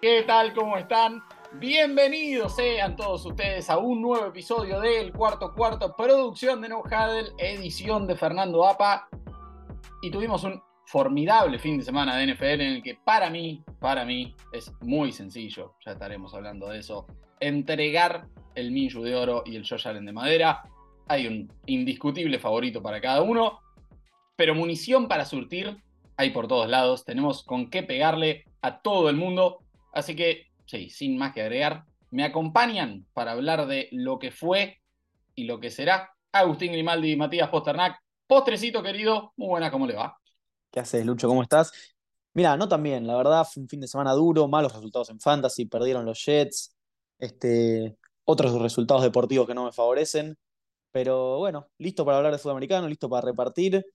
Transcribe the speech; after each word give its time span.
¿Qué 0.00 0.22
tal? 0.22 0.54
¿Cómo 0.54 0.76
están? 0.76 1.22
Bienvenidos 1.54 2.54
sean 2.54 2.96
todos 2.96 3.24
ustedes 3.24 3.70
a 3.70 3.78
un 3.78 4.02
nuevo 4.02 4.26
episodio 4.26 4.78
del 4.78 5.12
Cuarto 5.12 5.52
Cuarto, 5.54 5.96
producción 5.96 6.60
de 6.60 6.68
No 6.68 6.80
Huddle, 6.80 7.32
edición 7.38 8.06
de 8.06 8.14
Fernando 8.14 8.66
Apa. 8.66 9.08
Y 10.02 10.10
tuvimos 10.10 10.44
un 10.44 10.62
formidable 10.84 11.58
fin 11.58 11.78
de 11.78 11.84
semana 11.84 12.16
de 12.16 12.34
NFL 12.34 12.44
en 12.44 12.60
el 12.60 12.82
que 12.82 12.94
para 12.94 13.30
mí, 13.30 13.64
para 13.80 14.04
mí, 14.04 14.34
es 14.52 14.72
muy 14.82 15.12
sencillo, 15.12 15.74
ya 15.84 15.92
estaremos 15.92 16.34
hablando 16.34 16.68
de 16.68 16.78
eso, 16.78 17.06
entregar 17.40 18.28
el 18.54 18.70
Minshu 18.70 19.02
de 19.02 19.16
oro 19.16 19.42
y 19.46 19.56
el 19.56 19.66
Josh 19.66 19.88
Allen 19.88 20.06
de 20.06 20.12
madera. 20.12 20.62
Hay 21.08 21.26
un 21.26 21.50
indiscutible 21.66 22.38
favorito 22.38 22.82
para 22.82 23.00
cada 23.00 23.22
uno, 23.22 23.60
pero 24.36 24.54
munición 24.54 25.08
para 25.08 25.24
surtir 25.24 25.82
hay 26.16 26.30
por 26.30 26.48
todos 26.48 26.68
lados. 26.68 27.04
Tenemos 27.04 27.42
con 27.42 27.70
qué 27.70 27.82
pegarle 27.82 28.44
a 28.62 28.80
todo 28.80 29.10
el 29.10 29.16
mundo. 29.16 29.58
Así 29.92 30.14
que, 30.14 30.46
sí, 30.66 30.90
sin 30.90 31.16
más 31.16 31.32
que 31.32 31.42
agregar, 31.42 31.84
me 32.10 32.24
acompañan 32.24 33.06
para 33.12 33.32
hablar 33.32 33.66
de 33.66 33.88
lo 33.92 34.18
que 34.18 34.30
fue 34.30 34.80
y 35.34 35.44
lo 35.44 35.60
que 35.60 35.70
será 35.70 36.10
Agustín 36.32 36.72
Grimaldi 36.72 37.12
y 37.12 37.16
Matías 37.16 37.48
Posternak. 37.48 37.98
Postrecito 38.26 38.82
querido, 38.82 39.32
muy 39.36 39.48
buena, 39.48 39.70
¿cómo 39.70 39.86
le 39.86 39.94
va? 39.94 40.18
¿Qué 40.70 40.80
haces, 40.80 41.04
Lucho? 41.04 41.28
¿Cómo 41.28 41.42
estás? 41.42 41.72
Mira, 42.34 42.56
no 42.56 42.68
tan 42.68 42.82
bien, 42.82 43.06
la 43.06 43.16
verdad 43.16 43.46
fue 43.50 43.62
un 43.62 43.68
fin 43.68 43.80
de 43.80 43.88
semana 43.88 44.12
duro, 44.12 44.46
malos 44.46 44.74
resultados 44.74 45.08
en 45.08 45.20
Fantasy, 45.20 45.64
perdieron 45.64 46.04
los 46.04 46.22
Jets, 46.22 46.76
este, 47.18 47.96
otros 48.24 48.60
resultados 48.60 49.02
deportivos 49.02 49.46
que 49.46 49.54
no 49.54 49.64
me 49.64 49.72
favorecen, 49.72 50.36
pero 50.92 51.38
bueno, 51.38 51.68
listo 51.78 52.04
para 52.04 52.18
hablar 52.18 52.32
de 52.32 52.38
fútbol 52.38 52.60
listo 52.88 53.08
para 53.08 53.24
repartir. 53.24 53.86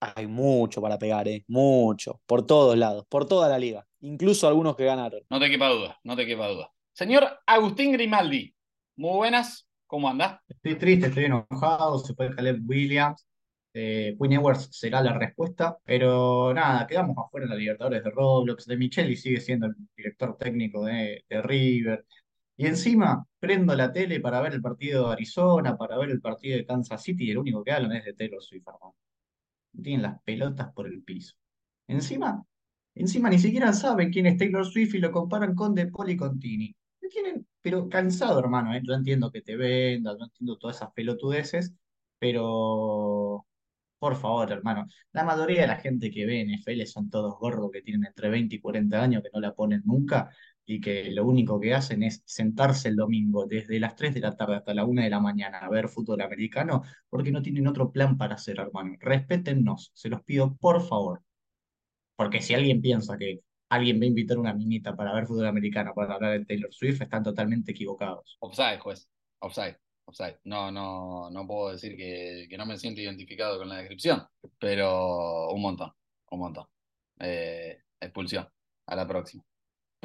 Hay 0.00 0.26
mucho 0.26 0.82
para 0.82 0.98
pegar, 0.98 1.26
¿eh? 1.28 1.44
Mucho, 1.48 2.20
por 2.26 2.46
todos 2.46 2.76
lados, 2.76 3.06
por 3.08 3.26
toda 3.26 3.48
la 3.48 3.58
liga 3.58 3.86
incluso 4.06 4.48
algunos 4.48 4.76
que 4.76 4.84
ganaron. 4.84 5.20
No 5.30 5.40
te 5.40 5.50
quepa 5.50 5.68
duda, 5.68 5.98
no 6.04 6.16
te 6.16 6.26
quepa 6.26 6.48
duda. 6.48 6.70
Señor 6.92 7.40
Agustín 7.46 7.92
Grimaldi, 7.92 8.54
muy 8.96 9.16
buenas, 9.16 9.68
¿cómo 9.86 10.08
anda? 10.08 10.42
Estoy 10.48 10.76
triste, 10.76 11.08
estoy 11.08 11.24
enojado, 11.24 11.98
se 11.98 12.14
fue 12.14 12.34
Caleb 12.34 12.62
Williams. 12.66 13.26
Eh, 13.78 14.16
Quinn 14.18 14.32
Edwards 14.32 14.70
será 14.72 15.02
la 15.02 15.12
respuesta, 15.12 15.76
pero 15.84 16.54
nada, 16.54 16.86
quedamos 16.86 17.16
afuera 17.18 17.44
en 17.44 17.50
la 17.50 17.56
Libertadores 17.56 18.02
de 18.02 18.10
Roblox. 18.10 18.64
De 18.64 18.76
Micheli 18.76 19.16
sigue 19.16 19.40
siendo 19.40 19.66
el 19.66 19.74
director 19.94 20.38
técnico 20.38 20.84
de, 20.84 21.24
de 21.28 21.42
River. 21.42 22.06
Y 22.56 22.66
encima 22.66 23.26
prendo 23.38 23.74
la 23.74 23.92
tele 23.92 24.18
para 24.20 24.40
ver 24.40 24.54
el 24.54 24.62
partido 24.62 25.08
de 25.08 25.12
Arizona, 25.12 25.76
para 25.76 25.98
ver 25.98 26.08
el 26.08 26.22
partido 26.22 26.56
de 26.56 26.64
Kansas 26.64 27.02
City, 27.02 27.26
y 27.26 27.30
el 27.32 27.38
único 27.38 27.62
que 27.62 27.72
hablan 27.72 27.92
es 27.92 28.04
de 28.06 28.14
Taylor 28.14 28.42
Swift, 28.42 28.66
hermano. 28.66 28.94
Tienen 29.82 30.02
las 30.02 30.22
pelotas 30.22 30.72
por 30.72 30.86
el 30.86 31.02
piso. 31.02 31.34
Encima, 31.88 32.44
Encima 32.96 33.28
ni 33.28 33.38
siquiera 33.38 33.72
saben 33.74 34.10
quién 34.10 34.26
es 34.26 34.38
Taylor 34.38 34.64
Swift 34.64 34.94
y 34.94 34.98
lo 34.98 35.12
comparan 35.12 35.54
con 35.54 35.74
De 35.74 35.86
Paul 35.86 36.10
y 36.10 36.16
con 36.16 36.40
tienen, 36.40 37.46
pero 37.60 37.88
cansado, 37.88 38.38
hermano, 38.40 38.74
¿eh? 38.74 38.80
Yo 38.82 38.94
entiendo 38.94 39.30
que 39.30 39.42
te 39.42 39.56
vendas, 39.56 40.16
no 40.18 40.24
entiendo 40.24 40.56
todas 40.56 40.76
esas 40.76 40.92
pelotudeces, 40.92 41.74
pero 42.18 43.46
por 43.98 44.16
favor, 44.16 44.50
hermano, 44.52 44.86
la 45.12 45.24
mayoría 45.24 45.62
de 45.62 45.66
la 45.68 45.76
gente 45.76 46.10
que 46.10 46.26
ve 46.26 46.42
NFL 46.42 46.86
son 46.86 47.10
todos 47.10 47.38
gordos 47.38 47.70
que 47.72 47.82
tienen 47.82 48.06
entre 48.06 48.28
20 48.30 48.56
y 48.56 48.60
40 48.60 49.02
años, 49.02 49.22
que 49.22 49.30
no 49.32 49.40
la 49.40 49.54
ponen 49.54 49.82
nunca 49.84 50.30
y 50.66 50.80
que 50.80 51.10
lo 51.12 51.24
único 51.24 51.60
que 51.60 51.74
hacen 51.74 52.02
es 52.02 52.22
sentarse 52.26 52.88
el 52.88 52.96
domingo 52.96 53.46
desde 53.46 53.78
las 53.78 53.94
3 53.94 54.14
de 54.14 54.20
la 54.20 54.36
tarde 54.36 54.56
hasta 54.56 54.74
la 54.74 54.84
1 54.84 55.02
de 55.02 55.10
la 55.10 55.20
mañana 55.20 55.58
a 55.58 55.70
ver 55.70 55.88
fútbol 55.88 56.20
americano 56.20 56.82
porque 57.08 57.30
no 57.30 57.40
tienen 57.40 57.68
otro 57.68 57.92
plan 57.92 58.18
para 58.18 58.34
hacer, 58.34 58.58
hermano. 58.58 58.96
Respétennos, 59.00 59.92
se 59.94 60.08
los 60.08 60.22
pido 60.22 60.56
por 60.56 60.82
favor. 60.82 61.22
Porque 62.16 62.42
si 62.42 62.54
alguien 62.54 62.80
piensa 62.82 63.16
que 63.16 63.40
alguien 63.68 64.00
va 64.00 64.04
a 64.04 64.06
invitar 64.06 64.36
a 64.38 64.40
una 64.40 64.54
minita 64.54 64.96
para 64.96 65.14
ver 65.14 65.26
fútbol 65.26 65.46
americano 65.46 65.92
para 65.94 66.14
hablar 66.14 66.38
de 66.38 66.44
Taylor 66.44 66.72
Swift, 66.72 67.00
están 67.02 67.22
totalmente 67.22 67.72
equivocados. 67.72 68.36
Offside, 68.40 68.78
juez. 68.80 69.08
Offside. 69.38 69.78
Offside. 70.04 70.38
No, 70.44 70.70
no, 70.70 71.30
no 71.30 71.46
puedo 71.46 71.72
decir 71.72 71.96
que, 71.96 72.56
no 72.56 72.66
me 72.66 72.78
siento 72.78 73.00
identificado 73.00 73.58
con 73.58 73.68
la 73.68 73.76
descripción, 73.78 74.22
pero 74.58 75.50
un 75.50 75.62
montón, 75.62 75.92
un 76.30 76.38
montón. 76.40 76.66
Eh, 77.20 77.78
expulsión 78.00 78.48
a 78.86 78.96
la 78.96 79.06
próxima. 79.06 79.44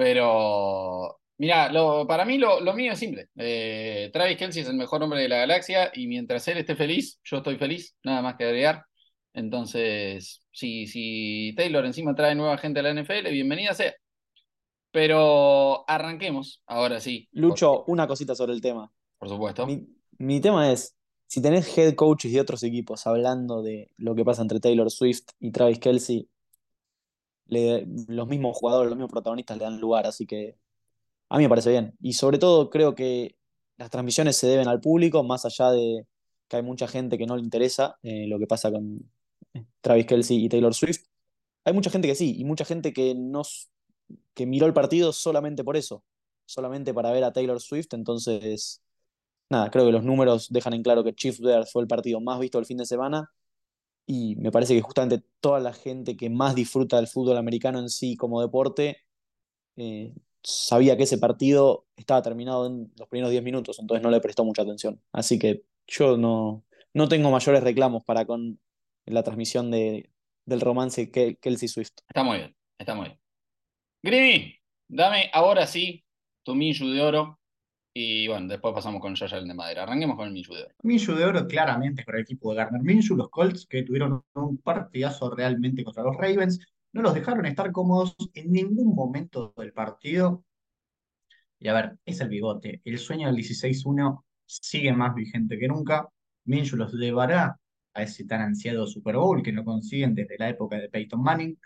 Pero, 0.03 1.19
mira, 1.37 1.71
lo, 1.71 2.07
para 2.07 2.25
mí 2.25 2.39
lo, 2.39 2.59
mío 2.73 2.93
es 2.93 2.97
simple. 2.97 3.29
Eh, 3.37 4.09
Travis 4.11 4.35
Kelsey 4.35 4.63
es 4.63 4.67
el 4.67 4.75
mejor 4.75 5.03
hombre 5.03 5.21
de 5.21 5.29
la 5.29 5.37
galaxia 5.37 5.91
y 5.93 6.07
mientras 6.07 6.47
él 6.47 6.57
esté 6.57 6.75
feliz, 6.75 7.19
yo 7.23 7.37
estoy 7.37 7.57
feliz, 7.57 7.95
nada 8.03 8.23
más 8.23 8.35
que 8.35 8.45
agregar. 8.45 8.83
Entonces, 9.35 10.41
si, 10.51 10.87
si 10.87 11.53
Taylor 11.55 11.85
encima 11.85 12.15
trae 12.15 12.33
nueva 12.33 12.57
gente 12.57 12.79
a 12.79 12.83
la 12.83 12.99
NFL, 12.99 13.29
bienvenida 13.29 13.75
sea. 13.75 13.93
Pero 14.89 15.87
arranquemos, 15.87 16.63
ahora 16.65 16.99
sí. 16.99 17.29
Lucho, 17.31 17.83
una 17.85 18.07
cosita 18.07 18.33
sobre 18.33 18.53
el 18.53 18.61
tema. 18.61 18.91
Por 19.19 19.29
supuesto. 19.29 19.67
Mi, 20.17 20.41
tema 20.41 20.71
es, 20.71 20.97
si 21.27 21.43
tenés 21.43 21.77
head 21.77 21.93
coaches 21.93 22.33
de 22.33 22.41
otros 22.41 22.63
equipos 22.63 23.05
hablando 23.05 23.61
de 23.61 23.91
lo 23.97 24.15
que 24.15 24.25
pasa 24.25 24.41
entre 24.41 24.59
Taylor 24.59 24.89
Swift 24.89 25.25
y 25.39 25.51
Travis 25.51 25.77
Kelsey, 25.77 26.27
los 27.51 28.27
mismos 28.27 28.57
jugadores, 28.57 28.89
los 28.89 28.97
mismos 28.97 29.11
protagonistas 29.11 29.57
le 29.57 29.63
dan 29.65 29.79
lugar, 29.79 30.07
así 30.07 30.25
que 30.25 30.57
a 31.29 31.37
mí 31.37 31.43
me 31.43 31.49
parece 31.49 31.71
bien. 31.71 31.95
Y 32.01 32.13
sobre 32.13 32.37
todo 32.39 32.69
creo 32.69 32.95
que 32.95 33.35
las 33.77 33.89
transmisiones 33.89 34.37
se 34.37 34.47
deben 34.47 34.67
al 34.67 34.81
público, 34.81 35.23
más 35.23 35.45
allá 35.45 35.71
de 35.71 36.07
que 36.47 36.57
hay 36.57 36.63
mucha 36.63 36.87
gente 36.87 37.17
que 37.17 37.25
no 37.25 37.35
le 37.35 37.43
interesa 37.43 37.97
eh, 38.03 38.27
lo 38.27 38.39
que 38.39 38.47
pasa 38.47 38.71
con, 38.71 38.99
Travis 39.81 40.05
Kelsey 40.05 40.45
y 40.45 40.49
Taylor 40.49 40.73
Swift. 40.73 41.05
Hay 41.65 41.73
mucha 41.73 41.89
gente 41.89 42.07
que 42.07 42.15
sí, 42.15 42.35
y 42.37 42.45
mucha 42.45 42.65
gente 42.65 42.93
que, 42.93 43.13
no, 43.15 43.43
que 44.33 44.45
miró 44.45 44.65
el 44.65 44.73
partido 44.73 45.13
solamente 45.13 45.63
por 45.63 45.77
eso, 45.77 46.03
solamente 46.45 46.93
para 46.93 47.11
ver 47.11 47.23
a 47.23 47.33
Taylor 47.33 47.59
Swift. 47.59 47.93
Entonces, 47.93 48.81
nada, 49.49 49.69
creo 49.71 49.85
que 49.85 49.91
los 49.91 50.03
números 50.03 50.47
dejan 50.49 50.73
en 50.73 50.83
claro 50.83 51.03
que 51.03 51.13
Chief 51.13 51.39
Bear 51.39 51.67
fue 51.67 51.81
el 51.83 51.87
partido 51.87 52.19
más 52.21 52.39
visto 52.39 52.57
del 52.57 52.65
fin 52.65 52.77
de 52.77 52.85
semana. 52.85 53.31
Y 54.13 54.35
me 54.35 54.51
parece 54.51 54.75
que 54.75 54.81
justamente 54.81 55.23
toda 55.39 55.61
la 55.61 55.71
gente 55.71 56.17
que 56.17 56.29
más 56.29 56.53
disfruta 56.53 56.97
del 56.97 57.07
fútbol 57.07 57.37
americano 57.37 57.79
en 57.79 57.87
sí 57.87 58.17
como 58.17 58.41
deporte 58.41 58.97
eh, 59.77 60.13
sabía 60.43 60.97
que 60.97 61.03
ese 61.03 61.17
partido 61.17 61.87
estaba 61.95 62.21
terminado 62.21 62.67
en 62.67 62.91
los 62.97 63.07
primeros 63.07 63.31
10 63.31 63.41
minutos, 63.41 63.79
entonces 63.79 64.03
no 64.03 64.11
le 64.11 64.19
prestó 64.19 64.43
mucha 64.43 64.63
atención. 64.63 65.01
Así 65.13 65.39
que 65.39 65.63
yo 65.87 66.17
no, 66.17 66.65
no 66.93 67.07
tengo 67.07 67.31
mayores 67.31 67.63
reclamos 67.63 68.03
para 68.03 68.25
con 68.25 68.59
la 69.05 69.23
transmisión 69.23 69.71
de, 69.71 70.09
del 70.43 70.59
romance 70.59 71.09
Kelsey 71.09 71.69
Swift. 71.69 71.93
Está 72.05 72.23
muy 72.23 72.39
bien, 72.39 72.55
está 72.77 72.93
muy 72.93 73.05
bien. 73.05 73.19
Grimi, 74.03 74.55
dame 74.89 75.31
ahora 75.31 75.65
sí 75.67 76.03
tu 76.43 76.53
Minshu 76.53 76.89
de 76.89 77.01
oro. 77.01 77.39
Y 77.93 78.27
bueno, 78.27 78.47
después 78.47 78.73
pasamos 78.73 79.01
con 79.01 79.15
Josh 79.15 79.33
Allen 79.33 79.49
de 79.49 79.53
madera. 79.53 79.83
Arranquemos 79.83 80.15
con 80.15 80.27
el 80.27 80.33
Minshu 80.33 80.53
de 80.53 80.63
oro. 80.63 80.75
Minshu 80.83 81.13
de 81.13 81.25
oro 81.25 81.47
claramente 81.47 82.05
con 82.05 82.15
el 82.15 82.21
equipo 82.21 82.51
de 82.51 82.57
Garner 82.57 82.81
Minshu, 82.81 83.17
los 83.17 83.29
Colts 83.29 83.65
que 83.67 83.83
tuvieron 83.83 84.23
un 84.33 84.57
partidazo 84.59 85.29
realmente 85.35 85.83
contra 85.83 86.03
los 86.03 86.15
Ravens. 86.15 86.59
No 86.93 87.01
los 87.01 87.13
dejaron 87.13 87.45
estar 87.45 87.71
cómodos 87.71 88.15
en 88.33 88.51
ningún 88.51 88.95
momento 88.95 89.53
del 89.57 89.73
partido. 89.73 90.45
Y 91.59 91.67
a 91.67 91.73
ver, 91.73 91.97
es 92.05 92.21
el 92.21 92.29
bigote. 92.29 92.81
El 92.85 92.97
sueño 92.97 93.27
del 93.27 93.35
16-1 93.35 94.23
sigue 94.45 94.93
más 94.93 95.13
vigente 95.13 95.59
que 95.59 95.67
nunca. 95.67 96.07
Minshu 96.45 96.77
los 96.77 96.93
llevará 96.93 97.59
a 97.93 98.03
ese 98.03 98.25
tan 98.25 98.41
ansiado 98.41 98.87
Super 98.87 99.17
Bowl 99.17 99.43
que 99.43 99.51
no 99.51 99.65
consiguen 99.65 100.15
desde 100.15 100.37
la 100.37 100.49
época 100.49 100.77
de 100.77 100.89
Peyton 100.89 101.21
Manning. 101.21 101.57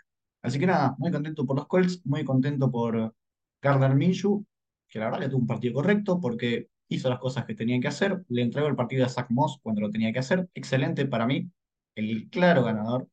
Así 0.42 0.58
que 0.58 0.66
nada, 0.66 0.94
muy 0.98 1.12
contento 1.12 1.46
por 1.46 1.56
los 1.56 1.66
Colts, 1.66 2.04
muy 2.04 2.24
contento 2.24 2.70
por 2.70 3.14
Gardner 3.62 3.94
Minshew, 3.94 4.44
que 4.88 4.98
la 4.98 5.06
verdad 5.06 5.20
que 5.20 5.28
tuvo 5.28 5.40
un 5.40 5.46
partido 5.46 5.74
correcto 5.74 6.20
porque 6.20 6.68
hizo 6.88 7.08
las 7.08 7.18
cosas 7.18 7.44
que 7.44 7.54
tenía 7.54 7.80
que 7.80 7.88
hacer, 7.88 8.24
le 8.28 8.42
entregó 8.42 8.68
el 8.68 8.76
partido 8.76 9.04
a 9.04 9.08
Zach 9.08 9.26
Moss 9.30 9.58
cuando 9.62 9.80
lo 9.80 9.90
tenía 9.90 10.12
que 10.12 10.20
hacer. 10.20 10.48
Excelente 10.54 11.06
para 11.06 11.26
mí, 11.26 11.50
el 11.94 12.28
claro 12.30 12.62
ganador 12.64 13.08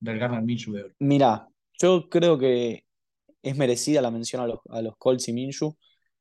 del 0.00 0.18
Gardner 0.18 0.42
Minshew 0.42 0.74
de 0.74 0.82
oro. 0.84 0.94
Mira, 1.00 1.48
yo 1.80 2.08
creo 2.08 2.38
que 2.38 2.84
es 3.42 3.56
merecida 3.56 4.02
la 4.02 4.10
mención 4.10 4.42
a 4.42 4.46
los, 4.46 4.60
a 4.70 4.82
los 4.82 4.96
Colts 4.96 5.28
y 5.28 5.32
Minshew. 5.32 5.76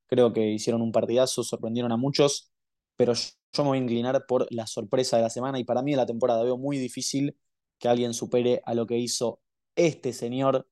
Creo 0.07 0.33
que 0.33 0.51
hicieron 0.51 0.81
un 0.81 0.91
partidazo, 0.91 1.43
sorprendieron 1.43 1.91
a 1.91 1.97
muchos, 1.97 2.51
pero 2.95 3.13
yo 3.13 3.63
me 3.63 3.69
voy 3.69 3.77
a 3.77 3.81
inclinar 3.81 4.25
por 4.27 4.47
la 4.51 4.65
sorpresa 4.65 5.17
de 5.17 5.23
la 5.23 5.29
semana 5.29 5.59
y 5.59 5.63
para 5.63 5.83
mí 5.83 5.91
de 5.91 5.97
la 5.97 6.05
temporada 6.05 6.43
veo 6.43 6.57
muy 6.57 6.77
difícil 6.77 7.37
que 7.77 7.87
alguien 7.87 8.13
supere 8.13 8.61
a 8.65 8.73
lo 8.73 8.87
que 8.87 8.97
hizo 8.97 9.41
este 9.75 10.13
señor. 10.13 10.67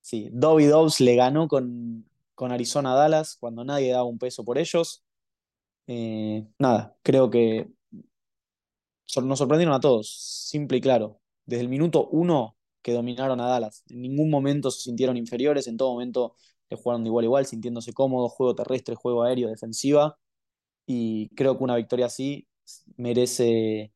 Sí, 0.00 0.30
Dobby 0.32 0.64
Dobbs 0.64 1.00
le 1.00 1.14
ganó 1.14 1.46
con, 1.46 2.06
con 2.34 2.52
Arizona 2.52 2.94
Dallas 2.94 3.36
cuando 3.38 3.64
nadie 3.64 3.92
daba 3.92 4.04
un 4.04 4.18
peso 4.18 4.44
por 4.44 4.58
ellos. 4.58 5.04
Eh, 5.86 6.46
nada, 6.58 6.96
creo 7.02 7.30
que 7.30 7.68
nos 9.22 9.38
sorprendieron 9.38 9.74
a 9.74 9.80
todos, 9.80 10.08
simple 10.48 10.78
y 10.78 10.80
claro. 10.80 11.20
Desde 11.44 11.62
el 11.62 11.68
minuto 11.68 12.08
uno 12.10 12.56
que 12.82 12.92
dominaron 12.92 13.40
a 13.40 13.46
Dallas. 13.46 13.84
En 13.88 14.02
ningún 14.02 14.30
momento 14.30 14.70
se 14.70 14.82
sintieron 14.82 15.16
inferiores, 15.16 15.66
en 15.66 15.76
todo 15.76 15.92
momento 15.92 16.34
le 16.70 16.76
jugaron 16.76 17.04
de 17.04 17.08
igual 17.08 17.24
a 17.24 17.26
igual, 17.26 17.46
sintiéndose 17.46 17.92
cómodos, 17.92 18.32
juego 18.32 18.54
terrestre, 18.54 18.94
juego 18.94 19.22
aéreo, 19.22 19.48
defensiva 19.48 20.18
y 20.86 21.28
creo 21.34 21.56
que 21.56 21.64
una 21.64 21.76
victoria 21.76 22.06
así 22.06 22.46
merece 22.96 23.92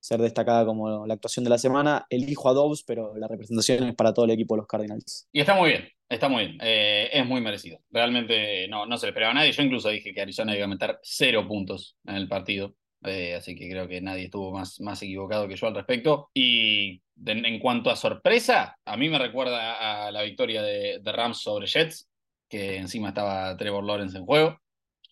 ser 0.00 0.20
destacada 0.20 0.64
como 0.64 1.06
la 1.06 1.14
actuación 1.14 1.44
de 1.44 1.50
la 1.50 1.58
semana. 1.58 2.06
Elijo 2.10 2.48
a 2.48 2.52
Dobbs, 2.52 2.82
pero 2.84 3.16
la 3.16 3.28
representación 3.28 3.84
es 3.84 3.94
para 3.94 4.12
todo 4.12 4.24
el 4.24 4.30
equipo 4.32 4.54
de 4.54 4.58
los 4.58 4.66
Cardinals. 4.66 5.28
Y 5.32 5.40
está 5.40 5.54
muy 5.54 5.70
bien, 5.70 5.84
está 6.08 6.28
muy 6.28 6.46
bien. 6.46 6.58
Eh, 6.62 7.10
es 7.12 7.26
muy 7.26 7.40
merecido. 7.40 7.80
Realmente 7.90 8.68
no, 8.68 8.86
no 8.86 8.96
se 8.96 9.06
le 9.06 9.10
esperaba 9.10 9.32
a 9.32 9.34
nadie. 9.34 9.52
Yo 9.52 9.62
incluso 9.62 9.88
dije 9.88 10.12
que 10.12 10.20
Arizona 10.20 10.54
iba 10.56 10.64
a 10.64 10.68
meter 10.68 10.98
cero 11.02 11.46
puntos 11.46 11.96
en 12.06 12.16
el 12.16 12.28
partido. 12.28 12.74
Eh, 13.04 13.34
así 13.34 13.54
que 13.54 13.68
creo 13.68 13.86
que 13.86 14.00
nadie 14.00 14.24
estuvo 14.24 14.52
más, 14.52 14.80
más 14.80 15.02
equivocado 15.02 15.46
que 15.46 15.56
yo 15.56 15.66
al 15.66 15.74
respecto. 15.74 16.30
Y 16.34 17.02
en 17.24 17.58
cuanto 17.58 17.90
a 17.90 17.96
sorpresa, 17.96 18.76
a 18.84 18.96
mí 18.96 19.08
me 19.08 19.18
recuerda 19.18 20.06
a 20.06 20.10
la 20.10 20.22
victoria 20.22 20.62
de, 20.62 20.98
de 21.00 21.12
Rams 21.12 21.38
sobre 21.40 21.66
Jets, 21.66 22.08
que 22.48 22.76
encima 22.76 23.08
estaba 23.08 23.56
Trevor 23.56 23.84
Lawrence 23.84 24.16
en 24.16 24.24
juego. 24.24 24.60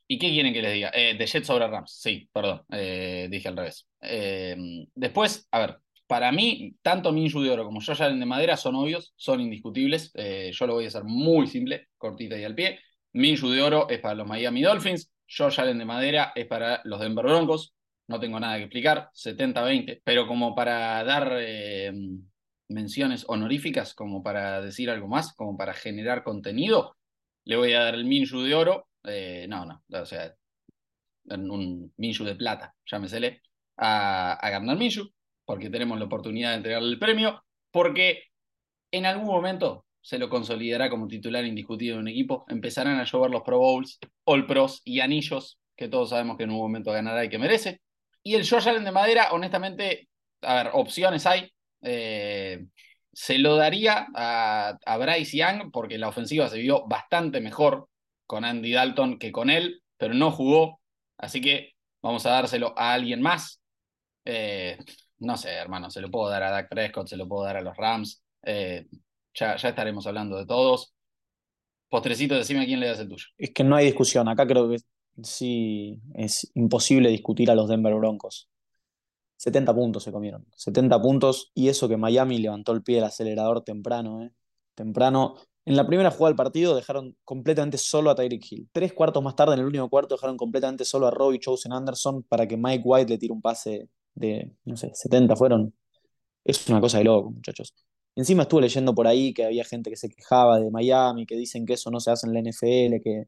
¿Y 0.07 0.19
qué 0.19 0.29
quieren 0.31 0.53
que 0.53 0.63
les 0.63 0.73
diga? 0.75 0.91
Eh, 0.93 1.15
de 1.17 1.27
Jets 1.27 1.47
sobre 1.47 1.67
Rams, 1.67 1.93
sí, 1.99 2.29
perdón, 2.33 2.63
dije 2.69 3.49
al 3.49 3.57
revés. 3.57 3.89
Después, 4.95 5.49
a 5.51 5.59
ver, 5.61 5.79
para 6.15 6.31
mí, 6.31 6.77
tanto 6.81 7.11
Minshew 7.11 7.43
de 7.43 7.51
Oro 7.51 7.65
como 7.65 7.81
Josh 7.81 8.01
Allen 8.01 8.21
de 8.21 8.27
Madera 8.27 8.57
son 8.57 8.77
obvios, 8.77 9.13
son 9.17 9.41
indiscutibles. 9.41 10.13
yo 10.53 10.67
lo 10.69 10.75
voy 10.75 10.85
a 10.85 10.89
hacer 10.89 11.03
muy 11.03 11.49
simple, 11.49 11.89
cortita 11.99 12.39
y 12.39 12.45
al 12.45 12.55
pie. 12.55 12.79
Minshew 13.15 13.51
de 13.51 13.63
Oro 13.63 13.89
es 13.89 13.99
para 13.99 14.15
los 14.15 14.29
Miami 14.29 14.63
Dolphins, 14.63 15.13
Josh 15.29 15.61
Allen 15.61 15.79
de 15.79 15.85
Madera 15.85 16.33
es 16.37 16.47
para 16.47 16.81
los 16.85 17.01
Denver 17.01 17.25
Broncos. 17.25 17.75
No 18.07 18.21
tengo 18.21 18.39
nada 18.39 18.59
que 18.59 18.65
explicar, 18.65 19.11
70-20, 19.13 20.03
pero 20.05 20.29
como 20.29 20.55
para 20.55 21.03
dar 21.03 21.37
menciones 22.69 23.25
honoríficas, 23.27 23.95
como 23.95 24.23
para 24.23 24.61
decir 24.61 24.91
algo 24.91 25.09
más, 25.09 25.35
como 25.35 25.57
para 25.57 25.75
generar 25.75 26.23
contenido, 26.23 26.97
le 27.45 27.57
voy 27.57 27.73
a 27.73 27.81
dar 27.81 27.95
el 27.97 28.05
Minshew 28.05 28.43
de 28.43 28.55
Oro 28.55 28.89
eh, 29.05 29.47
no, 29.49 29.67
no, 29.67 29.83
o 29.89 30.07
sea, 30.07 30.35
un 31.27 31.93
Minshu 31.97 32.25
de 32.25 32.35
plata, 32.35 32.75
llámesele, 32.87 33.43
a, 33.77 34.39
a 34.41 34.61
Minshew, 34.61 35.11
porque 35.45 35.71
tenemos 35.71 35.99
la 35.99 36.07
oportunidad 36.07 36.51
de 36.51 36.57
entregarle 36.57 36.89
el 36.91 36.99
premio, 36.99 37.43
porque 37.71 38.25
en 38.91 39.07
algún 39.07 39.27
momento 39.27 39.85
se 40.01 40.19
lo 40.19 40.29
consolidará 40.29 40.91
como 40.91 41.09
titular 41.09 41.45
indiscutido 41.45 41.97
de 41.97 42.03
un 42.03 42.09
equipo, 42.09 42.45
empezarán 42.49 43.01
a 43.01 43.05
llover 43.05 43.31
los 43.31 43.43
Pro 43.43 43.59
Bowls, 43.59 43.99
All 44.25 44.47
Pros 44.47 44.83
y 44.85 45.01
anillos, 45.01 45.59
que 45.77 45.89
todos 45.89 46.11
sabemos 46.11 46.37
que 46.37 46.45
en 46.45 46.51
un 46.51 46.59
momento 46.59 46.93
ganará 46.93 47.25
y 47.25 47.29
que 47.29 47.39
merece. 47.39 47.81
Y 48.23 48.35
el 48.35 48.49
Josh 48.49 48.69
Allen 48.69 48.85
de 48.85 48.93
madera, 48.93 49.33
honestamente, 49.33 50.09
a 50.43 50.55
ver, 50.55 50.71
opciones 50.75 51.27
hay. 51.27 51.51
Eh, 51.83 52.65
se 53.13 53.39
lo 53.39 53.57
daría 53.57 54.07
a, 54.15 54.77
a 54.85 54.97
Bryce 54.99 55.37
Young 55.37 55.71
porque 55.73 55.99
la 55.99 56.09
ofensiva 56.09 56.49
se 56.49 56.59
vio 56.59 56.87
bastante 56.87 57.41
mejor 57.41 57.89
con 58.27 58.45
Andy 58.45 58.73
Dalton 58.73 59.19
que 59.19 59.33
con 59.33 59.51
él, 59.51 59.83
pero 59.97 60.15
no 60.15 60.31
jugó. 60.31 60.81
Así 61.19 61.41
que 61.41 61.73
vamos 62.03 62.27
a 62.27 62.31
dárselo 62.31 62.75
a 62.77 62.93
alguien 62.93 63.23
más. 63.23 63.61
Eh, 64.25 64.79
no 65.25 65.37
sé, 65.37 65.51
hermano, 65.51 65.91
se 65.91 66.01
lo 66.01 66.11
puedo 66.11 66.29
dar 66.29 66.43
a 66.43 66.51
Dak 66.51 66.69
Prescott, 66.69 67.09
se 67.09 67.17
lo 67.17 67.29
puedo 67.29 67.45
dar 67.45 67.57
a 67.57 67.63
los 67.63 67.77
Rams. 67.77 68.23
Eh, 68.43 68.87
ya, 69.35 69.55
estaremos 69.55 70.07
hablando 70.07 70.37
de 70.37 70.47
todos. 70.47 70.95
Postrecito, 71.89 72.35
decime 72.35 72.63
a 72.63 72.67
quién 72.67 72.81
le 72.81 72.89
das 72.89 73.01
el 73.01 73.09
tuyo. 73.09 73.27
Es 73.37 73.53
que 73.53 73.65
no 73.65 73.77
hay 73.77 73.87
discusión. 73.87 74.29
Acá 74.29 74.47
creo 74.47 74.69
que 74.69 74.79
sí 75.23 76.01
es 76.15 76.51
imposible 76.55 77.09
discutir 77.09 77.51
a 77.51 77.55
los 77.55 77.69
Denver 77.69 77.95
Broncos. 77.95 78.49
70 79.37 79.75
puntos 79.75 80.03
se 80.03 80.13
comieron. 80.13 80.47
70 80.57 81.01
puntos 81.01 81.53
y 81.55 81.69
eso 81.69 81.89
que 81.89 81.97
Miami 81.97 82.39
levantó 82.39 82.73
el 82.73 82.83
pie 82.83 82.97
del 82.97 83.05
acelerador 83.05 83.63
temprano. 83.63 84.23
¿eh? 84.23 84.31
Temprano 84.75 85.37
en 85.67 85.77
la 85.77 85.87
primera 85.87 86.11
jugada 86.11 86.31
del 86.31 86.37
partido 86.37 86.75
dejaron 86.75 87.17
completamente 87.25 87.79
solo 87.79 88.11
a 88.11 88.15
Tyreek 88.15 88.45
Hill. 88.51 88.69
Tres 88.73 88.93
cuartos 88.93 89.23
más 89.23 89.35
tarde, 89.35 89.55
en 89.55 89.61
el 89.61 89.67
último 89.67 89.89
cuarto, 89.89 90.15
dejaron 90.15 90.37
completamente 90.37 90.85
solo 90.85 91.07
a 91.07 91.11
Robbie 91.11 91.39
Chosen 91.39 91.73
Anderson 91.73 92.23
para 92.25 92.47
que 92.47 92.57
Mike 92.57 92.83
White 92.85 93.11
le 93.11 93.19
tire 93.19 93.33
un 93.33 93.41
pase 93.41 93.89
de, 94.15 94.53
no 94.65 94.77
sé, 94.77 94.91
70 94.95 95.37
fueron. 95.37 95.75
Es 96.45 96.69
una 96.69 96.81
cosa 96.81 96.99
de 96.99 97.05
loco, 97.05 97.31
muchachos. 97.31 97.75
Encima 98.17 98.43
estuve 98.45 98.63
leyendo 98.63 98.95
por 98.95 99.07
ahí 99.07 99.35
que 99.35 99.45
había 99.45 99.65
gente 99.65 99.91
que 99.91 99.97
se 99.97 100.09
quejaba 100.09 100.61
de 100.61 100.71
Miami, 100.71 101.27
que 101.27 101.37
dicen 101.37 101.67
que 101.67 101.75
eso 101.75 101.91
no 101.91 102.01
se 102.01 102.11
hace 102.11 102.27
en 102.27 102.35
la 102.35 102.41
NFL, 102.41 103.03
que 103.03 103.25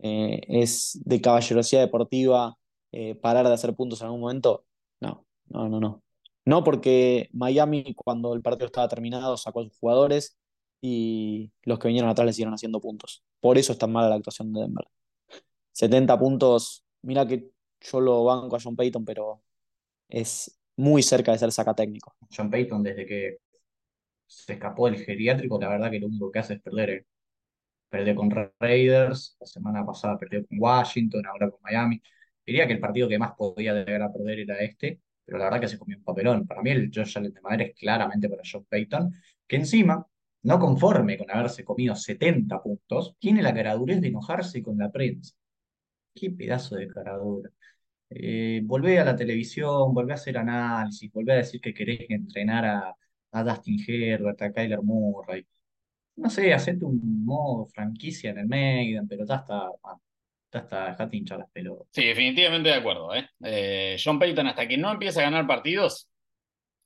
eh, 0.00 0.40
es 0.48 1.00
de 1.04 1.20
caballerosidad 1.20 1.82
deportiva 1.82 2.56
eh, 2.92 3.14
parar 3.14 3.46
de 3.46 3.54
hacer 3.54 3.74
puntos 3.74 4.00
en 4.00 4.06
algún 4.06 4.20
momento. 4.22 4.64
No, 5.00 5.26
no, 5.48 5.68
no, 5.68 5.80
no. 5.80 6.02
No 6.44 6.64
porque 6.64 7.28
Miami, 7.32 7.94
cuando 7.94 8.34
el 8.34 8.42
partido 8.42 8.66
estaba 8.66 8.88
terminado, 8.88 9.36
sacó 9.36 9.60
a 9.60 9.64
sus 9.64 9.78
jugadores 9.78 10.38
y 10.80 11.52
los 11.64 11.78
que 11.78 11.88
vinieron 11.88 12.10
atrás 12.10 12.26
le 12.26 12.32
siguieron 12.32 12.54
haciendo 12.54 12.80
puntos. 12.80 13.24
Por 13.40 13.58
eso 13.58 13.72
es 13.72 13.78
tan 13.78 13.92
mala 13.92 14.08
la 14.08 14.16
actuación 14.16 14.52
de 14.52 14.62
Denver. 14.62 14.86
70 15.72 16.18
puntos, 16.18 16.84
mira 17.02 17.26
que 17.26 17.50
yo 17.80 18.00
lo 18.00 18.24
banco 18.24 18.56
a 18.56 18.60
John 18.62 18.76
Payton, 18.76 19.04
pero 19.04 19.42
es 20.08 20.58
muy 20.76 21.02
cerca 21.02 21.32
de 21.32 21.38
ser 21.38 21.52
saca 21.52 21.74
técnico. 21.74 22.14
John 22.34 22.50
Payton, 22.50 22.82
desde 22.82 23.06
que 23.06 23.38
se 24.26 24.54
escapó 24.54 24.86
del 24.86 24.98
geriátrico, 24.98 25.60
la 25.60 25.68
verdad 25.68 25.90
que 25.90 26.00
lo 26.00 26.06
único 26.08 26.30
que 26.30 26.38
hace 26.38 26.54
es 26.54 26.62
perder. 26.62 26.90
Eh. 26.90 27.06
Perdió 27.88 28.16
con 28.16 28.30
Raiders, 28.58 29.36
la 29.40 29.46
semana 29.46 29.86
pasada 29.86 30.18
perdió 30.18 30.44
con 30.46 30.58
Washington, 30.60 31.24
ahora 31.26 31.50
con 31.50 31.60
Miami. 31.62 32.02
Diría 32.44 32.66
que 32.66 32.72
el 32.74 32.80
partido 32.80 33.08
que 33.08 33.18
más 33.18 33.32
podía 33.36 33.74
llegar 33.74 34.02
a 34.02 34.12
perder 34.12 34.40
era 34.40 34.58
este, 34.58 35.00
pero 35.24 35.38
la 35.38 35.44
verdad 35.44 35.60
que 35.60 35.68
se 35.68 35.78
comió 35.78 35.96
un 35.96 36.04
papelón. 36.04 36.46
Para 36.46 36.62
mí 36.62 36.70
el 36.70 36.90
Josh 36.92 37.16
Allen 37.16 37.32
de 37.32 37.40
Madera 37.40 37.64
es 37.64 37.74
claramente 37.76 38.28
para 38.28 38.42
John 38.50 38.66
Payton, 38.68 39.12
que 39.46 39.56
encima 39.56 40.06
no 40.46 40.60
conforme 40.60 41.18
con 41.18 41.28
haberse 41.30 41.64
comido 41.64 41.96
70 41.96 42.62
puntos, 42.62 43.16
tiene 43.18 43.42
la 43.42 43.52
caradurez 43.52 44.00
de 44.00 44.08
enojarse 44.08 44.62
con 44.62 44.78
la 44.78 44.92
prensa. 44.92 45.34
Qué 46.14 46.30
pedazo 46.30 46.76
de 46.76 46.86
caradura. 46.88 47.50
Eh, 48.08 48.60
volvé 48.64 48.98
a 48.98 49.04
la 49.04 49.16
televisión, 49.16 49.92
volvé 49.92 50.12
a 50.12 50.14
hacer 50.14 50.38
análisis, 50.38 51.10
volvé 51.12 51.32
a 51.32 51.36
decir 51.36 51.60
que 51.60 51.74
querés 51.74 52.08
entrenar 52.08 52.64
a, 52.64 52.96
a 53.32 53.42
Dustin 53.44 53.78
Herbert, 53.86 54.40
a 54.42 54.52
Kyler 54.52 54.82
Murray. 54.82 55.46
No 56.16 56.30
sé, 56.30 56.54
hacete 56.54 56.84
un 56.84 57.24
modo 57.24 57.66
franquicia 57.66 58.30
en 58.30 58.38
el 58.38 58.46
Maiden, 58.46 59.06
pero 59.06 59.26
ya 59.26 59.36
está, 59.36 59.68
ya 60.52 60.58
está, 60.60 60.86
dejate 60.90 61.16
hinchar 61.16 61.38
las 61.40 61.50
pelotas. 61.50 61.88
Sí, 61.90 62.04
definitivamente 62.06 62.70
de 62.70 62.74
acuerdo. 62.74 63.14
¿eh? 63.14 63.28
¿eh? 63.44 63.96
John 64.02 64.18
Payton, 64.18 64.46
hasta 64.46 64.66
que 64.66 64.78
no 64.78 64.92
empiece 64.92 65.20
a 65.20 65.24
ganar 65.24 65.46
partidos, 65.46 66.08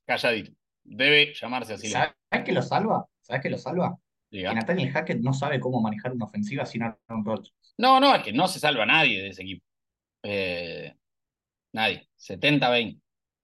calladito. 0.05 0.51
Debe 0.83 1.33
llamarse 1.33 1.73
así. 1.73 1.87
¿Sabes 1.89 2.13
qué 2.43 2.51
lo 2.51 2.61
salva? 2.61 3.05
¿Sabes 3.21 3.41
qué 3.41 3.49
lo 3.49 3.57
salva? 3.57 3.95
Que 4.29 4.43
Nathaniel 4.43 4.91
Hackett 4.91 5.19
no 5.19 5.33
sabe 5.33 5.59
cómo 5.59 5.81
manejar 5.81 6.13
una 6.13 6.25
ofensiva 6.25 6.65
sin 6.65 6.83
Aaron 6.83 7.23
Rodgers. 7.23 7.53
No, 7.77 7.99
no, 7.99 8.15
es 8.15 8.23
que 8.23 8.33
no 8.33 8.47
se 8.47 8.59
salva 8.59 8.85
nadie 8.85 9.21
de 9.21 9.27
ese 9.29 9.43
equipo. 9.43 9.63
Eh, 10.23 10.93
nadie. 11.73 12.07
70-20. 12.17 12.99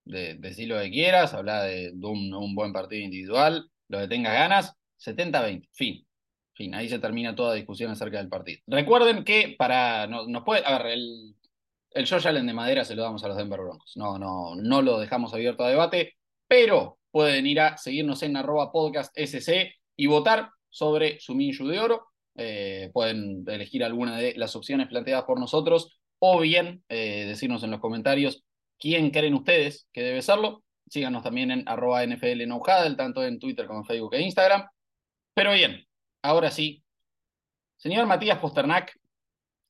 De, 0.05 0.36
decir 0.36 0.69
lo 0.69 0.79
que 0.79 0.89
quieras, 0.89 1.34
habla 1.34 1.63
de, 1.63 1.91
un, 2.01 2.55
buen 2.55 2.72
partido 2.72 3.03
individual, 3.03 3.69
lo 3.89 4.00
que 4.00 4.07
tengas 4.07 4.34
ganas, 4.34 4.74
70-20. 5.00 5.67
Fin. 5.74 6.07
Fin. 6.53 6.74
Ahí 6.75 6.89
se 6.89 7.00
termina 7.00 7.36
toda 7.36 7.53
discusión 7.53 7.91
acerca 7.91 8.17
del 8.17 8.29
partido. 8.29 8.62
Recuerden 8.67 9.24
que 9.24 9.55
para. 9.57 10.07
No, 10.07 10.27
nos 10.27 10.43
puede. 10.43 10.65
A 10.65 10.77
ver, 10.77 10.93
el, 10.93 11.36
el 11.91 12.07
Josh 12.07 12.27
Allen 12.27 12.48
de 12.48 12.53
madera 12.53 12.84
se 12.84 12.96
lo 12.96 13.03
damos 13.03 13.24
a 13.24 13.27
los 13.27 13.38
Denver 13.38 13.60
Broncos. 13.60 13.93
No, 13.96 14.17
no, 14.17 14.55
no 14.55 14.81
lo 14.81 15.00
dejamos 15.00 15.34
abierto 15.34 15.63
a 15.63 15.69
debate, 15.69 16.15
pero 16.48 16.98
pueden 17.12 17.46
ir 17.46 17.60
a 17.60 17.77
seguirnos 17.77 18.24
en 18.24 18.38
arroba 18.38 18.72
podcast 18.72 19.15
y 19.96 20.05
votar 20.07 20.51
sobre 20.69 21.19
su 21.19 21.36
Minshu 21.36 21.67
de 21.67 21.79
oro. 21.79 22.07
Eh, 22.36 22.91
pueden 22.93 23.43
elegir 23.48 23.84
alguna 23.84 24.17
de 24.17 24.36
las 24.36 24.55
opciones 24.55 24.88
planteadas 24.88 25.25
por 25.25 25.39
nosotros 25.39 25.96
o 26.19 26.39
bien 26.39 26.83
eh, 26.89 27.25
decirnos 27.27 27.63
en 27.63 27.71
los 27.71 27.79
comentarios 27.79 28.43
quién 28.79 29.12
creen 29.12 29.33
ustedes 29.33 29.88
que 29.91 30.01
debe 30.01 30.21
serlo. 30.21 30.63
Síganos 30.89 31.24
también 31.24 31.51
en 31.51 31.67
arroba 31.67 32.05
NFL 32.05 32.43
tanto 32.95 33.24
en 33.24 33.39
Twitter 33.39 33.67
como 33.67 33.79
en 33.79 33.86
Facebook 33.86 34.13
e 34.15 34.21
Instagram. 34.21 34.67
Pero 35.33 35.51
bien, 35.51 35.86
ahora 36.21 36.50
sí, 36.50 36.83
señor 37.77 38.07
Matías 38.07 38.39
Posternak, 38.39 38.97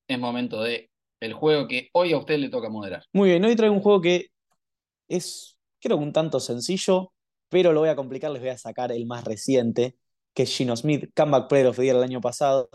es 0.08 0.20
momento 0.20 0.62
de 0.62 0.90
el 1.20 1.34
juego 1.34 1.68
que 1.68 1.90
hoy 1.94 2.14
a 2.14 2.18
usted 2.18 2.38
le 2.38 2.50
toca 2.50 2.70
moderar. 2.70 3.04
Muy 3.12 3.30
bien, 3.30 3.44
hoy 3.44 3.56
traigo 3.56 3.76
un 3.76 3.82
juego 3.82 4.02
que 4.02 4.28
es, 5.08 5.58
creo 5.82 5.98
un 5.98 6.14
tanto 6.14 6.40
sencillo, 6.40 7.12
pero 7.50 7.74
lo 7.74 7.80
voy 7.80 7.90
a 7.90 7.96
complicar, 7.96 8.32
les 8.32 8.42
voy 8.42 8.52
a 8.52 8.58
sacar 8.58 8.92
el 8.92 9.06
más 9.06 9.24
reciente, 9.24 9.98
que 10.34 10.44
es 10.44 10.56
Gino 10.56 10.76
Smith, 10.76 11.10
Comeback 11.16 11.50
Player 11.50 11.68
of 11.68 11.78
the 11.78 11.90
el 11.90 12.04
año 12.04 12.22
pasado, 12.22 12.70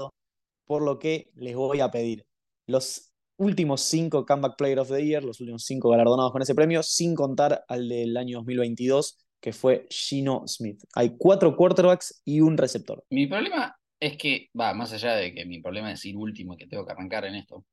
por 0.64 0.82
lo 0.82 0.98
que 0.98 1.30
les 1.34 1.54
voy 1.54 1.80
a 1.80 1.90
pedir 1.90 2.26
los 2.66 3.11
últimos 3.36 3.82
cinco 3.82 4.24
Comeback 4.26 4.56
Player 4.56 4.78
of 4.78 4.88
the 4.88 5.04
Year, 5.04 5.24
los 5.24 5.40
últimos 5.40 5.64
cinco 5.64 5.90
galardonados 5.90 6.32
con 6.32 6.42
ese 6.42 6.54
premio, 6.54 6.82
sin 6.82 7.14
contar 7.14 7.64
al 7.68 7.88
del 7.88 8.16
año 8.16 8.38
2022, 8.38 9.18
que 9.40 9.52
fue 9.52 9.86
Gino 9.90 10.44
Smith. 10.46 10.82
Hay 10.94 11.16
cuatro 11.18 11.56
quarterbacks 11.56 12.22
y 12.24 12.40
un 12.40 12.56
receptor. 12.56 13.04
Mi 13.10 13.26
problema 13.26 13.76
es 13.98 14.16
que, 14.16 14.48
va, 14.58 14.74
más 14.74 14.92
allá 14.92 15.14
de 15.16 15.34
que 15.34 15.44
mi 15.44 15.60
problema 15.60 15.92
es 15.92 16.04
ir 16.04 16.16
último 16.16 16.54
y 16.54 16.56
que 16.56 16.66
tengo 16.66 16.86
que 16.86 16.92
arrancar 16.92 17.24
en 17.24 17.36
esto, 17.36 17.64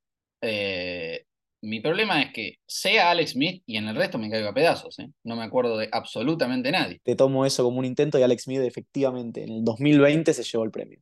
eh, 0.41 1.25
mi 1.61 1.81
problema 1.81 2.21
es 2.21 2.31
que 2.31 2.55
sea 2.65 3.11
Alex 3.11 3.31
Smith 3.31 3.63
y 3.65 3.77
en 3.77 3.87
el 3.87 3.95
resto 3.95 4.17
me 4.17 4.29
caigo 4.29 4.47
a 4.47 4.53
pedazos. 4.53 4.97
¿eh? 4.99 5.09
No 5.23 5.35
me 5.35 5.43
acuerdo 5.43 5.77
de 5.77 5.89
absolutamente 5.91 6.71
nadie. 6.71 7.01
Te 7.03 7.15
tomo 7.15 7.45
eso 7.45 7.63
como 7.63 7.79
un 7.79 7.85
intento 7.85 8.17
y 8.17 8.23
Alex 8.23 8.43
Smith 8.43 8.61
efectivamente 8.61 9.43
en 9.43 9.49
el 9.49 9.63
2020 9.63 10.33
se 10.33 10.43
llevó 10.43 10.63
el 10.63 10.71
premio. 10.71 10.99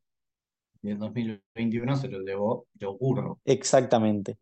Y 0.82 0.92
en 0.92 1.00
2021 1.00 1.96
se 1.96 2.08
lo 2.08 2.22
llevó 2.22 2.68
Joe 2.80 2.96
Burrow. 3.00 3.40
Exactamente. 3.46 4.38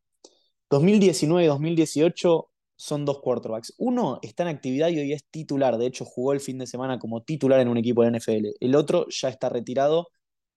2019 0.69 1.43
y 1.43 1.47
2018 1.47 2.49
son 2.77 3.05
dos 3.05 3.21
quarterbacks. 3.21 3.73
Uno 3.77 4.19
está 4.21 4.43
en 4.43 4.49
actividad 4.49 4.89
y 4.89 4.99
hoy 4.99 5.13
es 5.13 5.25
titular, 5.29 5.77
de 5.77 5.85
hecho 5.85 6.05
jugó 6.05 6.33
el 6.33 6.39
fin 6.39 6.57
de 6.57 6.67
semana 6.67 6.99
como 6.99 7.23
titular 7.23 7.59
en 7.59 7.67
un 7.67 7.77
equipo 7.77 8.03
de 8.03 8.17
NFL. 8.17 8.47
El 8.59 8.75
otro 8.75 9.07
ya 9.09 9.29
está 9.29 9.49
retirado 9.49 10.09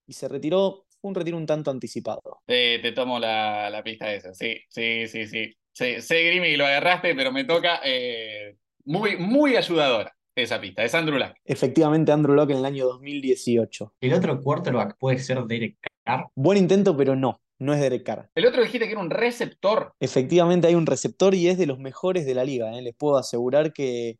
y 0.05 0.13
se 0.13 0.27
retiró, 0.27 0.85
fue 0.99 1.09
un 1.09 1.15
retiro 1.15 1.37
un 1.37 1.45
tanto 1.45 1.71
anticipado. 1.71 2.21
te 2.45 2.91
tomo 2.93 3.19
la, 3.19 3.69
la 3.69 3.83
pista 3.83 4.13
esa, 4.13 4.33
sí, 4.33 4.57
sí, 4.69 5.07
sí, 5.07 5.27
sí. 5.27 5.53
Sé, 5.71 6.01
sé 6.01 6.23
Grimy, 6.23 6.57
lo 6.57 6.65
agarraste, 6.65 7.15
pero 7.15 7.31
me 7.31 7.45
toca 7.45 7.79
eh, 7.85 8.57
muy, 8.83 9.15
muy 9.15 9.55
ayudadora 9.55 10.13
esa 10.35 10.59
pista. 10.59 10.83
Es 10.83 10.93
Andrew 10.93 11.17
Luck. 11.17 11.33
Efectivamente, 11.45 12.11
Andrew 12.11 12.35
Luck 12.35 12.49
en 12.49 12.57
el 12.57 12.65
año 12.65 12.85
2018. 12.85 13.93
El 14.01 14.13
otro 14.13 14.41
quarterback 14.41 14.97
puede 14.97 15.19
ser 15.19 15.43
Derek 15.45 15.77
Carr. 16.03 16.27
Buen 16.35 16.57
intento, 16.57 16.97
pero 16.97 17.15
no. 17.15 17.39
No 17.59 17.73
es 17.73 17.81
Derek 17.81 18.03
Carr. 18.03 18.29
El 18.35 18.45
otro 18.45 18.63
dijiste 18.63 18.85
que 18.85 18.93
era 18.93 19.01
un 19.01 19.09
receptor. 19.09 19.93
Efectivamente 19.99 20.67
hay 20.67 20.75
un 20.75 20.85
receptor 20.85 21.35
y 21.35 21.49
es 21.49 21.57
de 21.57 21.65
los 21.65 21.77
mejores 21.77 22.25
de 22.25 22.33
la 22.33 22.45
liga. 22.45 22.73
¿eh? 22.77 22.81
Les 22.81 22.95
puedo 22.95 23.17
asegurar 23.17 23.73
que 23.73 24.17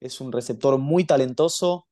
es 0.00 0.20
un 0.20 0.32
receptor 0.32 0.76
muy 0.78 1.04
talentoso. 1.04 1.86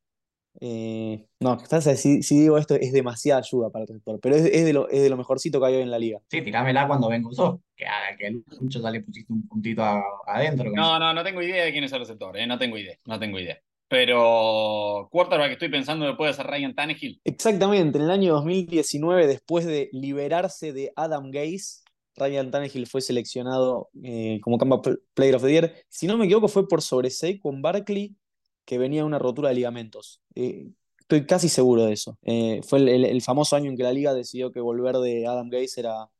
Eh, 0.61 1.26
no, 1.40 1.59
si, 1.59 2.23
si, 2.23 2.38
digo 2.38 2.59
esto 2.59 2.76
es 2.76 2.93
demasiada 2.93 3.40
ayuda 3.40 3.71
para 3.71 3.83
el 3.83 3.88
receptor, 3.88 4.21
pero 4.21 4.37
es, 4.37 4.45
es, 4.45 4.64
de 4.64 4.73
lo, 4.73 4.88
es 4.88 5.02
de 5.02 5.11
lo 5.11 5.16
mejorcito 5.16 5.59
que 5.59 5.66
hay 5.66 5.75
hoy 5.75 5.83
en 5.83 5.90
la 5.90 5.99
liga. 5.99 6.21
Sí, 6.31 6.43
tirámela 6.43 6.87
cuando 6.87 7.09
vengo 7.09 7.31
yo, 7.33 7.61
que, 7.76 7.87
que 8.19 8.40
mucho 8.61 8.81
ya 8.81 8.90
le 8.90 9.00
pusiste 9.00 9.33
un 9.33 9.49
puntito 9.49 9.83
adentro. 10.26 10.71
No, 10.73 10.99
no, 11.00 11.12
no 11.12 11.25
tengo 11.25 11.43
idea 11.43 11.64
de 11.64 11.73
quién 11.73 11.83
es 11.83 11.93
el 11.93 11.99
receptor, 12.00 12.37
¿eh? 12.37 12.47
no 12.47 12.57
tengo 12.57 12.78
idea, 12.78 12.97
no 13.04 13.19
tengo 13.19 13.40
idea. 13.40 13.61
Pero 13.94 15.08
quarterback 15.12 15.46
que 15.46 15.52
estoy 15.52 15.68
pensando 15.68 16.04
que 16.04 16.16
puede 16.16 16.32
ser 16.32 16.48
Ryan 16.48 16.74
Tannehill. 16.74 17.20
Exactamente, 17.22 17.96
en 17.96 18.04
el 18.06 18.10
año 18.10 18.32
2019, 18.32 19.28
después 19.28 19.64
de 19.66 19.88
liberarse 19.92 20.72
de 20.72 20.92
Adam 20.96 21.30
Gase, 21.30 21.84
Ryan 22.16 22.50
Tannehill 22.50 22.88
fue 22.88 23.00
seleccionado 23.00 23.90
eh, 24.02 24.40
como 24.42 24.58
Comeback 24.58 24.98
Player 25.14 25.36
of 25.36 25.44
the 25.44 25.52
Year. 25.52 25.74
Si 25.88 26.08
no 26.08 26.18
me 26.18 26.24
equivoco, 26.24 26.48
fue 26.48 26.66
por 26.66 26.82
sobre 26.82 27.08
con 27.40 27.62
Barkley, 27.62 28.16
que 28.64 28.78
venía 28.78 29.04
una 29.04 29.20
rotura 29.20 29.50
de 29.50 29.54
ligamentos. 29.54 30.20
Eh, 30.34 30.70
estoy 30.98 31.24
casi 31.24 31.48
seguro 31.48 31.84
de 31.84 31.92
eso. 31.92 32.18
Eh, 32.22 32.62
fue 32.64 32.80
el, 32.80 33.04
el, 33.04 33.22
famoso 33.22 33.54
año 33.54 33.70
en 33.70 33.76
que 33.76 33.84
la 33.84 33.92
liga 33.92 34.12
decidió 34.12 34.50
que 34.50 34.58
volver 34.58 34.96
de 34.96 35.28
Adam 35.28 35.48
Gase 35.50 35.78
era 35.78 36.10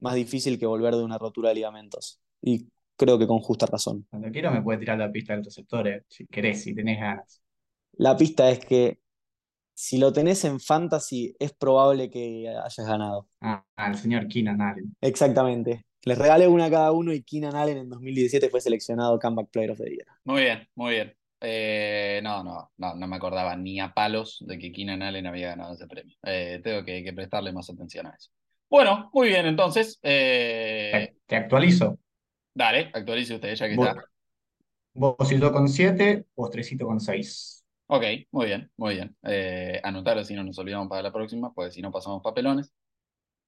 más 0.00 0.16
difícil 0.16 0.58
que 0.58 0.66
volver 0.66 0.94
de 0.94 1.02
una 1.02 1.16
rotura 1.16 1.48
de 1.48 1.54
ligamentos. 1.54 2.20
Y 2.42 2.66
creo 2.96 3.18
que 3.18 3.26
con 3.26 3.40
justa 3.40 3.66
razón. 3.66 4.06
Cuando 4.10 4.30
quiero 4.30 4.50
me 4.50 4.62
puede 4.62 4.78
tirar 4.78 4.98
la 4.98 5.12
pista 5.12 5.34
del 5.34 5.44
receptor, 5.44 5.86
eh, 5.88 6.04
si 6.08 6.26
querés, 6.26 6.62
si 6.62 6.74
tenés 6.74 7.00
ganas. 7.00 7.42
La 7.92 8.16
pista 8.16 8.50
es 8.50 8.64
que 8.64 8.98
si 9.74 9.98
lo 9.98 10.12
tenés 10.12 10.44
en 10.44 10.58
fantasy, 10.58 11.36
es 11.38 11.52
probable 11.52 12.10
que 12.10 12.48
hayas 12.48 12.86
ganado. 12.86 13.28
Ah, 13.40 13.64
el 13.86 13.94
señor 13.94 14.26
Keenan 14.26 14.60
Allen. 14.60 14.96
Exactamente. 15.00 15.84
Les 16.02 16.16
regalé 16.16 16.48
una 16.48 16.66
a 16.66 16.70
cada 16.70 16.92
uno 16.92 17.12
y 17.12 17.22
Keenan 17.22 17.54
Allen 17.54 17.78
en 17.78 17.90
2017 17.90 18.48
fue 18.48 18.60
seleccionado 18.60 19.18
Comeback 19.18 19.50
Player 19.50 19.72
of 19.72 19.78
the 19.78 19.90
Year. 19.90 20.06
Muy 20.24 20.42
bien, 20.42 20.66
muy 20.74 20.94
bien. 20.94 21.14
Eh, 21.40 22.20
no, 22.22 22.42
no, 22.42 22.70
no, 22.78 22.94
no 22.94 23.06
me 23.06 23.16
acordaba 23.16 23.54
ni 23.56 23.78
a 23.80 23.92
palos 23.92 24.42
de 24.46 24.58
que 24.58 24.72
Keenan 24.72 25.02
Allen 25.02 25.26
había 25.26 25.48
ganado 25.48 25.74
ese 25.74 25.86
premio. 25.86 26.16
Eh, 26.22 26.60
tengo 26.64 26.84
que, 26.84 27.12
prestarle 27.14 27.52
más 27.52 27.68
atención 27.68 28.06
a 28.06 28.10
eso. 28.10 28.30
Bueno, 28.70 29.10
muy 29.12 29.28
bien, 29.28 29.46
entonces. 29.46 29.98
te 30.00 31.12
actualizo. 31.28 31.98
Dale, 32.56 32.90
actualice 32.94 33.34
usted, 33.34 33.54
ya 33.54 33.66
que 33.66 33.74
está. 33.74 34.02
Vosito 34.94 35.52
con 35.52 35.68
7, 35.68 36.24
postrecito 36.34 36.86
con 36.86 37.00
6. 37.00 37.66
Ok, 37.88 38.02
muy 38.30 38.46
bien, 38.46 38.70
muy 38.78 38.94
bien. 38.94 39.14
Eh, 39.24 39.78
anotarlo 39.84 40.24
si 40.24 40.32
no 40.34 40.42
nos 40.42 40.58
olvidamos 40.58 40.88
para 40.88 41.02
la 41.02 41.12
próxima, 41.12 41.52
pues 41.52 41.74
si 41.74 41.82
no 41.82 41.90
pasamos 41.90 42.22
papelones. 42.22 42.72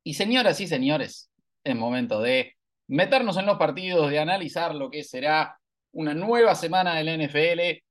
Y 0.05 0.13
señoras 0.13 0.61
y 0.61 0.67
señores, 0.67 1.31
es 1.65 1.75
momento 1.75 2.21
de 2.21 2.53
meternos 2.87 3.39
en 3.39 3.47
los 3.47 3.57
partidos, 3.57 4.11
de 4.11 4.19
analizar 4.19 4.75
lo 4.75 4.91
que 4.91 5.03
será 5.03 5.59
una 5.93 6.13
nueva 6.13 6.55
semana 6.55 6.95
del 6.97 7.09
NFL. 7.09 7.83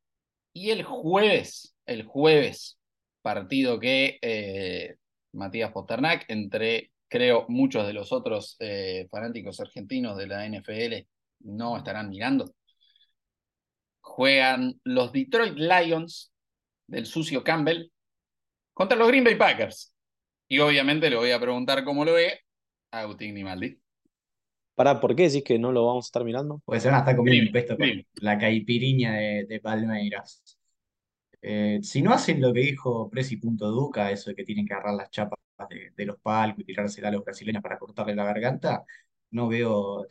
Y 0.54 0.70
el 0.70 0.84
jueves, 0.84 1.76
el 1.88 2.04
jueves, 2.04 2.78
partido 3.24 3.80
que 3.80 4.20
eh, 4.22 4.98
Matías 5.34 5.72
Posternak, 5.72 6.26
entre 6.28 6.92
creo 7.08 7.46
muchos 7.48 7.86
de 7.88 7.94
los 7.94 8.12
otros 8.12 8.56
eh, 8.60 9.08
fanáticos 9.10 9.60
argentinos 9.60 10.18
de 10.18 10.28
la 10.28 10.46
NFL 10.46 11.08
no 11.42 11.78
estarán 11.78 12.10
mirando. 12.10 12.46
Juegan 14.02 14.80
los 14.84 15.12
Detroit 15.12 15.56
Lions 15.56 16.32
del 16.88 17.06
sucio 17.06 17.44
Campbell 17.44 17.92
contra 18.74 18.98
los 18.98 19.08
Green 19.08 19.24
Bay 19.24 19.36
Packers. 19.36 19.94
Y 20.48 20.60
obviamente 20.60 21.10
le 21.10 21.18
voy 21.18 21.32
a 21.32 21.40
preguntar 21.40 21.84
cómo 21.84 22.06
lo 22.06 22.14
ve 22.14 22.40
a 22.92 23.02
Agustín 23.02 23.34
Grimaldi. 23.34 23.80
Para, 24.76 25.02
¿por 25.02 25.16
qué 25.16 25.24
decís 25.24 25.44
que 25.44 25.58
no 25.60 25.72
lo 25.72 25.86
vamos 25.86 26.06
a 26.06 26.08
estar 26.08 26.24
mirando? 26.24 26.62
Pues 26.64 26.84
se 26.84 26.90
van 26.90 26.98
a 26.98 27.00
estar 27.00 27.16
comiendo 27.16 27.50
un 27.50 27.52
pesto 27.52 27.76
con 27.76 27.90
la 28.22 28.38
caipiriña 28.38 29.14
de, 29.14 29.60
Palmeiras. 29.62 30.58
Eh, 31.42 31.80
si 31.82 32.02
no 32.02 32.14
hacen 32.14 32.40
lo 32.40 32.54
que 32.54 32.62
dijo 32.62 33.10
Presi.duca, 33.10 34.12
eso 34.12 34.30
de 34.30 34.36
que 34.36 34.44
tienen 34.44 34.66
que 34.66 34.74
agarrar 34.74 34.94
las 34.94 35.10
chapas 35.10 35.40
de, 35.66 36.06
los 36.06 36.20
palcos 36.20 36.62
y 36.62 36.66
tirársela 36.66 37.10
a 37.10 37.12
los 37.12 37.24
brasileños 37.24 37.64
para 37.64 37.80
cortarle 37.80 38.16
la 38.16 38.26
garganta, 38.26 38.84
no 39.32 39.48
veo 39.48 40.08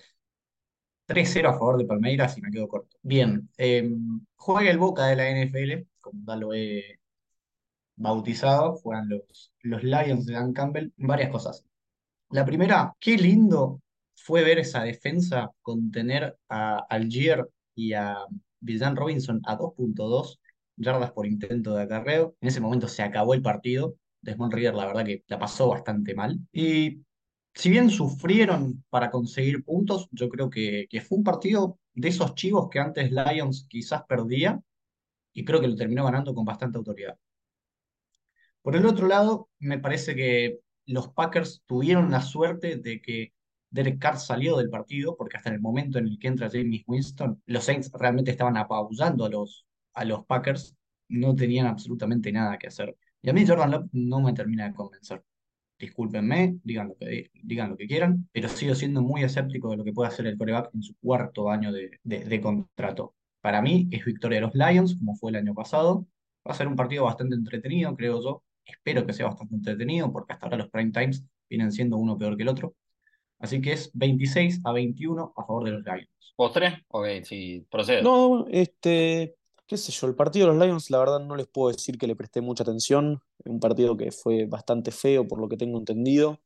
3-0 1.06 1.48
a 1.48 1.52
favor 1.52 1.78
de 1.78 1.84
Palmeiras 1.86 2.36
y 2.38 2.42
me 2.42 2.50
quedo 2.50 2.68
corto. 2.68 2.96
Bien, 3.02 3.48
em, 3.56 4.20
juega 4.36 4.70
el 4.70 4.78
Boca 4.78 5.06
de 5.06 5.16
la 5.16 5.28
NFL, 5.30 5.86
como 6.00 6.22
ya 6.26 6.36
lo 6.36 6.54
he 6.54 7.00
bautizado, 7.96 8.76
juegan 8.76 9.08
los, 9.08 9.52
los 9.62 9.82
Lions 9.82 10.26
de 10.26 10.34
Dan 10.34 10.52
Campbell, 10.52 10.92
varias 10.96 11.30
cosas. 11.30 11.64
La 12.30 12.44
primera, 12.44 12.94
qué 13.00 13.16
lindo 13.16 13.80
fue 14.14 14.42
ver 14.44 14.58
esa 14.58 14.82
defensa 14.82 15.50
contener 15.62 16.36
a 16.48 16.78
Algier 16.90 17.48
y 17.74 17.92
a 17.92 18.16
Villan 18.60 18.96
Robinson 18.96 19.40
a 19.46 19.56
2.2 19.56 20.40
yardas 20.76 21.12
por 21.12 21.26
intento 21.26 21.74
de 21.74 21.84
acarreo. 21.84 22.34
En 22.40 22.48
ese 22.48 22.60
momento 22.60 22.88
se 22.88 23.02
acabó 23.02 23.34
el 23.34 23.42
partido. 23.42 23.96
Desmond 24.26 24.52
Reader, 24.52 24.74
la 24.74 24.86
verdad 24.86 25.04
que 25.06 25.24
la 25.28 25.38
pasó 25.38 25.68
bastante 25.68 26.14
mal. 26.14 26.38
Y 26.52 27.02
si 27.54 27.70
bien 27.70 27.88
sufrieron 27.88 28.84
para 28.90 29.10
conseguir 29.10 29.64
puntos, 29.64 30.08
yo 30.10 30.28
creo 30.28 30.50
que, 30.50 30.88
fue 31.08 31.18
un 31.18 31.24
partido 31.24 31.78
de 31.94 32.08
esos 32.08 32.34
chivos 32.34 32.68
que 32.70 32.80
antes 32.80 33.10
Lions 33.10 33.66
quizás 33.68 34.02
perdía 34.06 34.60
y 35.32 35.44
creo 35.44 35.60
que 35.60 35.68
lo 35.68 35.76
terminó 35.76 36.04
ganando 36.04 36.34
con 36.34 36.44
bastante 36.44 36.78
autoridad. 36.78 37.16
Por 38.62 38.76
el 38.76 38.84
otro 38.84 39.06
lado, 39.06 39.48
me 39.58 39.78
parece 39.78 40.14
que 40.14 40.58
los 40.86 41.08
Packers 41.08 41.62
tuvieron 41.66 42.10
la 42.10 42.20
suerte 42.20 42.76
de 42.76 43.00
que 43.00 43.32
Derek 43.70 43.98
Carr 43.98 44.18
salió 44.18 44.56
del 44.56 44.70
partido, 44.70 45.16
porque 45.16 45.36
hasta 45.36 45.50
en 45.50 45.56
el 45.56 45.60
momento 45.60 45.98
en 45.98 46.06
el 46.08 46.18
que 46.18 46.28
entra 46.28 46.50
James 46.50 46.82
Winston, 46.86 47.42
los 47.46 47.64
Saints 47.64 47.90
realmente 47.92 48.30
estaban 48.32 48.56
apabullando 48.56 49.24
a 49.24 49.28
los, 49.28 49.66
a 49.94 50.04
los 50.04 50.24
Packers, 50.26 50.76
no 51.08 51.34
tenían 51.34 51.66
absolutamente 51.66 52.32
nada 52.32 52.58
que 52.58 52.68
hacer. 52.68 52.96
Y 53.22 53.30
a 53.30 53.32
mí 53.32 53.46
Jordan 53.46 53.70
Love 53.70 53.88
no 53.92 54.20
me 54.20 54.32
termina 54.32 54.68
de 54.68 54.74
convencer. 54.74 55.22
Discúlpenme, 55.78 56.58
digan 56.62 56.88
lo, 56.88 56.96
que, 56.96 57.30
digan 57.34 57.70
lo 57.70 57.76
que 57.76 57.86
quieran, 57.86 58.28
pero 58.32 58.48
sigo 58.48 58.74
siendo 58.74 59.02
muy 59.02 59.22
escéptico 59.24 59.70
de 59.70 59.76
lo 59.76 59.84
que 59.84 59.92
puede 59.92 60.08
hacer 60.08 60.26
el 60.26 60.38
coreback 60.38 60.70
en 60.74 60.82
su 60.82 60.94
cuarto 60.96 61.50
año 61.50 61.72
de, 61.72 61.98
de, 62.02 62.40
contrato. 62.40 63.14
Para 63.40 63.60
mí 63.60 63.88
es 63.90 64.04
victoria 64.04 64.40
de 64.40 64.46
los 64.46 64.54
Lions, 64.54 64.96
como 64.96 65.14
fue 65.16 65.30
el 65.30 65.36
año 65.36 65.54
pasado. 65.54 66.06
Va 66.46 66.52
a 66.52 66.54
ser 66.54 66.68
un 66.68 66.76
partido 66.76 67.04
bastante 67.04 67.34
entretenido, 67.34 67.94
creo 67.94 68.22
yo. 68.22 68.42
Espero 68.64 69.06
que 69.06 69.12
sea 69.12 69.26
bastante 69.26 69.54
entretenido, 69.54 70.10
porque 70.12 70.32
hasta 70.32 70.46
ahora 70.46 70.58
los 70.58 70.70
prime 70.70 70.92
times 70.92 71.24
vienen 71.48 71.72
siendo 71.72 71.98
uno 71.98 72.16
peor 72.16 72.36
que 72.36 72.42
el 72.42 72.48
otro. 72.48 72.74
Así 73.38 73.60
que 73.60 73.72
es 73.72 73.90
26 73.92 74.60
a 74.64 74.72
21 74.72 75.34
a 75.36 75.44
favor 75.44 75.64
de 75.64 75.72
los 75.72 75.84
Lions. 75.84 76.08
¿Postre? 76.36 76.84
Ok, 76.88 77.06
sí, 77.22 77.66
procede. 77.70 78.02
No, 78.02 78.46
este, 78.48 79.35
qué 79.66 79.76
sé 79.76 79.92
yo, 79.92 80.06
el 80.06 80.14
partido 80.14 80.46
de 80.46 80.54
los 80.54 80.64
Lions, 80.64 80.90
la 80.90 80.98
verdad 80.98 81.20
no 81.20 81.36
les 81.36 81.46
puedo 81.48 81.72
decir 81.72 81.98
que 81.98 82.06
le 82.06 82.16
presté 82.16 82.40
mucha 82.40 82.62
atención. 82.62 83.20
Un 83.44 83.60
partido 83.60 83.96
que 83.96 84.12
fue 84.12 84.46
bastante 84.46 84.90
feo, 84.92 85.26
por 85.26 85.40
lo 85.40 85.48
que 85.48 85.56
tengo 85.56 85.78
entendido. 85.78 86.40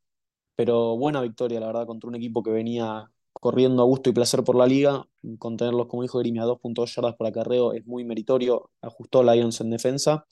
Pero 0.56 0.96
buena 0.96 1.20
victoria, 1.22 1.60
la 1.60 1.66
verdad, 1.68 1.86
contra 1.86 2.08
un 2.08 2.16
equipo 2.16 2.42
que 2.42 2.50
venía 2.50 3.10
corriendo 3.32 3.82
a 3.82 3.86
gusto 3.86 4.10
y 4.10 4.12
placer 4.12 4.44
por 4.44 4.56
la 4.56 4.66
liga. 4.66 5.06
Contenerlos, 5.38 5.86
como 5.88 6.02
dijo 6.02 6.18
Grimi, 6.18 6.38
a 6.40 6.44
2.2 6.44 6.94
yardas 6.94 7.16
por 7.16 7.26
acarreo 7.26 7.72
es 7.72 7.86
muy 7.86 8.04
meritorio. 8.04 8.70
Ajustó 8.82 9.22
Lions 9.22 9.60
en 9.60 9.70
defensa. 9.70 10.26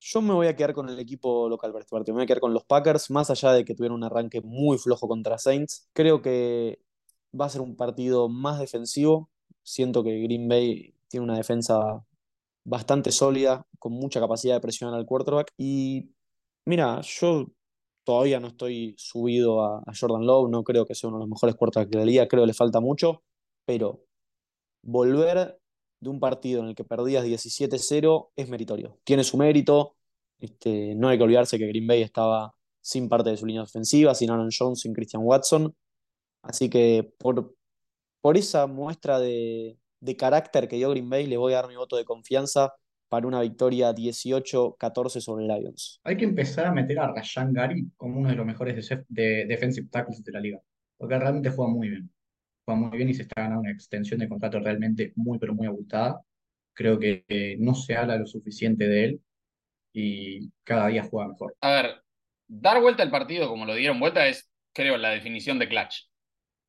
Yo 0.00 0.20
me 0.22 0.34
voy 0.34 0.46
a 0.46 0.56
quedar 0.56 0.72
con 0.74 0.88
el 0.88 0.98
equipo 0.98 1.48
local 1.48 1.72
para 1.72 1.82
este 1.82 1.90
partido. 1.90 2.14
Me 2.14 2.20
voy 2.20 2.24
a 2.24 2.26
quedar 2.26 2.40
con 2.40 2.54
los 2.54 2.64
Packers, 2.64 3.10
más 3.10 3.30
allá 3.30 3.52
de 3.52 3.64
que 3.64 3.74
tuvieron 3.74 3.96
un 3.96 4.04
arranque 4.04 4.40
muy 4.40 4.78
flojo 4.78 5.08
contra 5.08 5.38
Saints. 5.38 5.88
Creo 5.92 6.22
que 6.22 6.80
va 7.38 7.46
a 7.46 7.48
ser 7.50 7.60
un 7.62 7.76
partido 7.76 8.28
más 8.28 8.58
defensivo. 8.60 9.30
Siento 9.62 10.04
que 10.04 10.20
Green 10.20 10.48
Bay 10.48 10.95
tiene 11.08 11.24
una 11.24 11.36
defensa 11.36 12.04
bastante 12.64 13.12
sólida, 13.12 13.66
con 13.78 13.92
mucha 13.92 14.20
capacidad 14.20 14.54
de 14.54 14.60
presionar 14.60 14.98
al 14.98 15.06
quarterback. 15.06 15.52
Y 15.56 16.10
mira, 16.66 17.00
yo 17.02 17.46
todavía 18.04 18.40
no 18.40 18.48
estoy 18.48 18.94
subido 18.98 19.64
a, 19.64 19.82
Jordan 19.98 20.26
Lowe, 20.26 20.48
no 20.48 20.64
creo 20.64 20.84
que 20.86 20.94
sea 20.94 21.08
uno 21.08 21.18
de 21.18 21.22
los 21.22 21.30
mejores 21.30 21.56
quarterbacks 21.56 21.90
de 21.90 21.98
la 21.98 22.04
liga, 22.04 22.28
creo 22.28 22.42
que 22.42 22.48
le 22.48 22.54
falta 22.54 22.80
mucho, 22.80 23.22
pero 23.64 24.04
volver 24.82 25.60
de 26.00 26.10
un 26.10 26.20
partido 26.20 26.60
en 26.62 26.68
el 26.68 26.74
que 26.74 26.84
perdías 26.84 27.24
17-0 27.24 28.30
es 28.36 28.48
meritorio. 28.48 28.98
Tiene 29.04 29.24
su 29.24 29.36
mérito. 29.36 29.96
Este, 30.38 30.94
no 30.94 31.08
hay 31.08 31.18
que 31.18 31.24
olvidarse 31.24 31.58
que 31.58 31.66
Green 31.66 31.86
Bay 31.86 32.02
estaba 32.02 32.54
sin 32.80 33.08
parte 33.08 33.30
de 33.30 33.36
su 33.36 33.46
línea 33.46 33.62
ofensiva, 33.62 34.14
sin 34.14 34.30
Aaron 34.30 34.50
Jones, 34.56 34.80
sin 34.80 34.92
Christian 34.92 35.22
Watson. 35.24 35.74
Así 36.42 36.70
que 36.70 37.12
por, 37.18 37.56
por 38.20 38.36
esa 38.36 38.66
muestra 38.66 39.18
de, 39.18 39.78
de 40.06 40.16
carácter 40.16 40.68
que 40.68 40.76
dio 40.76 40.90
Green 40.90 41.10
Bay, 41.10 41.26
le 41.26 41.36
voy 41.36 41.52
a 41.52 41.56
dar 41.56 41.68
mi 41.68 41.76
voto 41.76 41.96
de 41.96 42.04
confianza 42.04 42.72
para 43.08 43.26
una 43.26 43.40
victoria 43.40 43.92
18-14 43.92 45.20
sobre 45.20 45.46
Lions. 45.46 46.00
Hay 46.04 46.16
que 46.16 46.24
empezar 46.24 46.66
a 46.66 46.72
meter 46.72 46.98
a 46.98 47.12
Rashan 47.12 47.52
Gary 47.52 47.86
como 47.96 48.18
uno 48.18 48.30
de 48.30 48.36
los 48.36 48.46
mejores 48.46 48.88
de, 48.88 49.04
de 49.08 49.46
defensive 49.46 49.88
tackles 49.90 50.24
de 50.24 50.32
la 50.32 50.40
liga, 50.40 50.60
porque 50.96 51.18
realmente 51.18 51.50
juega 51.50 51.72
muy 51.72 51.90
bien. 51.90 52.10
Juega 52.64 52.80
muy 52.80 52.96
bien 52.96 53.10
y 53.10 53.14
se 53.14 53.22
está 53.22 53.42
ganando 53.42 53.60
una 53.60 53.70
extensión 53.70 54.18
de 54.18 54.28
contrato 54.28 54.58
realmente 54.58 55.12
muy, 55.16 55.38
pero 55.38 55.54
muy 55.54 55.66
abultada. 55.66 56.20
Creo 56.74 56.98
que 56.98 57.24
eh, 57.28 57.56
no 57.58 57.74
se 57.74 57.94
habla 57.94 58.16
lo 58.16 58.26
suficiente 58.26 58.88
de 58.88 59.04
él 59.04 59.20
y 59.92 60.50
cada 60.64 60.88
día 60.88 61.06
juega 61.08 61.28
mejor. 61.28 61.56
A 61.60 61.70
ver, 61.70 62.02
dar 62.48 62.80
vuelta 62.80 63.02
al 63.02 63.10
partido 63.10 63.48
como 63.48 63.66
lo 63.66 63.74
dieron 63.74 64.00
vuelta 64.00 64.26
es, 64.26 64.50
creo, 64.72 64.96
la 64.96 65.10
definición 65.10 65.58
de 65.58 65.68
clutch. 65.68 66.08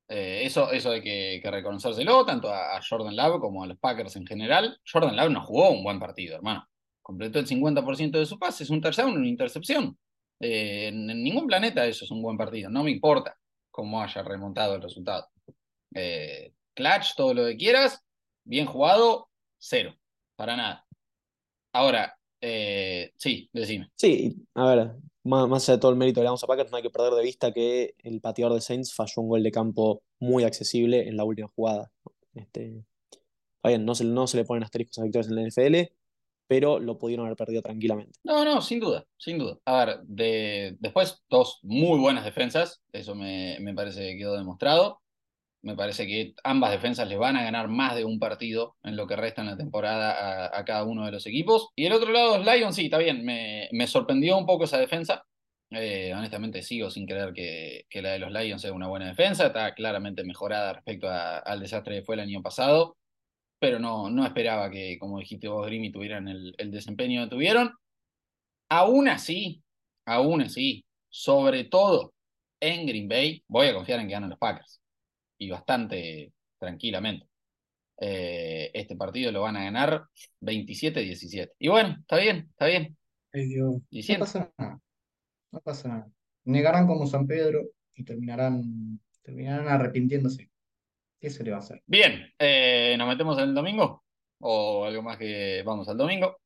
Eh, 0.10 0.42
eso, 0.46 0.72
eso 0.72 0.92
hay 0.92 1.02
que, 1.02 1.40
que, 1.44 1.52
reconocérselo 1.52 2.26
tanto 2.26 2.52
a, 2.54 2.80
Jordan 2.82 3.16
Love 3.16 3.42
como 3.42 3.64
a 3.64 3.68
los 3.68 3.78
Packers 3.78 4.16
en 4.16 4.26
general. 4.26 4.80
Jordan 4.90 5.16
Love 5.16 5.32
no 5.32 5.46
jugó 5.46 5.70
un 5.72 5.84
buen 5.84 6.00
partido, 6.00 6.38
hermano. 6.38 6.66
Completó 7.02 7.40
el 7.40 7.48
50% 7.48 8.12
de 8.12 8.26
su 8.26 8.40
pase, 8.40 8.64
es 8.64 8.70
un 8.70 8.82
touchdown, 8.82 9.18
una 9.18 9.28
intercepción. 9.28 9.98
Eh, 10.40 10.88
en, 10.88 11.08
ningún 11.08 11.48
planeta 11.48 11.86
eso 11.86 12.06
es 12.06 12.12
un 12.12 12.22
buen 12.22 12.38
partido. 12.38 12.70
No 12.70 12.84
me 12.84 12.92
importa 12.92 13.38
cómo 13.72 14.02
haya 14.02 14.24
remontado 14.24 14.76
el 14.76 14.82
resultado. 14.82 15.28
Eh, 15.94 16.54
clutch, 16.74 17.16
todo 17.16 17.34
lo 17.34 17.46
que 17.46 17.58
quieras, 17.58 18.04
bien 18.44 18.66
jugado, 18.66 19.30
cero, 19.58 19.96
para 20.36 20.56
nada. 20.56 20.86
Ahora, 21.74 22.17
sí, 22.42 23.50
decime. 23.52 23.90
Sí, 23.96 24.36
a 24.56 24.76
ver, 24.76 24.92
más, 25.24 25.68
allá 25.68 25.76
de 25.76 25.82
todo 25.82 25.92
el 25.92 25.98
mérito 25.98 26.20
que 26.20 26.24
le 26.24 26.28
damos 26.28 26.44
a 26.44 26.48
Packers, 26.48 26.72
no 26.72 26.78
hay 26.78 26.84
que 26.84 26.90
perder 26.90 27.14
de 27.14 27.24
vista 27.24 27.52
que 27.52 27.96
el 28.00 28.22
pateador 28.22 28.54
de 28.54 28.62
Saints 28.62 28.94
falló 28.94 29.22
un 29.22 29.30
gol 29.30 29.44
de 29.44 29.52
campo 29.52 30.04
muy 30.20 30.44
accesible 30.44 31.08
en 31.08 31.18
la 31.18 31.24
última 31.24 31.50
jugada. 31.56 31.92
Este, 32.34 32.84
bien, 33.64 33.86
no 33.86 33.96
se, 33.96 34.06
no 34.06 34.28
se 34.28 34.38
le 34.38 34.46
ponen 34.46 34.64
asteriscos 34.64 35.00
a 35.00 35.04
victorias 35.04 35.30
en 35.30 35.36
la 35.36 35.42
NFL, 35.44 35.94
pero 36.48 36.80
lo 36.80 36.98
pudieron 36.98 37.26
haber 37.26 37.38
perdido 37.38 37.62
tranquilamente. 37.62 38.18
No, 38.24 38.46
no, 38.46 38.62
sin 38.62 38.80
duda, 38.80 39.06
sin 39.18 39.38
duda. 39.38 39.58
A 39.66 39.86
ver, 39.86 40.00
de, 40.04 40.78
después 40.80 41.22
dos 41.30 41.60
muy 41.64 42.00
buenas 42.00 42.24
defensas, 42.24 42.82
eso 42.92 43.16
me, 43.16 43.58
me 43.60 43.74
parece 43.74 44.02
que 44.02 44.18
quedó 44.18 44.38
demostrado. 44.38 45.02
Me 45.64 45.76
parece 45.76 46.06
que 46.08 46.34
ambas 46.44 46.72
defensas 46.72 47.08
les 47.10 47.18
van 47.18 47.36
a 47.36 47.44
ganar 47.44 47.68
más 47.68 47.96
de 47.96 48.06
un 48.06 48.20
partido 48.20 48.78
en 48.84 48.96
lo 48.96 49.08
que 49.08 49.16
resta 49.16 49.42
en 49.42 49.48
la 49.48 49.58
temporada 49.58 50.58
a, 50.58 50.64
cada 50.66 50.84
uno 50.84 51.06
de 51.06 51.12
los 51.12 51.26
equipos. 51.26 51.70
Y 51.76 51.86
el 51.86 51.94
otro 51.94 52.12
lado, 52.12 52.38
Lions, 52.38 52.76
sí, 52.76 52.86
está 52.86 52.98
bien. 53.00 53.26
Me, 53.26 53.68
me 53.72 53.88
sorprendió 53.88 54.38
un 54.38 54.46
poco 54.46 54.66
esa 54.66 54.78
defensa. 54.78 55.24
Eh, 55.72 56.14
honestamente 56.16 56.62
sigo 56.64 56.90
sin 56.90 57.06
creer 57.06 57.34
que, 57.34 57.86
que, 57.90 58.02
la 58.02 58.12
de 58.12 58.20
los 58.20 58.32
Lions 58.32 58.62
sea 58.62 58.74
una 58.74 58.88
buena 58.88 59.08
defensa. 59.08 59.48
Está 59.48 59.74
claramente 59.74 60.24
mejorada 60.24 60.74
respecto 60.74 61.10
al 61.10 61.60
desastre 61.60 62.00
que 62.00 62.06
fue 62.06 62.16
el 62.16 62.22
año 62.22 62.42
pasado. 62.42 62.98
Pero 63.60 63.80
no, 63.80 64.10
no 64.10 64.26
esperaba 64.26 64.70
que, 64.72 64.98
como 65.00 65.20
dijiste 65.20 65.48
vos, 65.48 65.66
Grimy, 65.68 65.92
tuvieran 65.92 66.28
el, 66.28 66.56
el 66.58 66.72
desempeño 66.72 67.24
que 67.24 67.30
tuvieron. 67.32 67.74
Aún 68.70 69.08
así, 69.10 69.64
aún 70.06 70.42
así, 70.42 70.86
sobre 71.10 71.66
todo 71.66 72.14
en 72.60 72.86
Green 72.88 73.08
Bay, 73.10 73.44
voy 73.48 73.68
a 73.68 73.74
confiar 73.74 74.00
en 74.00 74.08
que 74.08 74.14
ganen 74.14 74.30
los 74.30 74.40
Packers 74.40 74.82
y 75.38 75.50
bastante 75.50 76.34
tranquilamente. 76.60 77.28
Eh, 78.00 78.70
este 78.74 78.96
partido 78.96 79.32
lo 79.32 79.42
van 79.42 79.58
a 79.58 79.64
ganar 79.64 80.06
27-17. 80.42 81.52
Y 81.60 81.68
bueno, 81.68 81.98
está 82.00 82.18
bien, 82.18 82.48
está 82.52 82.66
bien. 82.66 82.96
no 83.34 83.82
pasa 84.20 84.52
nada. 84.58 84.80
No 85.52 85.62
pasa 85.62 85.88
nada. 85.90 86.08
Negarán 86.46 86.88
como 86.88 87.08
San 87.08 87.28
Pedro 87.28 87.64
y 87.94 88.04
terminarán, 88.04 89.00
terminarán 89.22 89.68
arrepintiéndose. 89.68 90.50
¿Qué 91.20 91.30
se 91.30 91.44
le 91.44 91.52
va 91.52 91.58
a 91.58 91.62
hacer? 91.62 91.82
Bien, 91.88 92.32
eh, 92.38 92.96
¿nos 92.98 93.08
metemos 93.08 93.38
en 93.40 93.46
el 93.46 93.56
domingo? 93.56 94.04
¿O 94.40 94.86
algo 94.86 95.02
más 95.02 95.18
que 95.18 95.64
vamos 95.66 95.90
al 95.90 95.98
domingo? 95.98 96.38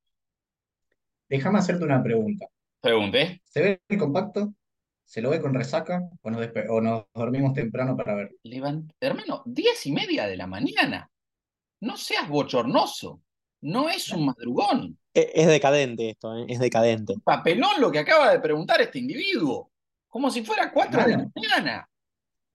Déjame 1.27 1.59
hacerte 1.59 1.83
una 1.83 2.01
pregunta. 2.01 2.47
Pregunte. 2.79 3.41
¿Se 3.43 3.61
ve 3.61 3.81
el 3.89 3.97
compacto? 3.97 4.53
¿Se 5.11 5.21
lo 5.21 5.31
ve 5.31 5.41
con 5.41 5.53
resaca 5.53 6.09
o 6.21 6.31
nos, 6.31 6.47
o 6.69 6.79
nos 6.79 7.03
dormimos 7.13 7.51
temprano 7.51 7.97
para 7.97 8.15
verlo? 8.15 8.37
Hermano, 8.97 9.43
diez 9.45 9.85
y 9.85 9.91
media 9.91 10.25
de 10.25 10.37
la 10.37 10.47
mañana. 10.47 11.11
No 11.81 11.97
seas 11.97 12.29
bochornoso. 12.29 13.21
No 13.59 13.89
es 13.89 14.09
un 14.13 14.27
madrugón. 14.27 14.97
E, 15.13 15.29
es, 15.35 15.47
decadente 15.47 16.11
esto, 16.11 16.37
¿eh? 16.37 16.45
es 16.47 16.59
decadente. 16.59 17.15
Papelón 17.25 17.81
lo 17.81 17.91
que 17.91 17.99
acaba 17.99 18.31
de 18.31 18.39
preguntar 18.39 18.79
este 18.79 18.99
individuo. 18.99 19.69
Como 20.07 20.31
si 20.31 20.45
fuera 20.45 20.71
cuatro 20.71 21.03
de 21.03 21.11
la 21.11 21.29
mañana. 21.35 21.89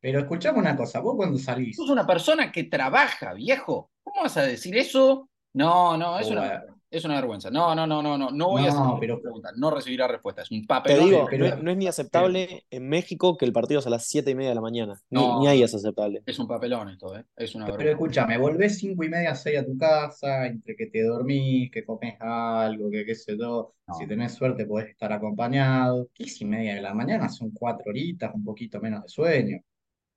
Pero 0.01 0.21
escuchame 0.21 0.59
una 0.59 0.75
cosa, 0.75 1.01
vos 1.01 1.15
cuando 1.15 1.39
salís. 1.39 1.77
Sos 1.77 1.91
una 1.91 2.07
persona 2.07 2.51
que 2.51 2.65
trabaja, 2.65 3.35
viejo. 3.35 3.91
¿Cómo 4.03 4.23
vas 4.23 4.37
a 4.39 4.45
decir 4.45 4.79
eso? 4.79 5.29
No, 5.53 5.99
no, 5.99 6.19
es 6.19 6.31
una 6.31 6.65
es 6.99 7.05
una 7.05 7.17
vergüenza. 7.17 7.51
No, 7.51 7.75
no, 7.75 7.87
no, 7.87 8.03
no, 8.03 8.19
no, 8.19 8.31
no 8.31 8.49
voy 8.49 8.67
a 8.67 8.69
hacer 8.69 8.83
pero, 9.01 9.21
pregunta, 9.21 9.51
no 9.57 9.71
recibirá 9.71 10.09
respuesta. 10.09 10.43
Es 10.43 10.51
un 10.51 10.67
papel. 10.67 10.99
Te 10.99 11.05
digo, 11.05 11.29
no, 11.63 11.71
es 11.71 11.77
ni 11.77 11.87
aceptable 11.87 12.65
en 12.71 12.89
México 12.89 13.37
que 13.37 13.45
el 13.45 13.53
partido 13.53 13.81
es 13.81 13.87
a 13.87 13.91
las 13.91 14.07
7 14.07 14.31
y 14.31 14.35
media 14.35 14.51
de 14.51 14.55
la 14.55 14.61
mañana. 14.61 15.01
Ni, 15.11 15.47
ahí 15.47 15.63
es 15.63 15.75
aceptable. 15.75 16.23
Es 16.27 16.39
un 16.39 16.47
papelón 16.47 16.91
esto, 16.91 17.17
¿eh? 17.17 17.25
Es 17.37 17.55
una 17.55 17.67
vergüenza. 17.67 17.79
Pero 17.79 17.91
escúchame, 17.91 18.39
volvés 18.39 18.79
5 18.79 19.05
y 19.05 19.09
media, 19.09 19.35
6 19.35 19.59
a 19.59 19.65
tu 19.65 19.77
casa, 19.77 20.47
entre 20.47 20.77
que 20.77 20.87
te 20.87 21.03
dormís, 21.03 21.71
que 21.71 21.85
comes 21.85 22.17
algo, 22.21 22.91
que 22.91 23.05
qué 23.05 23.15
sé 23.15 23.37
yo. 23.39 23.75
Si 23.99 24.07
tenés 24.07 24.35
suerte, 24.35 24.67
podés 24.67 24.91
estar 24.91 25.13
acompañado. 25.13 26.09
10 26.19 26.41
y 26.41 26.45
media 26.45 26.75
de 26.75 26.83
la 26.83 26.95
mañana 26.95 27.29
son 27.29 27.51
4 27.51 27.85
horitas, 27.89 28.35
un 28.35 28.45
poquito 28.45 28.81
menos 28.81 29.03
de 29.03 29.09
sueño. 29.09 29.61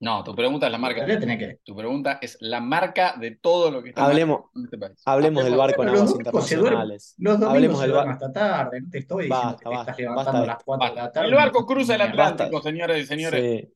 No, 0.02 0.24
tu 0.24 0.34
pregunta 0.34 0.68
es 0.68 0.72
la 0.72 0.78
marca. 0.78 1.06
Que... 1.06 1.60
Tu 1.64 1.76
pregunta 1.76 2.20
es 2.22 2.38
la 2.40 2.62
marca 2.62 3.16
de 3.20 3.32
todo 3.32 3.70
lo 3.70 3.84
que 3.84 3.90
está 3.90 4.06
hablemos, 4.06 4.46
en 4.56 4.64
este 4.64 4.78
país. 4.78 5.02
Hablemos 5.06 5.44
del 5.44 5.58
barco 5.58 5.84
en 5.84 5.90
aguas 5.90 6.12
internacionales. 6.12 7.16
Los 7.18 7.34
domingos 7.34 7.56
hablemos 7.56 7.82
del 7.82 7.92
barco 7.92 8.12
hasta 8.12 8.32
tarde. 8.32 8.82
No 8.82 8.90
te 8.90 8.98
estoy 9.00 9.26
diciendo 9.26 9.58
que 9.58 9.76
estás 9.76 10.00
levantando 10.00 10.44
a 10.44 10.46
las 10.46 10.64
4 10.64 10.90
de 10.90 10.96
la 10.96 11.12
tarde. 11.12 11.28
El 11.28 11.36
barco 11.36 11.66
cruza 11.66 11.96
el 11.96 12.02
Atlántico, 12.02 12.62
señores 12.62 13.04
y 13.04 13.06
señores. 13.08 13.68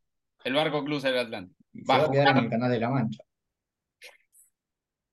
El 0.46 0.54
barco 0.54 0.84
cruza 0.86 1.10
el 1.10 1.18
Atlántico. 1.18 1.62
va, 1.90 2.06
a 2.06 2.12
quedar 2.12 2.38
en 2.38 2.44
el 2.46 2.50
canal 2.50 2.72
de 2.72 2.80
la 2.80 2.90
Mancha. 2.90 3.24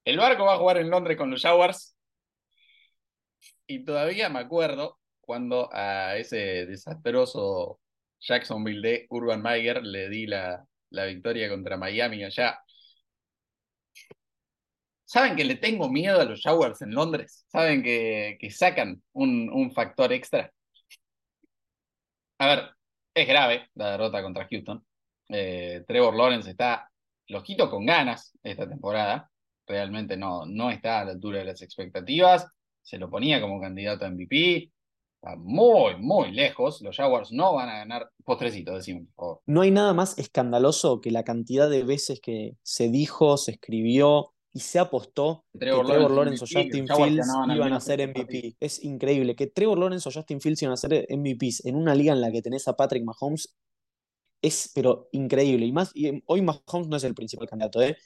El 0.04 0.16
barco 0.16 0.44
va 0.44 0.54
a 0.54 0.58
jugar 0.58 0.78
en 0.78 0.90
Londres 0.90 1.16
con 1.16 1.30
los 1.30 1.42
Jaguars. 1.42 1.96
Y 3.66 3.84
todavía 3.84 4.28
me 4.28 4.38
acuerdo 4.38 4.98
cuando 5.20 5.68
a 5.72 6.16
ese 6.16 6.66
desastroso 6.66 7.80
Jacksonville 8.20 8.80
de 8.80 9.06
Urban 9.10 9.42
Meyer 9.42 9.82
le 9.82 10.08
di 10.08 10.26
la, 10.26 10.66
la 10.90 11.06
victoria 11.06 11.48
contra 11.48 11.76
Miami 11.76 12.24
allá. 12.24 12.58
¿Saben 15.04 15.34
que 15.36 15.44
le 15.44 15.56
tengo 15.56 15.88
miedo 15.90 16.20
a 16.20 16.24
los 16.24 16.42
Jaguars 16.42 16.82
en 16.82 16.92
Londres? 16.94 17.44
¿Saben 17.48 17.82
que, 17.82 18.36
que 18.40 18.50
sacan 18.50 19.02
un, 19.12 19.50
un, 19.52 19.72
factor 19.72 20.12
extra? 20.12 20.52
A 22.38 22.46
ver, 22.46 22.70
es 23.14 23.26
grave 23.26 23.68
la 23.74 23.92
derrota 23.92 24.22
contra 24.22 24.46
Houston. 24.48 24.84
Eh, 25.28 25.84
Trevor 25.86 26.14
Lawrence 26.16 26.50
está 26.50 26.90
loquito 27.28 27.68
con 27.70 27.86
ganas 27.86 28.32
esta 28.42 28.68
temporada. 28.68 29.30
Realmente 29.66 30.16
no, 30.16 30.46
no 30.46 30.70
está 30.70 31.00
a 31.00 31.04
la 31.04 31.12
altura 31.12 31.38
de 31.40 31.44
las 31.46 31.62
expectativas. 31.62 32.46
Se 32.82 32.98
lo 32.98 33.10
ponía 33.10 33.40
como 33.40 33.60
candidato 33.60 34.04
a 34.04 34.10
MVP 34.10 34.70
muy, 35.36 35.96
muy 35.98 36.32
lejos. 36.32 36.80
Los 36.82 36.96
Jaguars 36.96 37.32
no 37.32 37.54
van 37.54 37.68
a 37.68 37.78
ganar. 37.78 38.10
Postrecito, 38.24 38.74
decimos, 38.74 39.04
por 39.14 39.24
favor. 39.24 39.42
No 39.46 39.60
hay 39.60 39.70
nada 39.70 39.92
más 39.92 40.18
escandaloso 40.18 41.00
que 41.00 41.10
la 41.10 41.24
cantidad 41.24 41.68
de 41.68 41.82
veces 41.82 42.20
que 42.20 42.56
se 42.62 42.88
dijo, 42.88 43.36
se 43.36 43.52
escribió 43.52 44.32
y 44.52 44.60
se 44.60 44.78
apostó 44.78 45.44
que 45.52 45.60
Trevor 45.60 46.10
Lawrence, 46.10 46.44
o 46.44 46.46
Justin 46.46 46.86
Fields 46.88 47.28
iban 47.54 47.72
a 47.72 47.80
ser 47.80 48.06
MVP. 48.08 48.56
Es 48.58 48.82
increíble 48.82 49.36
que 49.36 49.46
Trevor 49.46 49.78
Lawrence 49.78 50.08
o 50.08 50.12
Justin 50.12 50.40
Fields 50.40 50.62
iban 50.62 50.72
a 50.72 50.76
ser 50.76 51.06
MVPs 51.08 51.66
en 51.66 51.76
una 51.76 51.94
liga 51.94 52.12
en 52.12 52.20
la 52.20 52.32
que 52.32 52.42
tenés 52.42 52.66
a 52.66 52.74
Patrick 52.74 53.04
Mahomes. 53.04 53.54
Es, 54.42 54.72
pero 54.74 55.08
increíble. 55.12 55.66
Y 55.66 55.72
más, 55.72 55.90
y 55.94 56.22
hoy 56.26 56.42
Mahomes 56.42 56.88
no 56.88 56.96
es 56.96 57.04
el 57.04 57.14
principal 57.14 57.46
candidato, 57.46 57.82
¿eh? 57.82 57.96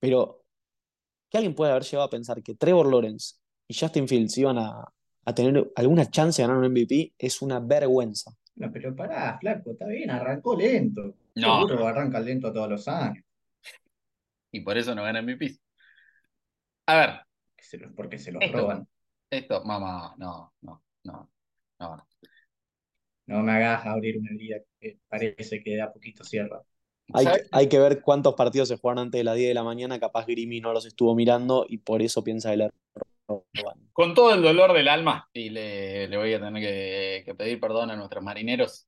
Pero 0.00 0.42
que 1.28 1.38
alguien 1.38 1.54
puede 1.54 1.72
haber 1.72 1.84
llegado 1.84 2.04
a 2.06 2.10
pensar 2.10 2.42
que 2.42 2.54
Trevor 2.54 2.90
Lawrence 2.90 3.36
y 3.68 3.74
Justin 3.78 4.08
Fields 4.08 4.36
iban 4.38 4.58
a, 4.58 4.84
a 5.24 5.34
tener 5.34 5.70
alguna 5.76 6.10
chance 6.10 6.40
de 6.40 6.48
ganar 6.48 6.62
un 6.62 6.70
MVP 6.70 7.14
es 7.18 7.42
una 7.42 7.60
vergüenza. 7.60 8.32
No, 8.56 8.70
pero 8.70 8.94
pará, 8.94 9.38
flaco, 9.38 9.72
está 9.72 9.86
bien, 9.86 10.10
arrancó 10.10 10.56
lento. 10.56 11.16
No. 11.34 11.66
Seguro 11.66 11.86
arranca 11.86 12.20
lento 12.20 12.52
todos 12.52 12.68
los 12.68 12.86
años. 12.88 13.24
Y 14.52 14.60
por 14.60 14.78
eso 14.78 14.94
no 14.94 15.02
gana 15.02 15.22
MVP. 15.22 15.58
A 16.86 16.96
ver. 16.96 17.10
porque 17.96 18.18
se 18.18 18.30
los 18.30 18.52
roban. 18.52 18.86
Esto, 19.28 19.64
mamá, 19.64 20.14
no, 20.18 20.52
no, 20.60 20.82
no, 21.02 21.30
no. 21.80 22.06
No 23.26 23.42
me 23.42 23.52
hagas 23.52 23.86
abrir 23.86 24.18
una 24.18 24.30
liga 24.32 24.58
que 24.78 24.98
parece 25.08 25.62
que 25.62 25.76
da 25.76 25.92
poquito 25.92 26.22
cierra. 26.22 26.62
Hay, 27.12 27.26
hay, 27.50 27.68
que 27.68 27.78
ver 27.78 28.00
cuántos 28.00 28.34
partidos 28.34 28.68
se 28.68 28.76
jugaron 28.76 29.04
antes 29.04 29.18
de 29.18 29.24
las 29.24 29.36
10 29.36 29.48
de 29.48 29.54
la 29.54 29.62
mañana, 29.62 29.98
capaz 29.98 30.26
Grimy 30.26 30.60
no 30.60 30.72
los 30.72 30.86
estuvo 30.86 31.14
mirando 31.14 31.66
y 31.68 31.78
por 31.78 32.00
eso 32.00 32.22
piensa 32.22 32.52
el 32.52 32.62
error. 32.62 32.74
Con 33.92 34.14
todo 34.14 34.34
el 34.34 34.42
dolor 34.42 34.72
del 34.72 34.88
alma, 34.88 35.28
y 35.32 35.50
le, 35.50 36.14
voy 36.16 36.34
a 36.34 36.40
tener 36.40 36.62
que, 37.24 37.34
pedir 37.34 37.60
perdón 37.60 37.90
a 37.90 37.96
nuestros 37.96 38.22
marineros, 38.22 38.86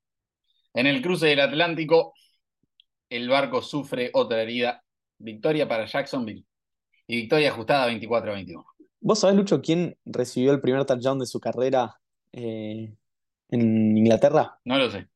en 0.74 0.86
el 0.86 1.00
cruce 1.00 1.26
del 1.26 1.40
Atlántico, 1.40 2.14
el 3.08 3.28
barco 3.28 3.62
sufre 3.62 4.10
otra 4.12 4.42
herida 4.42 4.82
Victoria 5.18 5.66
para 5.66 5.86
Jacksonville. 5.86 6.44
Y 7.06 7.16
victoria 7.16 7.50
ajustada 7.50 7.86
24 7.86 8.30
a 8.30 8.34
21. 8.34 8.64
¿Vos 9.00 9.20
sabés, 9.20 9.36
Lucho, 9.36 9.62
quién 9.62 9.96
recibió 10.04 10.52
el 10.52 10.60
primer 10.60 10.84
touchdown 10.84 11.18
de 11.18 11.26
su 11.26 11.38
carrera 11.38 11.98
eh, 12.32 12.92
en 13.48 13.96
Inglaterra? 13.96 14.58
No 14.64 14.76
lo 14.76 14.90
sé. 14.90 15.08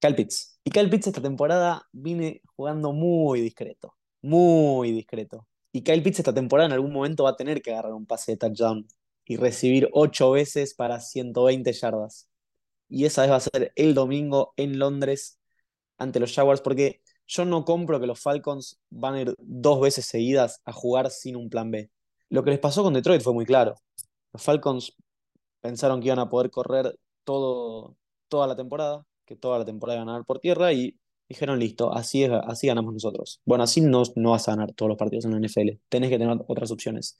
Pitts. 0.00 0.60
Y 0.62 0.70
Pitts 0.70 1.06
esta 1.06 1.22
temporada 1.22 1.86
viene 1.92 2.42
jugando 2.54 2.92
muy 2.92 3.40
discreto. 3.40 3.94
Muy 4.22 4.92
discreto. 4.92 5.46
Y 5.76 5.82
Kyle 5.82 6.02
Pitts 6.02 6.20
esta 6.20 6.32
temporada 6.32 6.68
en 6.68 6.72
algún 6.72 6.90
momento 6.90 7.24
va 7.24 7.30
a 7.30 7.36
tener 7.36 7.60
que 7.60 7.70
agarrar 7.70 7.92
un 7.92 8.06
pase 8.06 8.32
de 8.32 8.38
touchdown 8.38 8.88
y 9.26 9.36
recibir 9.36 9.90
ocho 9.92 10.30
veces 10.30 10.72
para 10.72 11.00
120 11.00 11.70
yardas. 11.70 12.30
Y 12.88 13.04
esa 13.04 13.20
vez 13.20 13.30
va 13.30 13.36
a 13.36 13.40
ser 13.40 13.72
el 13.76 13.92
domingo 13.92 14.54
en 14.56 14.78
Londres 14.78 15.38
ante 15.98 16.18
los 16.18 16.32
Jaguars, 16.34 16.62
porque 16.62 17.02
yo 17.26 17.44
no 17.44 17.66
compro 17.66 18.00
que 18.00 18.06
los 18.06 18.18
Falcons 18.18 18.80
van 18.88 19.16
a 19.16 19.20
ir 19.20 19.34
dos 19.36 19.78
veces 19.82 20.06
seguidas 20.06 20.62
a 20.64 20.72
jugar 20.72 21.10
sin 21.10 21.36
un 21.36 21.50
plan 21.50 21.70
B. 21.70 21.90
Lo 22.30 22.42
que 22.42 22.52
les 22.52 22.58
pasó 22.58 22.82
con 22.82 22.94
Detroit 22.94 23.20
fue 23.20 23.34
muy 23.34 23.44
claro. 23.44 23.74
Los 24.32 24.42
Falcons 24.42 24.96
pensaron 25.60 26.00
que 26.00 26.06
iban 26.06 26.20
a 26.20 26.30
poder 26.30 26.50
correr 26.50 26.98
todo, 27.24 27.98
toda 28.28 28.46
la 28.46 28.56
temporada, 28.56 29.04
que 29.26 29.36
toda 29.36 29.58
la 29.58 29.66
temporada 29.66 29.98
iban 29.98 30.08
a 30.08 30.12
ganar 30.12 30.24
por 30.24 30.38
tierra 30.38 30.72
y 30.72 30.98
dijeron, 31.28 31.58
listo, 31.58 31.92
así, 31.94 32.24
es, 32.24 32.30
así 32.44 32.66
ganamos 32.66 32.92
nosotros. 32.92 33.40
Bueno, 33.44 33.64
así 33.64 33.80
no, 33.80 34.02
no 34.16 34.30
vas 34.32 34.48
a 34.48 34.52
ganar 34.52 34.72
todos 34.72 34.88
los 34.88 34.98
partidos 34.98 35.24
en 35.24 35.32
la 35.32 35.38
NFL. 35.38 35.78
Tenés 35.88 36.10
que 36.10 36.18
tener 36.18 36.36
otras 36.46 36.70
opciones. 36.70 37.16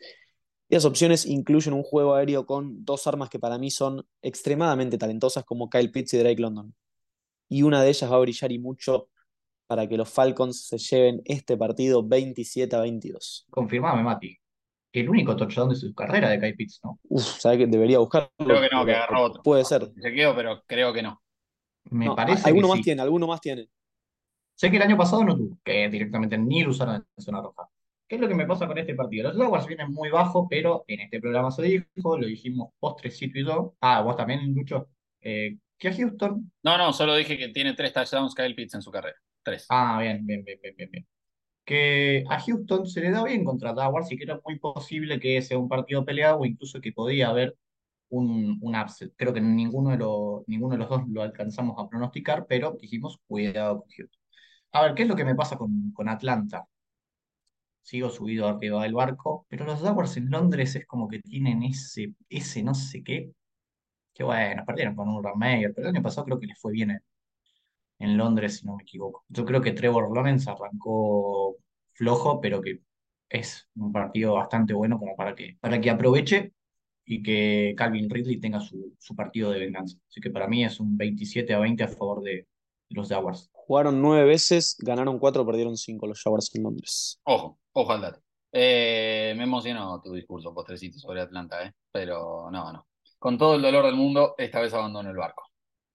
Y 0.69 0.75
esas 0.75 0.87
opciones 0.87 1.27
incluyen 1.27 1.75
un 1.75 1.83
juego 1.83 2.15
aéreo 2.15 2.45
con 2.45 2.85
dos 2.85 3.07
armas 3.07 3.29
que 3.31 3.39
para 3.39 3.57
mí 3.59 3.71
son 3.71 4.05
extremadamente 4.23 4.99
talentosas 4.99 5.45
como 5.45 5.71
Kyle 5.71 5.91
Pitts 5.91 6.15
y 6.15 6.19
Drake 6.19 6.41
London. 6.41 6.75
Y 7.49 7.63
una 7.63 7.83
de 7.83 7.89
ellas 7.91 8.11
va 8.11 8.17
a 8.17 8.21
brillar 8.21 8.51
y 8.51 8.59
mucho 8.59 9.09
para 9.69 9.89
que 9.89 9.97
los 9.97 10.09
Falcons 10.09 10.67
se 10.67 10.79
lleven 10.79 11.23
este 11.25 11.57
partido 11.57 12.07
27 12.07 12.75
a 12.75 12.81
22. 12.81 13.47
Confirmame, 13.51 14.03
Mati. 14.03 14.37
El 14.93 15.11
único 15.11 15.37
touchdown 15.37 15.69
de 15.69 15.77
su 15.77 15.95
carrera 15.95 16.31
de 16.31 16.41
Kyle 16.41 16.57
Pitts, 16.57 16.81
¿no? 16.83 16.99
Uf, 17.09 17.23
¿sabes 17.23 17.59
que 17.59 17.67
debería 17.67 17.99
buscarlo? 17.99 18.31
Creo 18.39 18.61
que 18.61 18.69
no, 18.73 18.85
que 18.85 18.95
agarró 18.95 19.25
otro. 19.25 19.43
Puede 19.43 19.65
ser. 19.65 19.91
Se 20.01 20.13
quedó, 20.13 20.35
pero 20.35 20.63
creo 20.67 20.93
que 20.93 21.03
no. 21.03 21.21
Me 21.91 22.07
No, 22.07 22.17
parece 22.17 22.49
alguno 22.49 22.69
que 22.69 22.71
más 22.71 22.79
sí. 22.79 22.83
tiene, 22.85 23.03
alguno 23.03 23.27
más 23.27 23.41
tiene. 23.41 23.69
Sé 24.57 24.71
que 24.71 24.77
el 24.79 24.83
año 24.83 24.97
pasado 24.97 25.23
no 25.23 25.37
tuvo, 25.37 25.59
que 25.63 25.89
directamente 25.91 26.39
ni 26.39 26.63
lo 26.65 26.71
usaron 26.71 26.97
en 26.97 27.23
zona 27.23 27.43
roja. 27.43 27.69
¿Qué 28.09 28.15
es 28.15 28.21
lo 28.21 28.27
que 28.27 28.35
me 28.35 28.47
pasa 28.47 28.67
con 28.67 28.79
este 28.79 28.95
partido? 28.95 29.31
Los 29.33 29.43
Jaguars 29.43 29.67
vienen 29.67 29.93
muy 29.93 30.09
bajo, 30.09 30.49
pero 30.49 30.85
en 30.89 31.01
este 31.01 31.21
programa 31.21 31.51
se 31.51 31.63
dijo, 31.63 32.17
lo 32.17 32.27
dijimos 32.27 32.71
postrecito 32.79 33.39
y 33.39 33.45
todo. 33.45 33.77
Ah, 33.83 34.01
vos 34.01 34.17
también, 34.17 34.55
Lucho. 34.55 34.89
Eh, 35.21 35.59
que 35.77 35.89
a 35.89 35.95
Houston. 35.95 36.51
No, 36.63 36.79
no, 36.79 36.93
solo 36.95 37.15
dije 37.17 37.37
que 37.37 37.49
tiene 37.49 37.75
tres 37.75 37.93
touchdowns 37.93 38.35
Kyle 38.35 38.55
Pitts 38.55 38.75
en 38.75 38.83
su 38.83 38.91
carrera. 38.91 39.17
Tres. 39.43 39.67
Ah, 39.69 39.99
bien, 40.01 40.25
bien, 40.25 40.43
bien, 40.43 40.59
bien, 40.63 40.75
bien, 40.75 40.91
bien. 40.91 41.07
Que 41.65 42.25
a 42.31 42.41
Houston 42.41 42.87
se 42.87 43.03
le 43.03 43.11
da 43.11 43.25
bien 43.25 43.45
contra 43.45 43.75
Jaguars 43.75 44.11
y 44.11 44.17
que 44.17 44.25
era 44.25 44.41
muy 44.43 44.59
posible 44.59 45.21
que 45.21 45.43
sea 45.43 45.59
un 45.59 45.69
partido 45.69 46.03
peleado 46.05 46.39
o 46.39 46.47
incluso 46.47 46.81
que 46.81 46.93
podía 46.93 47.29
haber 47.29 47.59
un, 48.09 48.59
un 48.63 48.77
upset. 48.77 49.13
Creo 49.17 49.35
que 49.35 49.41
ninguno 49.43 49.91
de, 49.91 49.99
los, 49.99 50.49
ninguno 50.49 50.75
de 50.75 50.79
los 50.79 50.89
dos 50.89 51.03
lo 51.09 51.23
alcanzamos 51.23 51.77
a 51.79 51.89
pronosticar, 51.91 52.47
pero 52.49 52.79
dijimos 52.81 53.21
cuidado 53.27 53.81
con 53.81 53.91
Houston. 53.91 54.26
A 54.73 54.83
ver, 54.83 54.95
¿qué 54.95 55.03
es 55.03 55.09
lo 55.09 55.17
que 55.17 55.25
me 55.25 55.35
pasa 55.35 55.57
con, 55.57 55.91
con 55.93 56.09
Atlanta? 56.09 56.69
Sigo 57.83 58.11
subido 58.11 58.49
arriba 58.49 58.83
del 58.83 58.95
barco, 58.95 59.47
pero 59.49 59.65
los 59.65 59.81
Jaguars 59.81 60.17
en 60.17 60.29
Londres 60.31 60.75
es 60.75 60.87
como 60.87 61.07
que 61.09 61.21
tienen 61.21 61.63
ese, 61.63 62.15
ese 62.29 62.63
no 62.65 62.75
sé 62.75 63.03
qué, 63.05 63.33
que 64.15 64.25
bueno, 64.25 64.65
perdieron 64.67 64.97
con 64.97 65.09
Urban 65.09 65.39
Meyer, 65.39 65.73
pero 65.75 65.89
el 65.89 65.95
año 65.97 66.03
pasado 66.05 66.27
creo 66.27 66.41
que 66.41 66.47
les 66.49 66.61
fue 66.61 66.73
bien 66.73 66.93
en, 66.93 67.01
en 67.99 68.17
Londres, 68.19 68.59
si 68.59 68.67
no 68.67 68.77
me 68.77 68.83
equivoco. 68.85 69.25
Yo 69.29 69.45
creo 69.45 69.63
que 69.63 69.73
Trevor 69.73 70.15
Lawrence 70.15 70.51
arrancó 70.51 71.57
flojo, 71.95 72.41
pero 72.41 72.61
que 72.63 72.81
es 73.29 73.69
un 73.77 73.93
partido 73.93 74.35
bastante 74.35 74.75
bueno 74.75 74.99
como 74.99 75.17
para 75.17 75.35
que, 75.35 75.57
para 75.61 75.81
que 75.81 75.91
aproveche 75.91 76.53
y 77.05 77.23
que 77.23 77.75
Calvin 77.77 78.11
Ridley 78.11 78.41
tenga 78.41 78.61
su, 78.61 78.95
su 78.99 79.17
partido 79.17 79.51
de 79.51 79.61
venganza. 79.61 79.99
Así 80.09 80.21
que 80.21 80.31
para 80.31 80.49
mí 80.49 80.65
es 80.65 80.81
un 80.81 80.97
27 80.97 81.55
a 81.55 81.59
20 81.61 81.85
a 81.85 81.89
favor 81.89 82.23
de 82.23 82.47
los 82.91 83.09
Jaguars. 83.09 83.51
Jugaron 83.53 84.01
nueve 84.01 84.25
veces, 84.25 84.77
ganaron 84.79 85.19
cuatro, 85.19 85.45
perdieron 85.45 85.77
cinco 85.77 86.07
los 86.07 86.23
Jaguars 86.23 86.55
en 86.55 86.63
Londres. 86.63 87.21
Ojo, 87.25 87.59
ojo 87.73 87.93
al 87.93 88.01
dato. 88.01 88.21
Eh, 88.53 89.35
me 89.37 89.45
emocionó 89.45 90.01
tu 90.01 90.13
discurso 90.15 90.55
postrecito 90.55 90.99
sobre 90.99 91.21
Atlanta, 91.21 91.63
¿eh? 91.65 91.73
pero 91.91 92.49
no, 92.51 92.73
no. 92.73 92.87
Con 93.19 93.37
todo 93.37 93.57
el 93.57 93.63
dolor 93.63 93.85
del 93.85 93.97
mundo, 93.97 94.35
esta 94.39 94.61
vez 94.61 94.73
abandono 94.73 95.11
el 95.11 95.17
barco. 95.17 95.43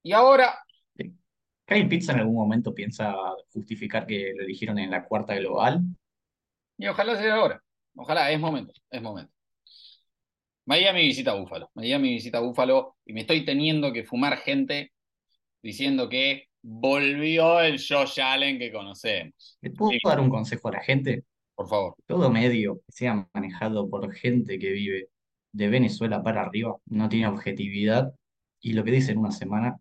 Y 0.04 0.12
ahora, 0.12 0.60
Sí. 0.98 1.16
Kyle 1.66 1.88
Pitts 1.88 2.10
en 2.10 2.20
algún 2.20 2.36
momento 2.36 2.74
piensa 2.74 3.16
justificar 3.54 4.06
que 4.06 4.34
lo 4.36 4.44
eligieron 4.44 4.78
en 4.80 4.92
la 4.92 5.06
cuarta 5.06 5.36
global. 5.36 5.80
y 6.78 6.88
ojalá 6.88 7.16
sea 7.16 7.36
ahora. 7.36 7.64
Ojalá, 7.96 8.32
es 8.32 8.40
momento, 8.40 8.74
es 8.90 9.02
momento. 9.02 9.32
Miami 10.66 11.02
visita 11.04 11.34
Búfalo. 11.34 11.70
Miami 11.74 12.10
visita 12.14 12.40
Búfalo 12.40 12.96
y 13.06 13.14
me 13.14 13.22
estoy 13.22 13.46
teniendo 13.46 13.92
que 13.94 14.04
fumar 14.04 14.38
gente 14.38 14.92
diciendo 15.62 16.10
que 16.10 16.48
volvió 16.62 17.60
el 17.62 17.80
Josh 17.80 18.20
Allen 18.22 18.60
que 18.60 18.72
conocemos. 18.72 19.58
¿Le 19.62 19.72
puedo 19.72 19.92
Sí. 19.92 20.00
dar 20.04 20.20
un 20.20 20.30
consejo 20.30 20.68
a 20.70 20.74
la 20.74 20.82
gente? 20.82 21.24
Por 21.56 21.68
favor. 21.68 21.96
Todo 22.06 22.30
medio 22.32 22.78
que 22.86 22.92
sea 22.92 23.28
manejado 23.34 23.90
por 23.90 24.12
gente 24.14 24.58
que 24.60 24.72
vive 24.72 25.10
de 25.52 25.68
Venezuela 25.70 26.24
para 26.24 26.42
arriba 26.44 26.78
no 26.86 27.10
tiene 27.10 27.28
objetividad 27.28 28.14
y 28.62 28.74
lo 28.74 28.84
que 28.84 28.92
dice 28.92 29.12
en 29.12 29.18
una 29.20 29.32
semana, 29.32 29.78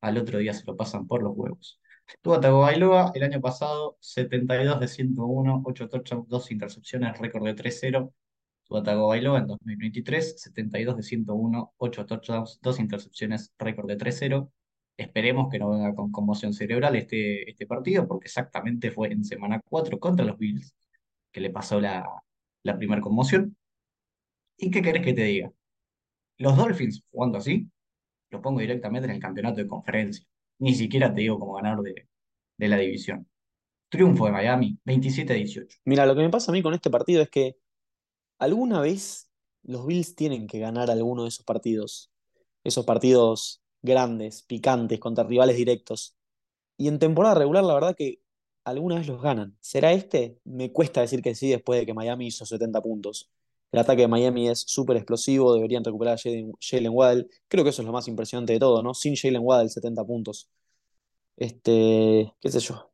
al 0.00 0.18
otro 0.18 0.38
día 0.38 0.52
se 0.54 0.64
lo 0.66 0.76
pasan 0.76 1.06
por 1.06 1.22
los 1.22 1.32
huevos. 1.36 1.80
Tua 2.20 2.40
Tagovailoa 2.40 3.12
el 3.14 3.22
año 3.22 3.40
pasado 3.40 3.96
72 4.00 4.78
de 4.80 4.88
101, 4.88 5.62
8 5.64 5.88
touchdowns, 5.88 6.28
2 6.28 6.50
intercepciones, 6.50 7.18
récord 7.18 7.44
de 7.46 7.54
3-0. 7.54 8.12
Tua 8.66 8.82
Tagovailoa 8.82 9.38
en 9.38 9.46
2023 9.46 10.40
72 10.40 10.96
de 10.96 11.02
101, 11.02 11.72
8 11.78 12.06
touchdowns, 12.06 12.58
2 12.60 12.78
intercepciones, 12.80 13.52
récord 13.58 13.88
de 13.88 13.96
3-0. 13.96 14.50
Esperemos 14.96 15.50
que 15.50 15.58
no 15.58 15.70
venga 15.70 15.94
con 15.94 16.12
conmoción 16.12 16.52
cerebral 16.52 16.94
este, 16.96 17.50
este 17.50 17.66
partido, 17.66 18.06
porque 18.06 18.26
exactamente 18.26 18.90
fue 18.90 19.08
en 19.12 19.24
semana 19.24 19.60
4 19.68 19.98
contra 19.98 20.24
los 20.24 20.38
Bills 20.38 20.74
que 21.32 21.40
le 21.40 21.50
pasó 21.50 21.80
la, 21.80 22.06
la 22.62 22.76
primera 22.76 23.00
conmoción. 23.00 23.56
¿Y 24.56 24.70
qué 24.70 24.82
querés 24.82 25.04
que 25.04 25.12
te 25.12 25.24
diga? 25.24 25.52
Los 26.38 26.56
Dolphins 26.56 27.02
jugando 27.10 27.38
así, 27.38 27.68
los 28.30 28.40
pongo 28.40 28.60
directamente 28.60 29.06
en 29.08 29.14
el 29.14 29.20
campeonato 29.20 29.56
de 29.56 29.66
conferencia. 29.66 30.24
Ni 30.58 30.74
siquiera 30.74 31.12
te 31.12 31.22
digo 31.22 31.38
como 31.40 31.54
ganador 31.54 31.82
de, 31.84 32.08
de 32.56 32.68
la 32.68 32.76
división. 32.76 33.28
Triunfo 33.88 34.26
de 34.26 34.32
Miami, 34.32 34.78
27 34.84 35.32
a 35.32 35.36
18. 35.36 35.78
Mira, 35.84 36.06
lo 36.06 36.14
que 36.14 36.22
me 36.22 36.30
pasa 36.30 36.50
a 36.50 36.54
mí 36.54 36.62
con 36.62 36.74
este 36.74 36.90
partido 36.90 37.22
es 37.22 37.30
que 37.30 37.56
alguna 38.38 38.80
vez 38.80 39.30
los 39.62 39.86
Bills 39.86 40.14
tienen 40.14 40.46
que 40.46 40.58
ganar 40.58 40.90
alguno 40.90 41.22
de 41.22 41.28
esos 41.28 41.44
partidos. 41.44 42.12
Esos 42.62 42.84
partidos 42.84 43.63
grandes, 43.84 44.42
picantes, 44.42 44.98
contra 45.00 45.24
rivales 45.24 45.56
directos. 45.56 46.16
Y 46.76 46.88
en 46.88 46.98
temporada 46.98 47.36
regular, 47.36 47.64
la 47.64 47.74
verdad 47.74 47.96
que 47.96 48.20
alguna 48.64 48.96
vez 48.96 49.06
los 49.08 49.22
ganan. 49.22 49.56
¿Será 49.60 49.92
este? 49.92 50.40
Me 50.44 50.72
cuesta 50.72 51.02
decir 51.02 51.22
que 51.22 51.34
sí 51.34 51.50
después 51.50 51.80
de 51.80 51.86
que 51.86 51.94
Miami 51.94 52.28
hizo 52.28 52.46
70 52.46 52.80
puntos. 52.82 53.30
El 53.72 53.80
ataque 53.80 54.02
de 54.02 54.08
Miami 54.08 54.48
es 54.48 54.60
súper 54.60 54.96
explosivo, 54.96 55.54
deberían 55.54 55.84
recuperar 55.84 56.16
a 56.16 56.20
Jalen 56.60 56.92
Waddle. 56.92 57.28
Creo 57.48 57.64
que 57.64 57.70
eso 57.70 57.82
es 57.82 57.86
lo 57.86 57.92
más 57.92 58.08
impresionante 58.08 58.54
de 58.54 58.60
todo, 58.60 58.82
¿no? 58.82 58.94
Sin 58.94 59.16
Jalen 59.16 59.42
Waddle, 59.44 59.68
70 59.68 60.04
puntos. 60.04 60.48
Este, 61.36 62.32
qué 62.40 62.50
sé 62.50 62.60
yo. 62.60 62.92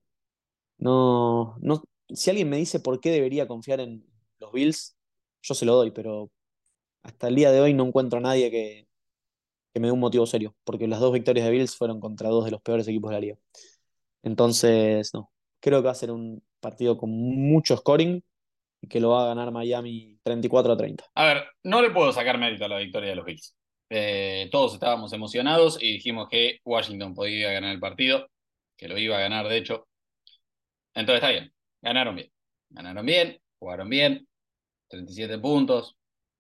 No, 0.79 1.57
no, 1.61 1.85
si 2.15 2.31
alguien 2.31 2.49
me 2.51 2.57
dice 2.59 2.81
por 2.81 3.01
qué 3.01 3.11
debería 3.11 3.47
confiar 3.49 3.81
en 3.81 4.07
los 4.39 4.53
Bills, 4.53 4.97
yo 5.43 5.55
se 5.55 5.67
lo 5.67 5.75
doy, 5.77 5.91
pero 5.93 6.31
hasta 7.03 7.29
el 7.29 7.37
día 7.37 7.53
de 7.53 7.61
hoy 7.61 7.75
no 7.75 7.87
encuentro 7.87 8.19
a 8.19 8.23
nadie 8.23 8.51
que, 8.51 8.89
que 9.73 9.81
me 9.81 9.89
dé 9.89 9.93
un 9.93 10.01
motivo 10.01 10.27
serio, 10.27 10.55
porque 10.65 10.89
las 10.89 11.01
dos 11.01 11.13
victorias 11.13 11.47
de 11.47 11.53
Bills 11.53 11.77
fueron 11.77 12.01
contra 12.01 12.29
dos 12.29 12.45
de 12.45 12.51
los 12.51 12.63
peores 12.63 12.87
equipos 12.89 13.11
de 13.11 13.15
la 13.15 13.21
liga. 13.21 13.37
Entonces, 14.23 15.13
no, 15.15 15.31
creo 15.61 15.81
que 15.81 15.87
va 15.87 15.93
a 15.93 15.95
ser 15.95 16.11
un 16.11 16.43
partido 16.61 16.97
con 16.99 17.11
mucho 17.11 17.77
scoring 17.77 18.23
y 18.83 18.89
que 18.89 19.01
lo 19.01 19.11
va 19.11 19.25
a 19.25 19.29
ganar 19.29 19.53
Miami 19.53 20.19
34 20.23 20.73
a 20.73 20.77
30. 20.77 21.05
A 21.15 21.25
ver, 21.27 21.45
no 21.65 21.83
le 21.83 21.91
puedo 21.91 22.13
sacar 22.13 22.39
mérito 22.39 22.65
a 22.65 22.69
la 22.69 22.79
victoria 22.79 23.11
de 23.11 23.17
los 23.17 23.25
Bills. 23.25 23.57
Eh, 23.91 24.49
todos 24.53 24.75
estábamos 24.75 25.13
emocionados 25.13 25.83
y 25.83 25.93
dijimos 25.95 26.29
que 26.31 26.61
Washington 26.65 27.15
podía 27.15 27.53
ganar 27.53 27.73
el 27.73 27.81
partido, 27.81 28.29
que 28.77 28.89
lo 28.89 28.97
iba 28.99 29.17
a 29.17 29.21
ganar, 29.21 29.49
de 29.49 29.57
hecho. 29.57 29.89
Entonces 30.95 31.23
está 31.23 31.31
bien, 31.31 31.53
ganaron 31.83 32.15
bien. 32.17 32.31
Ganaron 32.71 33.05
bien, 33.05 33.41
jugaron 33.59 33.89
bien, 33.89 34.29
37 34.89 35.39
puntos, 35.39 35.97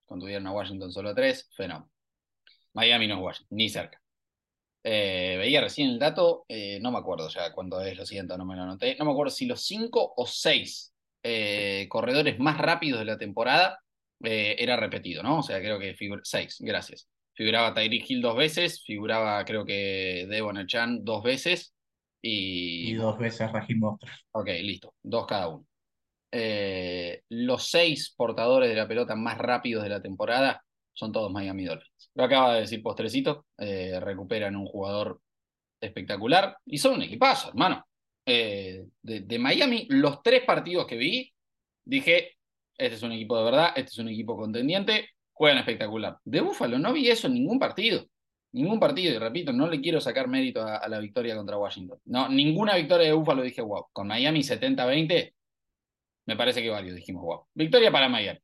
contuvieron 0.06 0.46
a 0.46 0.52
Washington 0.52 0.92
solo 0.92 1.14
3, 1.14 1.50
fenómeno. 1.56 1.89
Miami 2.74 3.06
no 3.08 3.16
es 3.16 3.20
Washington, 3.22 3.56
ni 3.56 3.68
cerca. 3.68 4.00
Eh, 4.82 5.36
veía 5.38 5.60
recién 5.60 5.90
el 5.90 5.98
dato, 5.98 6.44
eh, 6.48 6.78
no 6.80 6.90
me 6.90 6.98
acuerdo 6.98 7.28
ya 7.28 7.52
cuándo 7.52 7.80
es, 7.82 7.96
lo 7.96 8.06
siento, 8.06 8.36
no 8.38 8.44
me 8.46 8.56
lo 8.56 8.62
anoté. 8.62 8.96
No 8.98 9.04
me 9.04 9.12
acuerdo 9.12 9.30
si 9.30 9.46
los 9.46 9.62
5 9.64 10.14
o 10.16 10.26
6 10.26 10.94
corredores 11.88 12.38
más 12.38 12.56
rápidos 12.58 13.00
de 13.00 13.04
la 13.04 13.18
temporada 13.18 13.78
eh, 14.24 14.56
era 14.58 14.76
repetido, 14.76 15.22
¿no? 15.22 15.38
O 15.40 15.42
sea, 15.42 15.58
creo 15.60 15.78
que 15.78 15.94
figura 15.94 16.20
6, 16.24 16.58
gracias. 16.60 17.08
Figuraba 17.34 17.74
Tyreek 17.74 18.08
Hill 18.10 18.20
dos 18.22 18.36
veces, 18.36 18.82
figuraba 18.84 19.44
creo 19.44 19.64
que 19.64 20.26
Devon 20.28 20.66
Chan 20.66 21.04
dos 21.04 21.22
veces 21.22 21.74
y... 22.22 22.90
Y 22.90 22.94
dos 22.94 23.18
veces 23.18 23.50
Raheem 23.52 23.78
Mostert. 23.80 24.12
Ok, 24.32 24.48
listo, 24.62 24.94
dos 25.02 25.26
cada 25.26 25.48
uno. 25.48 25.66
eh, 26.32 27.22
los 27.30 27.68
seis 27.70 28.14
portadores 28.16 28.68
de 28.68 28.76
la 28.76 28.88
pelota 28.88 29.16
más 29.16 29.38
rápidos 29.38 29.82
de 29.82 29.88
la 29.90 30.02
temporada 30.02 30.64
son 30.92 31.12
todos 31.12 31.32
Miami 31.32 31.64
Dolphins. 31.64 32.10
Lo 32.14 32.24
acaba 32.24 32.54
de 32.54 32.60
decir 32.62 32.82
Postrecito, 32.82 33.46
eh, 33.58 33.98
recuperan 34.00 34.56
un 34.56 34.66
jugador 34.66 35.20
espectacular 35.80 36.58
y 36.66 36.78
son 36.78 36.94
un 36.94 37.02
equipazo, 37.02 37.48
hermano. 37.48 37.84
Eh, 38.26 38.84
de, 39.02 39.20
de, 39.20 39.38
Miami, 39.38 39.86
los 39.88 40.22
tres 40.22 40.44
partidos 40.44 40.86
que 40.86 40.96
vi, 40.96 41.32
dije, 41.84 42.36
este 42.76 42.96
es 42.96 43.02
un 43.02 43.12
equipo 43.12 43.36
de 43.38 43.44
verdad, 43.44 43.72
este 43.76 43.90
es 43.90 43.98
un 43.98 44.08
equipo 44.08 44.36
contendiente, 44.36 45.08
juegan 45.32 45.58
espectacular. 45.58 46.18
De 46.24 46.40
Búfalo 46.40 46.78
no 46.78 46.92
vi 46.92 47.08
eso 47.08 47.26
en 47.26 47.34
ningún 47.34 47.58
partido. 47.58 48.06
Ningún 48.52 48.80
partido, 48.80 49.14
y 49.14 49.18
repito, 49.18 49.52
no 49.52 49.68
le 49.68 49.80
quiero 49.80 50.00
sacar 50.00 50.26
mérito 50.28 50.62
a, 50.62 50.86
la 50.88 50.98
victoria 50.98 51.36
contra 51.36 51.56
Washington. 51.56 51.98
No, 52.06 52.28
ninguna 52.28 52.74
victoria 52.76 53.06
de 53.06 53.12
Búfalo 53.12 53.42
dije, 53.42 53.62
wow. 53.62 53.86
Con 53.92 54.08
Miami 54.08 54.40
70-20, 54.40 55.32
me 56.26 56.36
parece 56.36 56.62
que 56.62 56.70
varios 56.70 56.96
dijimos, 56.96 57.22
wow. 57.22 57.46
Victoria 57.54 57.92
para 57.92 58.08
Miami. 58.08 58.40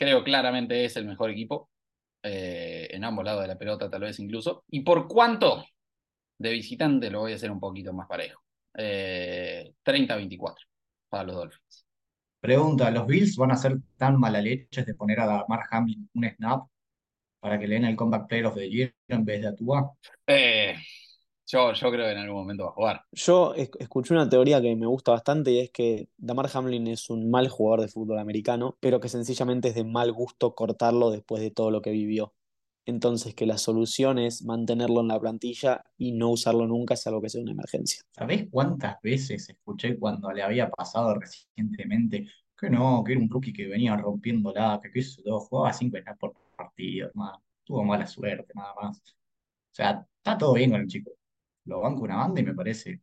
Creo 0.00 0.24
claramente 0.24 0.86
es 0.86 0.96
el 0.96 1.04
mejor 1.04 1.30
equipo. 1.30 1.68
Eh, 2.22 2.88
en 2.90 3.04
ambos 3.04 3.24
lados 3.24 3.42
de 3.42 3.48
la 3.48 3.58
pelota, 3.58 3.90
tal 3.90 4.00
vez 4.00 4.18
incluso. 4.18 4.64
¿Y 4.70 4.80
por 4.80 5.06
cuánto? 5.06 5.64
De 6.38 6.50
visitante 6.50 7.10
lo 7.10 7.20
voy 7.20 7.32
a 7.32 7.36
hacer 7.36 7.50
un 7.50 7.60
poquito 7.60 7.92
más 7.92 8.08
parejo. 8.08 8.40
Eh, 8.74 9.74
30-24 9.84 10.54
para 11.10 11.24
los 11.24 11.36
Dolphins. 11.36 11.86
Pregunta, 12.40 12.90
¿los 12.90 13.06
Bills 13.06 13.36
van 13.36 13.50
a 13.52 13.56
ser 13.56 13.76
tan 13.98 14.18
mala 14.18 14.40
leche 14.40 14.84
de 14.84 14.94
poner 14.94 15.20
a 15.20 15.44
Mark 15.46 15.68
Hamlin 15.70 16.08
un 16.14 16.24
snap 16.24 16.66
para 17.38 17.58
que 17.58 17.66
le 17.66 17.74
den 17.74 17.84
el 17.84 17.96
Comeback 17.96 18.26
Player 18.26 18.46
of 18.46 18.54
the 18.54 18.70
Year 18.70 18.94
en 19.08 19.24
vez 19.26 19.42
de 19.42 19.48
Atua? 19.48 19.92
Eh, 20.26 20.76
yo, 21.50 21.72
yo 21.72 21.90
creo 21.90 22.06
que 22.06 22.12
en 22.12 22.18
algún 22.18 22.40
momento 22.42 22.64
va 22.64 22.70
a 22.70 22.74
jugar. 22.74 23.04
Yo 23.12 23.54
escuché 23.54 24.14
una 24.14 24.28
teoría 24.28 24.60
que 24.60 24.74
me 24.76 24.86
gusta 24.86 25.12
bastante 25.12 25.50
y 25.50 25.58
es 25.60 25.70
que 25.70 26.08
Damar 26.16 26.48
Hamlin 26.52 26.86
es 26.86 27.10
un 27.10 27.30
mal 27.30 27.48
jugador 27.48 27.80
de 27.80 27.88
fútbol 27.88 28.18
americano, 28.18 28.76
pero 28.80 29.00
que 29.00 29.08
sencillamente 29.08 29.68
es 29.68 29.74
de 29.74 29.84
mal 29.84 30.12
gusto 30.12 30.54
cortarlo 30.54 31.10
después 31.10 31.42
de 31.42 31.50
todo 31.50 31.70
lo 31.70 31.82
que 31.82 31.90
vivió. 31.90 32.34
Entonces 32.86 33.34
que 33.34 33.46
la 33.46 33.58
solución 33.58 34.18
es 34.18 34.42
mantenerlo 34.44 35.00
en 35.00 35.08
la 35.08 35.20
plantilla 35.20 35.84
y 35.98 36.12
no 36.12 36.30
usarlo 36.30 36.66
nunca, 36.66 36.96
salvo 36.96 37.20
que 37.20 37.28
sea 37.28 37.42
una 37.42 37.52
emergencia. 37.52 38.02
¿Sabés 38.12 38.46
cuántas 38.50 39.00
veces 39.02 39.48
escuché 39.48 39.98
cuando 39.98 40.30
le 40.32 40.42
había 40.42 40.70
pasado 40.70 41.18
recientemente 41.18 42.28
que 42.56 42.70
no, 42.70 43.02
que 43.02 43.12
era 43.12 43.20
un 43.20 43.30
rookie 43.30 43.52
que 43.52 43.66
venía 43.66 43.96
rompiéndola, 43.96 44.80
que 44.82 44.90
quiso 44.92 45.22
todo, 45.22 45.40
jugaba 45.40 45.72
cinco 45.72 45.98
snaps 45.98 46.18
por 46.18 46.34
partido, 46.56 47.08
hermano. 47.08 47.42
Tuvo 47.64 47.84
mala 47.84 48.06
suerte, 48.06 48.52
nada 48.54 48.74
más. 48.80 48.98
O 48.98 49.74
sea, 49.74 50.06
está 50.18 50.36
todo 50.36 50.54
bien 50.54 50.70
con 50.70 50.80
el 50.80 50.86
chico. 50.86 51.10
Lo 51.70 51.80
banco 51.80 52.02
una 52.02 52.16
banda 52.16 52.40
y 52.40 52.44
me 52.44 52.54
parece 52.54 53.00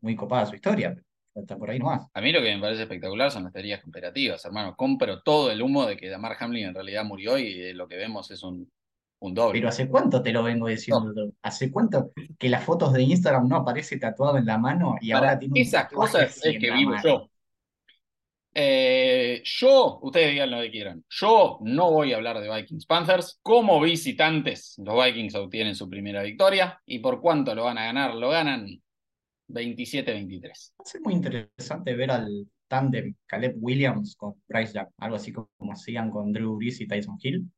muy 0.00 0.14
copada 0.14 0.46
su 0.46 0.54
historia, 0.54 0.96
está 1.34 1.58
por 1.58 1.70
ahí 1.70 1.78
nomás. 1.80 2.06
A 2.14 2.20
mí 2.20 2.30
lo 2.30 2.40
que 2.40 2.54
me 2.54 2.60
parece 2.60 2.82
espectacular 2.82 3.32
son 3.32 3.44
las 3.44 3.52
teorías 3.52 3.82
comparativas, 3.82 4.44
hermano. 4.44 4.76
Compro 4.76 5.22
todo 5.22 5.50
el 5.50 5.60
humo 5.60 5.84
de 5.84 5.96
que 5.96 6.08
Damar 6.08 6.36
Hamlin 6.38 6.66
en 6.66 6.74
realidad 6.74 7.04
murió 7.04 7.36
y 7.36 7.72
lo 7.72 7.88
que 7.88 7.96
vemos 7.96 8.30
es 8.30 8.44
un, 8.44 8.70
un 9.18 9.34
doble. 9.34 9.58
Pero 9.58 9.68
¿hace 9.70 9.88
cuánto 9.88 10.22
te 10.22 10.32
lo 10.32 10.44
vengo 10.44 10.68
diciendo? 10.68 11.12
No. 11.12 11.32
¿Hace 11.42 11.72
cuánto 11.72 12.12
que 12.38 12.48
las 12.48 12.62
fotos 12.62 12.92
de 12.92 13.02
Instagram 13.02 13.48
no 13.48 13.56
aparece 13.56 13.98
tatuado 13.98 14.38
en 14.38 14.46
la 14.46 14.58
mano 14.58 14.96
y 15.00 15.10
Para 15.10 15.30
ahora 15.30 15.38
tiene 15.40 15.54
un 15.54 15.60
Esas 15.62 15.88
cosas 15.92 16.36
es 16.44 16.58
que 16.60 16.70
vivo 16.70 16.92
mano? 16.92 17.02
yo. 17.02 17.30
Eh, 18.56 19.42
yo, 19.44 19.98
ustedes 20.02 20.30
digan 20.30 20.50
lo 20.52 20.60
que 20.60 20.70
quieran, 20.70 21.04
yo 21.10 21.58
no 21.62 21.90
voy 21.90 22.12
a 22.12 22.16
hablar 22.16 22.40
de 22.40 22.54
Vikings 22.54 22.86
Panthers. 22.86 23.40
Como 23.42 23.80
visitantes, 23.80 24.76
los 24.78 25.04
Vikings 25.04 25.34
obtienen 25.34 25.74
su 25.74 25.88
primera 25.90 26.22
victoria. 26.22 26.80
¿Y 26.86 27.00
por 27.00 27.20
cuánto 27.20 27.54
lo 27.54 27.64
van 27.64 27.78
a 27.78 27.86
ganar? 27.86 28.14
Lo 28.14 28.30
ganan 28.30 28.68
27-23. 29.48 30.72
Va 30.78 30.84
a 30.84 30.86
ser 30.86 31.00
muy 31.00 31.14
interesante 31.14 31.94
ver 31.94 32.12
al 32.12 32.46
tándem 32.68 33.14
Caleb 33.26 33.56
Williams 33.58 34.14
con 34.16 34.34
Bryce 34.46 34.72
Young, 34.74 34.88
algo 34.98 35.16
así 35.16 35.32
como 35.32 35.48
hacían 35.72 36.10
con 36.10 36.32
Drew 36.32 36.56
Brees 36.56 36.80
y 36.80 36.86
Tyson 36.86 37.18
Hill. 37.20 37.50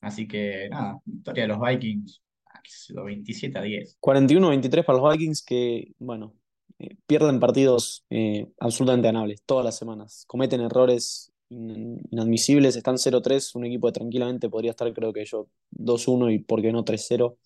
Así 0.00 0.28
que 0.28 0.68
nada, 0.70 1.00
victoria 1.04 1.44
de 1.44 1.48
los 1.48 1.60
Vikings, 1.60 2.22
ah, 2.46 2.60
qué 2.62 2.70
sé 2.70 2.94
yo, 2.94 3.04
27 3.04 3.58
a 3.58 3.62
10. 3.62 3.98
41-23 4.00 4.84
para 4.84 4.98
los 4.98 5.12
Vikings 5.12 5.42
que, 5.42 5.92
bueno, 5.98 6.34
eh, 6.78 6.96
pierden 7.06 7.40
partidos 7.40 8.04
eh, 8.10 8.48
absolutamente 8.60 9.08
ganables 9.08 9.42
todas 9.46 9.64
las 9.64 9.76
semanas. 9.76 10.24
Cometen 10.26 10.60
errores 10.60 11.32
in- 11.48 12.00
inadmisibles, 12.10 12.76
están 12.76 12.98
0-3, 12.98 13.54
un 13.54 13.64
equipo 13.66 13.88
que 13.88 13.92
tranquilamente 13.92 14.48
podría 14.50 14.72
estar, 14.72 14.92
creo 14.92 15.12
que 15.12 15.24
yo, 15.24 15.48
2-1 15.70 16.30
y 16.30 16.38
por 16.38 16.62
qué 16.62 16.72
no 16.72 16.84
3-0. 16.84 17.38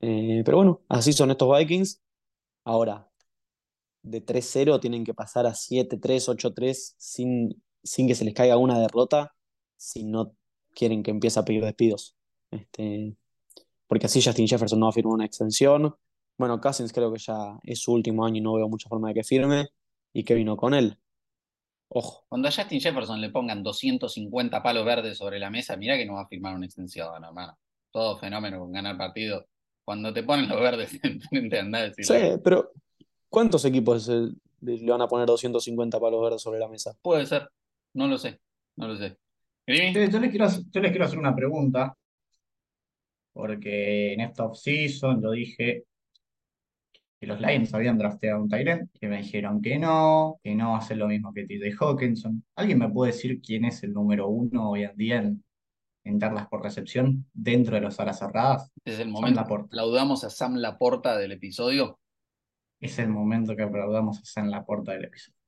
Eh, 0.00 0.42
pero 0.44 0.58
bueno, 0.58 0.82
así 0.88 1.12
son 1.12 1.30
estos 1.30 1.56
Vikings. 1.58 2.02
Ahora, 2.64 3.10
de 4.02 4.20
3-0 4.20 4.80
tienen 4.80 5.04
que 5.04 5.14
pasar 5.14 5.46
a 5.46 5.54
7-3, 5.54 6.28
8-3 6.28 6.94
sin, 6.98 7.62
sin 7.82 8.06
que 8.08 8.14
se 8.14 8.24
les 8.24 8.34
caiga 8.34 8.56
una 8.56 8.78
derrota 8.78 9.34
si 9.76 10.04
no 10.04 10.34
quieren 10.74 11.02
que 11.02 11.10
empiece 11.10 11.40
a 11.40 11.44
pedir 11.44 11.64
despidos. 11.64 12.16
Este, 12.50 13.16
porque 13.86 14.06
así 14.06 14.22
Justin 14.22 14.48
Jefferson 14.48 14.80
no 14.80 14.86
va 14.90 14.92
a 14.96 15.08
una 15.08 15.26
extensión. 15.26 15.94
Bueno, 16.36 16.60
Cousins 16.60 16.92
creo 16.92 17.12
que 17.12 17.18
ya 17.18 17.58
es 17.62 17.80
su 17.80 17.92
último 17.92 18.24
año 18.24 18.38
y 18.38 18.40
no 18.40 18.54
veo 18.54 18.68
mucha 18.68 18.88
forma 18.88 19.08
de 19.08 19.14
que 19.14 19.24
firme. 19.24 19.68
¿Y 20.12 20.24
qué 20.24 20.34
vino 20.34 20.56
con 20.56 20.74
él? 20.74 20.98
Ojo. 21.88 22.24
Cuando 22.28 22.48
a 22.48 22.50
Justin 22.52 22.80
Jefferson 22.80 23.20
le 23.20 23.30
pongan 23.30 23.62
250 23.62 24.62
palos 24.62 24.84
verdes 24.84 25.16
sobre 25.18 25.38
la 25.38 25.50
mesa, 25.50 25.76
mira 25.76 25.96
que 25.96 26.06
no 26.06 26.14
va 26.14 26.22
a 26.22 26.26
firmar 26.28 26.54
una 26.54 26.66
extensión, 26.66 27.22
hermano. 27.24 27.56
Todo 27.92 28.18
fenómeno 28.18 28.58
con 28.58 28.72
ganar 28.72 28.96
partido. 28.96 29.46
Cuando 29.84 30.12
te 30.12 30.22
ponen 30.22 30.48
los 30.48 30.60
verdes 30.60 30.98
enfrente, 31.02 31.58
andá 31.60 31.78
a 31.78 31.82
decir. 31.82 32.04
Sí, 32.04 32.14
pero 32.42 32.72
¿cuántos 33.28 33.64
equipos 33.64 34.08
le 34.08 34.90
van 34.90 35.02
a 35.02 35.08
poner 35.08 35.26
250 35.26 36.00
palos 36.00 36.22
verdes 36.22 36.42
sobre 36.42 36.58
la 36.58 36.68
mesa? 36.68 36.96
Puede 37.02 37.26
ser, 37.26 37.48
no 37.92 38.08
lo 38.08 38.18
sé, 38.18 38.40
no 38.76 38.88
lo 38.88 38.96
sé. 38.96 39.18
Grimi, 39.66 39.94
Yo, 39.94 40.04
yo 40.10 40.20
les 40.20 40.30
quiero, 40.30 40.46
hacer- 40.46 40.64
yo 40.70 40.80
les 40.80 40.90
quiero 40.90 41.04
hacer 41.06 41.18
una 41.18 41.34
pregunta, 41.36 41.96
porque 43.32 44.12
en 44.14 44.20
esta 44.20 44.44
offseason 44.44 45.20
lo 45.22 45.32
dije 45.32 45.84
que 47.24 47.28
los 47.28 47.40
Lions 47.40 47.72
habían 47.72 47.96
drafteado 47.96 48.42
un 48.42 48.48
Tyrant, 48.48 48.90
que 49.00 49.08
me 49.08 49.18
dijeron 49.18 49.62
que 49.62 49.78
no, 49.78 50.38
que 50.42 50.54
no 50.54 50.76
hace 50.76 50.94
lo 50.94 51.08
mismo 51.08 51.32
que 51.32 51.46
TJ 51.46 51.74
Hawkinson. 51.80 52.44
¿Alguien 52.54 52.78
me 52.78 52.90
puede 52.90 53.12
decir 53.12 53.40
quién 53.40 53.64
es 53.64 53.82
el 53.82 53.94
número 53.94 54.28
uno 54.28 54.70
hoy 54.70 54.84
en 54.84 54.96
día 54.96 55.16
en, 55.18 55.42
en 56.04 56.18
darlas 56.18 56.48
por 56.48 56.62
recepción 56.62 57.26
dentro 57.32 57.76
de 57.76 57.80
los 57.80 57.98
alas 57.98 58.18
cerradas? 58.18 58.70
es 58.84 58.98
el 58.98 59.04
Sam 59.04 59.12
momento. 59.12 59.40
Laporta. 59.40 59.66
Aplaudamos 59.66 60.24
a 60.24 60.30
Sam 60.30 60.56
Laporta 60.56 61.16
del 61.16 61.32
episodio. 61.32 61.98
Es 62.78 62.98
el 62.98 63.08
momento 63.08 63.56
que 63.56 63.62
aplaudamos 63.62 64.18
a 64.18 64.24
Sam 64.24 64.48
Laporta 64.48 64.92
del 64.92 65.06
episodio. 65.06 65.38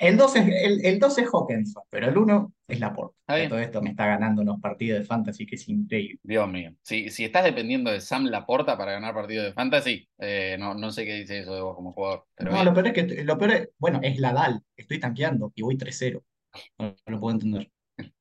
El 0.00 0.16
2 0.16 0.36
es, 0.36 0.46
el, 0.48 0.84
el 0.86 0.98
dos 0.98 1.18
es 1.18 1.28
Hawkinson, 1.30 1.82
pero 1.90 2.08
el 2.08 2.16
1 2.16 2.52
es 2.68 2.80
bien. 2.80 3.48
Todo 3.50 3.58
esto 3.58 3.82
me 3.82 3.90
está 3.90 4.06
ganando 4.06 4.40
unos 4.40 4.58
partidos 4.58 5.00
de 5.00 5.04
fantasy 5.04 5.44
que 5.46 5.56
es 5.56 5.68
increíble. 5.68 6.18
Dios 6.22 6.48
mío. 6.48 6.72
Si, 6.82 7.10
si 7.10 7.24
estás 7.26 7.44
dependiendo 7.44 7.90
de 7.90 8.00
Sam 8.00 8.24
Laporta 8.24 8.78
para 8.78 8.92
ganar 8.92 9.12
partidos 9.14 9.44
de 9.44 9.52
fantasy, 9.52 10.08
eh, 10.18 10.56
no, 10.58 10.74
no 10.74 10.90
sé 10.90 11.04
qué 11.04 11.14
dice 11.16 11.40
eso 11.40 11.54
de 11.54 11.60
vos 11.60 11.76
como 11.76 11.92
jugador. 11.92 12.24
Pero 12.34 12.50
No, 12.50 12.56
bien. 12.56 12.64
lo 12.66 12.74
peor 12.74 12.86
es 12.86 12.92
que, 12.94 13.24
lo 13.24 13.36
peor 13.36 13.50
es, 13.52 13.68
bueno, 13.78 14.00
es 14.02 14.18
la 14.18 14.32
DAL, 14.32 14.62
estoy 14.74 14.98
tanqueando 14.98 15.52
y 15.54 15.62
voy 15.62 15.76
3-0. 15.76 16.22
No, 16.78 16.86
no 16.86 17.12
lo 17.12 17.20
puedo 17.20 17.34
entender. 17.34 17.70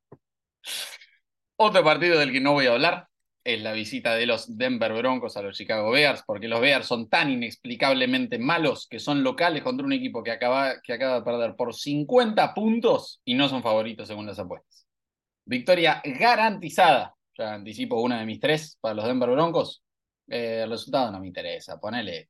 Otro 1.57 1.83
partido 1.83 2.19
del 2.19 2.31
que 2.31 2.41
no 2.41 2.53
voy 2.53 2.67
a 2.67 2.73
hablar 2.73 3.08
es 3.53 3.61
la 3.61 3.73
visita 3.73 4.15
de 4.15 4.25
los 4.25 4.57
Denver 4.57 4.93
Broncos 4.93 5.37
a 5.37 5.41
los 5.41 5.57
Chicago 5.57 5.91
Bears, 5.91 6.23
porque 6.25 6.47
los 6.47 6.61
Bears 6.61 6.85
son 6.85 7.09
tan 7.09 7.31
inexplicablemente 7.31 8.37
malos 8.37 8.87
que 8.87 8.99
son 8.99 9.23
locales 9.23 9.63
contra 9.63 9.85
un 9.85 9.93
equipo 9.93 10.23
que 10.23 10.31
acaba, 10.31 10.81
que 10.81 10.93
acaba 10.93 11.15
de 11.15 11.21
perder 11.23 11.55
por 11.55 11.73
50 11.73 12.53
puntos 12.53 13.21
y 13.25 13.33
no 13.33 13.49
son 13.49 13.63
favoritos 13.63 14.07
según 14.07 14.27
las 14.27 14.39
apuestas. 14.39 14.87
Victoria 15.45 16.01
garantizada. 16.05 17.15
Ya 17.37 17.53
anticipo 17.53 18.01
una 18.01 18.19
de 18.19 18.25
mis 18.25 18.39
tres 18.39 18.77
para 18.79 18.93
los 18.93 19.05
Denver 19.05 19.29
Broncos. 19.31 19.83
Eh, 20.27 20.61
el 20.63 20.69
resultado 20.69 21.11
no 21.11 21.19
me 21.19 21.27
interesa. 21.27 21.79
Ponele 21.79 22.29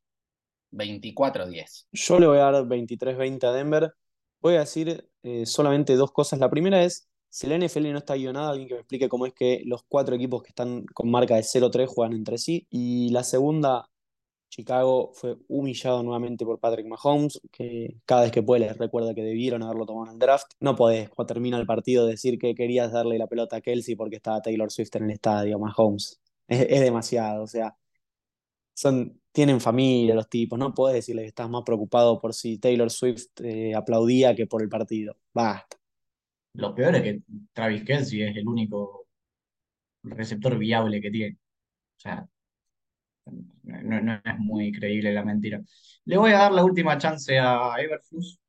24-10. 0.72 1.88
Yo 1.92 2.20
le 2.20 2.28
voy 2.28 2.38
a 2.38 2.52
dar 2.52 2.64
23-20 2.64 3.44
a 3.44 3.52
Denver. 3.52 3.94
Voy 4.40 4.56
a 4.56 4.60
decir 4.60 5.10
eh, 5.24 5.46
solamente 5.46 5.96
dos 5.96 6.14
cosas. 6.14 6.40
La 6.40 6.50
primera 6.50 6.82
es, 6.84 7.09
si 7.30 7.48
la 7.48 7.58
NFL 7.58 7.92
no 7.92 8.00
está 8.00 8.16
guionada, 8.16 8.52
alguien 8.52 8.68
que 8.68 8.74
me 8.74 8.80
explique 8.80 9.08
cómo 9.08 9.26
es 9.26 9.34
que 9.34 9.62
los 9.66 9.84
cuatro 9.84 10.16
equipos 10.16 10.42
que 10.42 10.50
están 10.50 10.86
con 10.86 11.12
marca 11.12 11.36
de 11.36 11.44
0-3 11.44 11.88
juegan 11.88 12.14
entre 12.14 12.38
sí. 12.40 12.66
Y 12.72 13.10
la 13.12 13.24
segunda, 13.24 13.88
Chicago 14.50 15.12
fue 15.14 15.38
humillado 15.48 16.02
nuevamente 16.02 16.44
por 16.44 16.60
Patrick 16.60 16.88
Mahomes, 16.88 17.40
que 17.52 17.98
cada 18.06 18.24
vez 18.24 18.32
que 18.32 18.42
puede 18.42 18.62
les 18.62 18.78
recuerda 18.78 19.14
que 19.14 19.24
debieron 19.24 19.62
haberlo 19.64 19.86
tomado 19.86 20.08
en 20.08 20.14
el 20.14 20.20
draft. 20.20 20.54
No 20.60 20.76
podés, 20.76 21.10
cuando 21.10 21.34
termina 21.34 21.60
el 21.60 21.68
partido, 21.68 22.08
decir 22.08 22.40
que 22.40 22.56
querías 22.56 22.92
darle 22.92 23.18
la 23.20 23.28
pelota 23.28 23.58
a 23.58 23.62
Kelsey 23.62 23.96
porque 23.96 24.16
estaba 24.16 24.42
Taylor 24.42 24.72
Swift 24.72 24.96
en 24.96 25.04
el 25.06 25.12
estadio, 25.12 25.60
Mahomes. 25.60 26.20
Es, 26.48 26.82
demasiado, 26.82 27.44
o 27.44 27.48
sea, 27.48 27.78
son, 28.74 29.22
tienen 29.32 29.62
familia 29.62 30.16
los 30.16 30.30
tipos, 30.30 30.58
no 30.58 30.74
podés 30.74 30.96
decirle 30.96 31.22
que 31.24 31.28
estás 31.28 31.50
más 31.50 31.64
preocupado 31.64 32.20
por 32.20 32.34
si 32.34 32.58
Taylor 32.58 32.90
Swift 32.90 33.28
eh, 33.44 33.76
aplaudía 33.76 34.36
que 34.36 34.48
por 34.48 34.64
el 34.64 34.70
partido. 34.70 35.16
Basta. 35.34 35.79
Lo 36.54 36.76
peor 36.76 36.96
es 36.96 37.02
que 37.04 37.22
Travis 37.54 37.84
Kelce 37.84 38.28
es 38.30 38.36
el 38.38 38.48
único 38.48 39.08
receptor 40.04 40.58
viable 40.58 41.02
que 41.02 41.12
tiene. 41.12 41.36
O 41.98 42.02
sea, 42.02 42.28
No, 43.64 44.02
no 44.02 44.14
es 44.24 44.40
muy 44.40 44.72
creíble 44.72 45.14
la 45.14 45.24
mentira. 45.24 45.62
Le 46.06 46.18
voy 46.18 46.32
a 46.32 46.40
dar 46.40 46.52
la 46.52 46.64
última 46.64 46.98
chance 46.98 47.38
a 47.40 47.76
Everflux. 47.80 48.40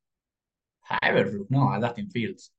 A 0.89 0.99
Everflux, 1.09 1.49
no, 1.51 1.71
a 1.73 1.79
Dustin 1.79 2.09
Fields. 2.11 2.53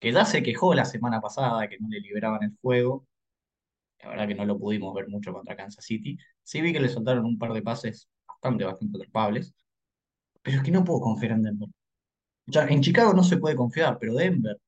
Que 0.00 0.12
ya 0.12 0.24
se 0.26 0.42
quejó 0.42 0.74
la 0.74 0.84
semana 0.84 1.20
pasada 1.20 1.68
que 1.68 1.78
no 1.80 1.88
le 1.90 2.00
liberaban 2.00 2.42
el 2.44 2.56
juego. 2.62 3.06
La 4.02 4.10
verdad 4.10 4.28
que 4.28 4.34
no 4.36 4.44
lo 4.46 4.58
pudimos 4.58 4.94
ver 4.94 5.08
mucho 5.08 5.32
contra 5.32 5.56
Kansas 5.56 5.84
City. 5.84 6.18
Sí 6.42 6.60
vi 6.62 6.72
que 6.72 6.80
le 6.80 6.88
soltaron 6.88 7.24
un 7.26 7.38
par 7.38 7.52
de 7.52 7.62
pases 7.62 8.08
bastante, 8.28 8.64
bastante 8.64 8.98
atrapables. 8.98 9.54
Pero 10.42 10.58
es 10.58 10.64
que 10.64 10.70
no 10.72 10.84
puedo 10.84 11.00
confiar 11.00 11.32
en 11.34 11.42
Denver. 11.44 11.68
En 12.46 12.80
Chicago 12.80 13.12
no 13.12 13.22
se 13.24 13.38
puede 13.38 13.56
confiar, 13.56 13.98
pero 13.98 14.14
Denver, 14.14 14.58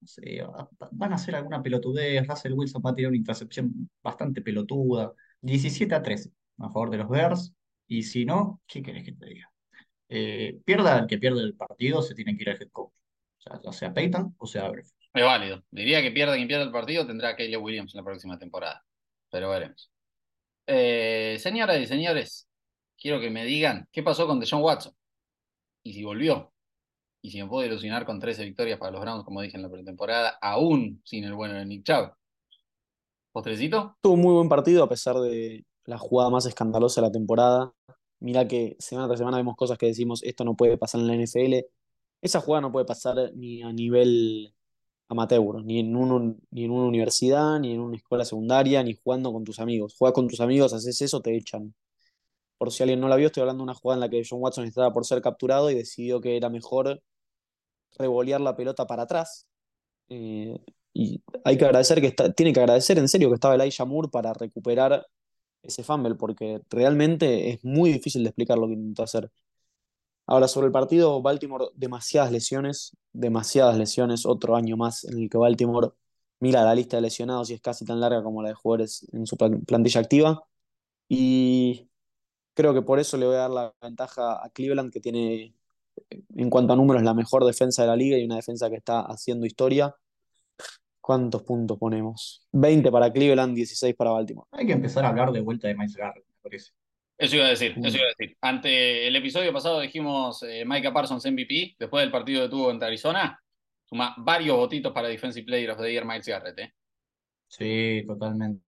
no 0.00 0.06
sé, 0.08 0.42
va- 0.42 0.68
van 0.92 1.12
a 1.12 1.16
hacer 1.16 1.34
alguna 1.36 1.62
pelotudez. 1.62 2.26
Russell 2.26 2.52
Wilson 2.54 2.82
va 2.84 2.90
a 2.90 2.94
tirar 2.94 3.10
una 3.10 3.18
intercepción 3.18 3.90
bastante 4.02 4.42
pelotuda. 4.42 5.12
17 5.40 5.94
a 5.94 6.02
13 6.02 6.30
a 6.58 6.68
favor 6.70 6.90
de 6.90 6.98
los 6.98 7.08
Bears. 7.08 7.52
Y 7.86 8.02
si 8.04 8.24
no, 8.24 8.60
¿qué 8.66 8.82
querés 8.82 9.04
que 9.04 9.12
te 9.12 9.26
diga? 9.26 9.50
Eh, 10.08 10.60
pierda 10.64 10.98
el 11.00 11.06
que 11.06 11.18
pierde 11.18 11.42
el 11.42 11.54
partido, 11.56 12.02
se 12.02 12.14
tiene 12.14 12.36
que 12.36 12.42
ir 12.42 12.50
al 12.50 12.62
head 12.62 12.70
coach. 12.70 12.92
O 13.38 13.42
sea, 13.42 13.60
ya 13.64 13.72
sea 13.72 13.94
Peyton 13.94 14.34
o 14.38 14.46
sea 14.46 14.66
Everett. 14.66 14.86
Es 15.14 15.24
válido. 15.24 15.62
Diría 15.70 16.02
que 16.02 16.10
pierda 16.12 16.36
quien 16.36 16.48
pierda 16.48 16.64
el 16.64 16.72
partido 16.72 17.06
tendrá 17.06 17.30
a 17.30 17.58
Williams 17.58 17.94
en 17.94 17.98
la 17.98 18.04
próxima 18.04 18.38
temporada. 18.38 18.84
Pero 19.30 19.50
veremos. 19.50 19.90
Eh, 20.66 21.38
señoras 21.40 21.78
y 21.80 21.86
señores, 21.86 22.48
quiero 22.98 23.20
que 23.20 23.30
me 23.30 23.44
digan 23.44 23.88
qué 23.92 24.02
pasó 24.02 24.26
con 24.26 24.40
Deshaun 24.40 24.62
Watson. 24.62 24.94
Y 25.82 25.92
si 25.94 26.04
volvió. 26.04 26.52
Y 27.22 27.30
si 27.30 27.40
me 27.40 27.48
puedo 27.48 27.64
ilusionar 27.66 28.04
con 28.04 28.18
13 28.18 28.44
victorias 28.44 28.78
para 28.78 28.90
los 28.92 29.00
Browns, 29.00 29.24
como 29.24 29.40
dije 29.40 29.56
en 29.56 29.62
la 29.62 29.70
pretemporada, 29.70 30.38
aún 30.42 31.00
sin 31.04 31.24
el 31.24 31.34
bueno 31.34 31.54
de 31.54 31.64
Nick 31.64 31.84
Chubb. 31.84 32.12
¿Postrecito? 33.30 33.96
Tuvo 34.02 34.14
un 34.14 34.20
muy 34.20 34.34
buen 34.34 34.48
partido 34.48 34.82
a 34.84 34.88
pesar 34.88 35.16
de 35.16 35.64
la 35.84 35.98
jugada 35.98 36.30
más 36.30 36.46
escandalosa 36.46 37.00
de 37.00 37.06
la 37.06 37.12
temporada. 37.12 37.72
Mira 38.20 38.46
que 38.46 38.76
semana 38.78 39.06
tras 39.08 39.18
semana 39.18 39.36
vemos 39.38 39.56
cosas 39.56 39.78
que 39.78 39.86
decimos, 39.86 40.22
esto 40.22 40.44
no 40.44 40.54
puede 40.56 40.76
pasar 40.78 41.00
en 41.00 41.06
la 41.08 41.14
NFL. 41.14 41.66
Esa 42.20 42.40
jugada 42.40 42.60
no 42.62 42.72
puede 42.72 42.86
pasar 42.86 43.16
ni 43.34 43.62
a 43.62 43.72
nivel 43.72 44.54
amateur, 45.08 45.64
ni 45.64 45.80
en, 45.80 45.94
un- 45.96 46.40
ni 46.50 46.64
en 46.64 46.70
una 46.70 46.86
universidad, 46.86 47.58
ni 47.60 47.72
en 47.74 47.80
una 47.80 47.96
escuela 47.96 48.24
secundaria, 48.24 48.82
ni 48.82 48.94
jugando 48.94 49.32
con 49.32 49.44
tus 49.44 49.58
amigos. 49.60 49.94
Juegas 49.98 50.14
con 50.14 50.28
tus 50.28 50.40
amigos, 50.40 50.72
haces 50.72 51.00
eso, 51.02 51.20
te 51.20 51.36
echan. 51.36 51.74
Por 52.58 52.70
si 52.72 52.82
alguien 52.82 53.00
no 53.00 53.08
la 53.08 53.16
vio, 53.16 53.26
estoy 53.26 53.42
hablando 53.42 53.62
de 53.62 53.64
una 53.64 53.74
jugada 53.74 53.96
en 53.96 54.00
la 54.00 54.08
que 54.10 54.22
John 54.28 54.40
Watson 54.42 54.64
estaba 54.66 54.92
por 54.92 55.04
ser 55.06 55.20
capturado 55.22 55.70
y 55.70 55.74
decidió 55.74 56.20
que 56.20 56.36
era 56.36 56.48
mejor 56.48 57.02
revolear 57.98 58.40
la 58.40 58.56
pelota 58.56 58.86
para 58.86 59.04
atrás. 59.04 59.46
Eh, 60.08 60.58
y 60.94 61.22
hay 61.44 61.58
que 61.58 61.64
agradecer 61.64 62.00
que 62.00 62.08
está, 62.08 62.32
tiene 62.32 62.52
que 62.52 62.60
agradecer 62.60 62.98
en 62.98 63.08
serio 63.08 63.28
que 63.28 63.34
estaba 63.34 63.54
Elijah 63.54 63.84
Moore 63.84 64.08
para 64.10 64.32
recuperar 64.34 65.06
ese 65.62 65.84
fumble, 65.84 66.16
porque 66.16 66.60
realmente 66.70 67.50
es 67.50 67.64
muy 67.64 67.92
difícil 67.92 68.22
de 68.24 68.30
explicar 68.30 68.58
lo 68.58 68.66
que 68.66 68.74
intentó 68.74 69.02
hacer. 69.04 69.30
Ahora, 70.26 70.48
sobre 70.48 70.66
el 70.66 70.72
partido, 70.72 71.20
Baltimore, 71.20 71.66
demasiadas 71.74 72.32
lesiones, 72.32 72.96
demasiadas 73.12 73.76
lesiones, 73.76 74.24
otro 74.26 74.56
año 74.56 74.76
más 74.76 75.04
en 75.04 75.18
el 75.18 75.30
que 75.30 75.38
Baltimore 75.38 75.90
mira 76.40 76.64
la 76.64 76.74
lista 76.74 76.96
de 76.96 77.02
lesionados 77.02 77.50
y 77.50 77.54
es 77.54 77.60
casi 77.60 77.84
tan 77.84 78.00
larga 78.00 78.22
como 78.22 78.42
la 78.42 78.48
de 78.50 78.54
jugadores 78.54 79.06
en 79.12 79.26
su 79.26 79.36
plan- 79.36 79.62
plantilla 79.64 80.00
activa. 80.00 80.42
Y 81.08 81.90
creo 82.54 82.74
que 82.74 82.82
por 82.82 82.98
eso 83.00 83.16
le 83.16 83.26
voy 83.26 83.36
a 83.36 83.38
dar 83.40 83.50
la 83.50 83.74
ventaja 83.82 84.44
a 84.44 84.50
Cleveland, 84.50 84.92
que 84.92 85.00
tiene, 85.00 85.54
en 86.36 86.50
cuanto 86.50 86.72
a 86.72 86.76
números, 86.76 87.02
la 87.02 87.14
mejor 87.14 87.44
defensa 87.44 87.82
de 87.82 87.88
la 87.88 87.96
liga 87.96 88.18
y 88.18 88.24
una 88.24 88.36
defensa 88.36 88.68
que 88.70 88.76
está 88.76 89.00
haciendo 89.00 89.46
historia. 89.46 89.94
¿Cuántos 91.00 91.42
puntos 91.42 91.78
ponemos? 91.78 92.46
20 92.52 92.90
para 92.92 93.12
Cleveland, 93.12 93.54
16 93.56 93.94
para 93.96 94.10
Baltimore. 94.12 94.46
Hay 94.52 94.66
que 94.66 94.72
empezar 94.72 95.04
a 95.04 95.08
hablar 95.08 95.32
de 95.32 95.40
vuelta 95.40 95.66
de 95.68 95.74
Miles 95.74 95.96
Garrett, 95.96 96.24
me 96.26 96.40
parece. 96.42 96.70
Eso 97.18 97.36
iba 97.36 97.46
a 97.46 97.48
decir, 97.50 97.76
Mm. 97.76 97.84
eso 97.86 97.96
iba 97.96 98.06
a 98.06 98.14
decir. 98.16 98.36
Ante 98.40 99.06
el 99.08 99.16
episodio 99.16 99.52
pasado 99.52 99.80
dijimos 99.80 100.42
eh, 100.44 100.64
Micah 100.64 100.92
Parsons 100.92 101.24
MVP, 101.26 101.74
después 101.78 102.02
del 102.02 102.12
partido 102.12 102.42
que 102.44 102.48
tuvo 102.48 102.66
contra 102.66 102.86
Arizona, 102.88 103.40
suma 103.84 104.14
varios 104.18 104.56
votitos 104.56 104.92
para 104.92 105.08
Defensive 105.08 105.44
Player 105.44 105.70
of 105.72 105.78
the 105.80 105.90
Year 105.90 106.04
Miles 106.04 106.26
Garrett. 106.26 106.58
¿eh? 106.58 106.72
Sí, 107.48 108.04
totalmente. 108.06 108.62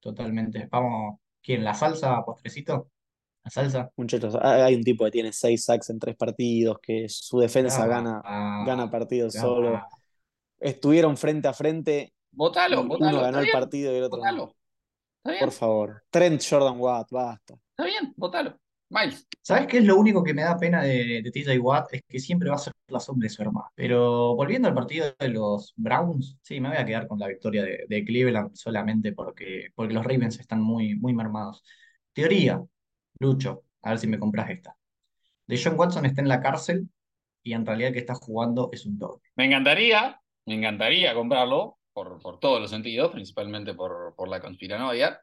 Totalmente. 0.00 0.68
Vamos, 0.70 1.18
¿quién? 1.42 1.64
¿La 1.64 1.74
salsa, 1.74 2.22
postrecito? 2.24 2.90
¿La 3.44 3.50
salsa? 3.50 3.90
Muchachos, 3.96 4.34
hay 4.40 4.74
un 4.74 4.82
tipo 4.82 5.04
que 5.04 5.10
tiene 5.10 5.32
6 5.32 5.64
sacks 5.64 5.90
en 5.90 5.98
3 5.98 6.16
partidos, 6.16 6.78
que 6.80 7.08
su 7.08 7.38
defensa 7.38 7.86
gana, 7.86 8.22
gana 8.66 8.90
partidos 8.90 9.34
solo. 9.34 9.82
Estuvieron 10.58 11.16
frente 11.16 11.48
a 11.48 11.52
frente 11.52 12.14
Votalo, 12.32 12.80
uno 12.80 12.88
votalo. 12.88 13.20
ganó 13.20 13.26
Está 13.28 13.38
el 13.40 13.44
bien, 13.44 13.52
partido 13.52 13.92
y 13.92 13.96
el 13.96 14.02
otro 14.04 14.18
votalo. 14.18 14.56
Por 15.40 15.52
favor. 15.52 16.02
Trent 16.10 16.42
Jordan 16.48 16.78
Watt, 16.80 17.08
basta. 17.10 17.54
está 17.70 17.84
bien, 17.84 18.12
votalo. 18.16 18.58
Miles. 18.90 19.26
¿Sabes 19.42 19.66
qué 19.66 19.78
es 19.78 19.84
lo 19.84 19.96
único 19.96 20.22
que 20.22 20.34
me 20.34 20.42
da 20.42 20.56
pena 20.56 20.82
de, 20.82 21.20
de 21.22 21.30
TJ 21.30 21.58
Watt? 21.58 21.92
Es 21.92 22.02
que 22.08 22.18
siempre 22.20 22.48
va 22.48 22.56
a 22.56 22.58
ser 22.58 22.72
la 22.88 23.00
sombra 23.00 23.26
de 23.26 23.30
su 23.30 23.42
hermano. 23.42 23.68
Pero 23.74 24.34
volviendo 24.36 24.68
al 24.68 24.74
partido 24.74 25.06
de 25.18 25.28
los 25.28 25.72
Browns, 25.76 26.38
sí, 26.42 26.60
me 26.60 26.68
voy 26.68 26.78
a 26.78 26.84
quedar 26.84 27.06
con 27.08 27.18
la 27.18 27.26
victoria 27.28 27.62
de, 27.64 27.84
de 27.88 28.04
Cleveland 28.04 28.54
solamente 28.54 29.12
porque, 29.12 29.68
porque 29.74 29.94
los 29.94 30.04
Ravens 30.04 30.38
están 30.38 30.60
muy, 30.62 30.94
muy 30.96 31.12
mermados. 31.14 31.64
Teoría, 32.12 32.62
Lucho, 33.18 33.64
a 33.82 33.90
ver 33.90 33.98
si 33.98 34.06
me 34.06 34.18
compras 34.18 34.50
esta. 34.50 34.76
De 35.46 35.60
John 35.62 35.78
Watson 35.78 36.06
está 36.06 36.20
en 36.20 36.28
la 36.28 36.40
cárcel 36.40 36.88
y 37.42 37.52
en 37.52 37.66
realidad 37.66 37.88
el 37.88 37.94
que 37.94 38.00
está 38.00 38.14
jugando 38.14 38.70
es 38.72 38.86
un 38.86 38.98
doble. 38.98 39.22
Me 39.36 39.44
encantaría, 39.44 40.20
me 40.46 40.54
encantaría 40.54 41.14
comprarlo 41.14 41.78
por, 41.92 42.20
por 42.20 42.40
todos 42.40 42.60
los 42.60 42.70
sentidos, 42.70 43.12
principalmente 43.12 43.74
por, 43.74 44.14
por 44.16 44.28
la 44.28 44.40
conspiranoia, 44.40 45.20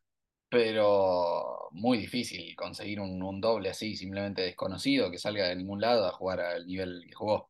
pero 0.49 1.69
muy 1.71 1.97
difícil 1.97 2.55
conseguir 2.55 2.99
un, 2.99 3.21
un 3.23 3.41
doble 3.41 3.69
así, 3.69 3.95
simplemente 3.95 4.41
desconocido, 4.41 5.09
que 5.09 5.17
salga 5.17 5.47
de 5.47 5.55
ningún 5.55 5.81
lado 5.81 6.05
a 6.05 6.11
jugar 6.11 6.39
al 6.39 6.65
nivel 6.65 7.03
que 7.07 7.13
jugó. 7.13 7.49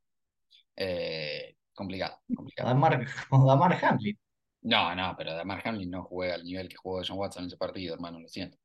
Eh, 0.76 1.56
complicado, 1.74 2.20
complicado. 2.34 2.70
Damar, 2.70 3.06
Damar 3.32 3.80
Hamlin. 3.84 4.18
No, 4.62 4.96
no, 4.96 5.16
pero 5.18 5.34
Damar 5.34 5.62
Hamlin 5.66 5.90
no 5.90 6.04
juega 6.04 6.36
al 6.36 6.44
nivel 6.44 6.70
que 6.70 6.76
jugó 6.76 7.02
John 7.06 7.18
Watson 7.18 7.44
en 7.44 7.48
ese 7.48 7.58
partido, 7.58 7.96
hermano, 7.96 8.20
lo 8.20 8.28
siento. 8.28 8.58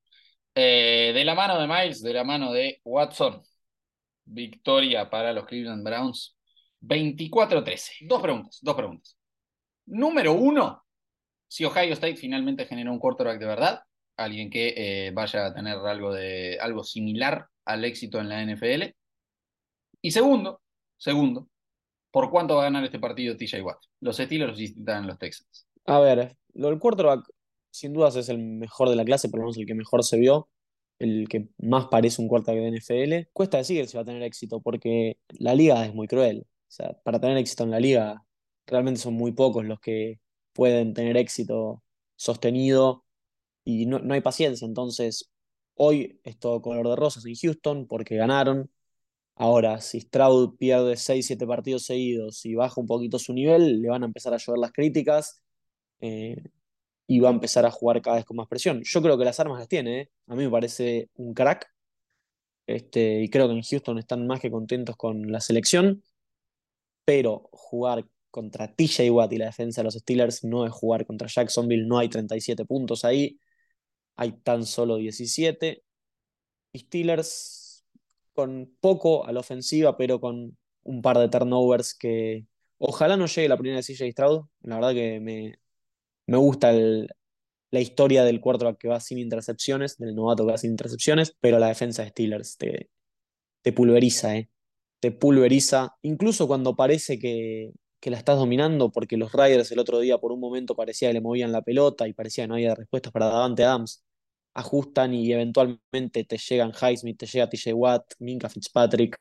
Eh, 0.58 1.12
de 1.14 1.22
la 1.22 1.34
mano 1.34 1.60
de 1.60 1.66
Miles, 1.66 2.02
de 2.02 2.14
la 2.14 2.24
mano 2.24 2.50
de 2.50 2.80
Watson, 2.82 3.42
victoria 4.24 5.10
para 5.10 5.34
los 5.34 5.44
Cleveland 5.44 5.84
Browns, 5.84 6.34
24-13. 6.80 8.06
Dos 8.08 8.22
preguntas, 8.22 8.58
dos 8.62 8.74
preguntas. 8.74 9.18
Número 9.84 10.32
uno, 10.32 10.82
si 11.46 11.66
Ohio 11.66 11.92
State 11.92 12.16
finalmente 12.16 12.64
generó 12.64 12.90
un 12.90 12.98
quarterback 12.98 13.38
de 13.38 13.46
verdad, 13.46 13.82
alguien 14.16 14.48
que 14.48 14.72
eh, 14.76 15.10
vaya 15.10 15.44
a 15.44 15.54
tener 15.54 15.76
algo, 15.76 16.14
de, 16.14 16.58
algo 16.58 16.82
similar 16.84 17.48
al 17.66 17.84
éxito 17.84 18.18
en 18.18 18.30
la 18.30 18.40
NFL. 18.40 18.94
Y 20.00 20.10
segundo, 20.10 20.62
segundo, 20.96 21.50
¿por 22.10 22.30
cuánto 22.30 22.56
va 22.56 22.62
a 22.62 22.64
ganar 22.64 22.82
este 22.82 22.98
partido 22.98 23.36
TJ 23.36 23.60
Watt? 23.60 23.82
Los 24.00 24.16
Steelers 24.16 24.56
visitan 24.56 25.06
los 25.06 25.18
Texans. 25.18 25.68
A 25.84 26.00
ver, 26.00 26.34
lo 26.54 26.70
del 26.70 26.78
quarterback, 26.78 27.28
sin 27.76 27.92
dudas 27.92 28.16
es 28.16 28.28
el 28.28 28.38
mejor 28.38 28.88
de 28.88 28.96
la 28.96 29.04
clase, 29.04 29.28
por 29.28 29.40
lo 29.40 29.44
menos 29.46 29.58
el 29.58 29.66
que 29.66 29.74
mejor 29.74 30.04
se 30.04 30.18
vio, 30.18 30.48
el 30.98 31.28
que 31.28 31.48
más 31.58 31.86
parece 31.88 32.22
un 32.22 32.28
quarterback 32.28 32.62
de 32.62 32.78
NFL. 32.78 33.30
Cuesta 33.32 33.58
decir 33.58 33.86
si 33.88 33.96
va 33.96 34.02
a 34.02 34.04
tener 34.06 34.22
éxito, 34.22 34.60
porque 34.60 35.18
la 35.30 35.54
liga 35.54 35.84
es 35.86 35.94
muy 35.94 36.08
cruel. 36.08 36.46
O 36.48 36.70
sea, 36.70 36.94
para 37.04 37.20
tener 37.20 37.36
éxito 37.38 37.64
en 37.64 37.70
la 37.70 37.80
liga, 37.80 38.24
realmente 38.66 39.00
son 39.00 39.14
muy 39.14 39.32
pocos 39.32 39.64
los 39.64 39.80
que 39.80 40.20
pueden 40.52 40.94
tener 40.94 41.16
éxito 41.16 41.82
sostenido 42.16 43.04
y 43.64 43.86
no, 43.86 43.98
no 44.00 44.14
hay 44.14 44.20
paciencia. 44.22 44.66
Entonces, 44.66 45.30
hoy 45.74 46.20
es 46.24 46.38
todo 46.38 46.62
color 46.62 46.88
de 46.88 46.96
rosas 46.96 47.26
en 47.26 47.34
Houston 47.36 47.86
porque 47.86 48.16
ganaron. 48.16 48.70
Ahora, 49.36 49.80
si 49.80 50.00
Stroud 50.00 50.56
pierde 50.58 50.96
6, 50.96 51.26
7 51.26 51.46
partidos 51.46 51.84
seguidos 51.86 52.44
y 52.46 52.54
baja 52.54 52.80
un 52.80 52.86
poquito 52.86 53.18
su 53.18 53.34
nivel, 53.34 53.82
le 53.82 53.88
van 53.90 54.02
a 54.04 54.06
empezar 54.06 54.34
a 54.34 54.38
llover 54.38 54.60
las 54.60 54.72
críticas 54.72 55.42
eh, 56.00 56.42
y 57.06 57.20
va 57.20 57.28
a 57.28 57.32
empezar 57.32 57.64
a 57.66 57.70
jugar 57.70 58.02
cada 58.02 58.16
vez 58.16 58.24
con 58.24 58.36
más 58.36 58.48
presión. 58.48 58.82
Yo 58.84 59.02
creo 59.02 59.16
que 59.18 59.24
las 59.24 59.38
armas 59.40 59.58
las 59.60 59.68
tiene, 59.68 60.00
¿eh? 60.00 60.10
A 60.26 60.34
mí 60.34 60.44
me 60.44 60.50
parece 60.50 61.10
un 61.14 61.34
crack. 61.34 61.70
Este, 62.66 63.22
y 63.22 63.28
creo 63.30 63.46
que 63.48 63.54
en 63.54 63.62
Houston 63.62 63.98
están 63.98 64.26
más 64.26 64.40
que 64.40 64.50
contentos 64.50 64.96
con 64.96 65.30
la 65.30 65.40
selección. 65.40 66.02
Pero 67.04 67.48
jugar 67.52 68.06
contra 68.30 68.74
TJ 68.74 69.10
Watt 69.10 69.32
y 69.32 69.38
la 69.38 69.46
defensa 69.46 69.80
de 69.80 69.84
los 69.84 69.94
Steelers 69.94 70.44
no 70.44 70.66
es 70.66 70.72
jugar 70.72 71.06
contra 71.06 71.28
Jacksonville. 71.28 71.86
No 71.86 71.98
hay 71.98 72.08
37 72.08 72.64
puntos 72.64 73.04
ahí. 73.04 73.38
Hay 74.16 74.32
tan 74.42 74.66
solo 74.66 74.96
17. 74.96 75.82
Y 76.72 76.78
Steelers 76.80 77.84
con 78.34 78.76
poco 78.80 79.26
a 79.26 79.32
la 79.32 79.40
ofensiva, 79.40 79.96
pero 79.96 80.20
con 80.20 80.56
un 80.82 81.02
par 81.02 81.18
de 81.18 81.28
turnovers 81.28 81.94
que 81.94 82.46
ojalá 82.78 83.16
no 83.16 83.26
llegue 83.26 83.48
la 83.48 83.56
primera 83.56 83.78
de 83.78 83.82
CJ 83.82 84.12
Stroud. 84.12 84.46
La 84.62 84.76
verdad 84.76 84.94
que 84.94 85.20
me, 85.20 85.58
me 86.26 86.36
gusta 86.38 86.72
la 86.72 87.80
historia 87.80 88.24
del 88.24 88.40
quarterback 88.40 88.78
que 88.78 88.88
va 88.88 89.00
sin 89.00 89.18
intercepciones, 89.18 89.98
del 89.98 90.14
novato 90.14 90.44
que 90.46 90.52
va 90.52 90.58
sin 90.58 90.70
intercepciones, 90.72 91.36
pero 91.40 91.58
la 91.58 91.68
defensa 91.68 92.02
de 92.02 92.10
Steelers 92.10 92.56
te, 92.56 92.90
te 93.62 93.72
pulveriza, 93.72 94.36
¿eh? 94.36 94.50
Te 95.00 95.12
pulveriza, 95.12 95.96
incluso 96.02 96.46
cuando 96.48 96.76
parece 96.76 97.18
que, 97.18 97.72
que 98.00 98.10
la 98.10 98.18
estás 98.18 98.38
dominando, 98.38 98.92
porque 98.92 99.16
los 99.16 99.32
Riders 99.32 99.72
el 99.72 99.78
otro 99.80 100.00
día 100.00 100.18
por 100.18 100.32
un 100.32 100.40
momento 100.40 100.76
parecía 100.76 101.08
que 101.08 101.14
le 101.14 101.20
movían 101.20 101.52
la 101.52 101.62
pelota 101.62 102.08
y 102.08 102.12
parecía 102.12 102.44
que 102.44 102.48
no 102.48 102.54
había 102.54 102.74
respuestas 102.74 103.12
para 103.12 103.26
Davante 103.26 103.64
Adams. 103.64 104.04
ajustan 104.54 105.14
y 105.14 105.32
eventualmente 105.32 106.24
te 106.24 106.38
llegan 106.38 106.72
Highsmith, 106.72 107.18
te 107.18 107.26
llega 107.26 107.48
TJ 107.48 107.74
Watt, 107.74 108.14
Minka 108.20 108.48
Fitzpatrick. 108.48 109.18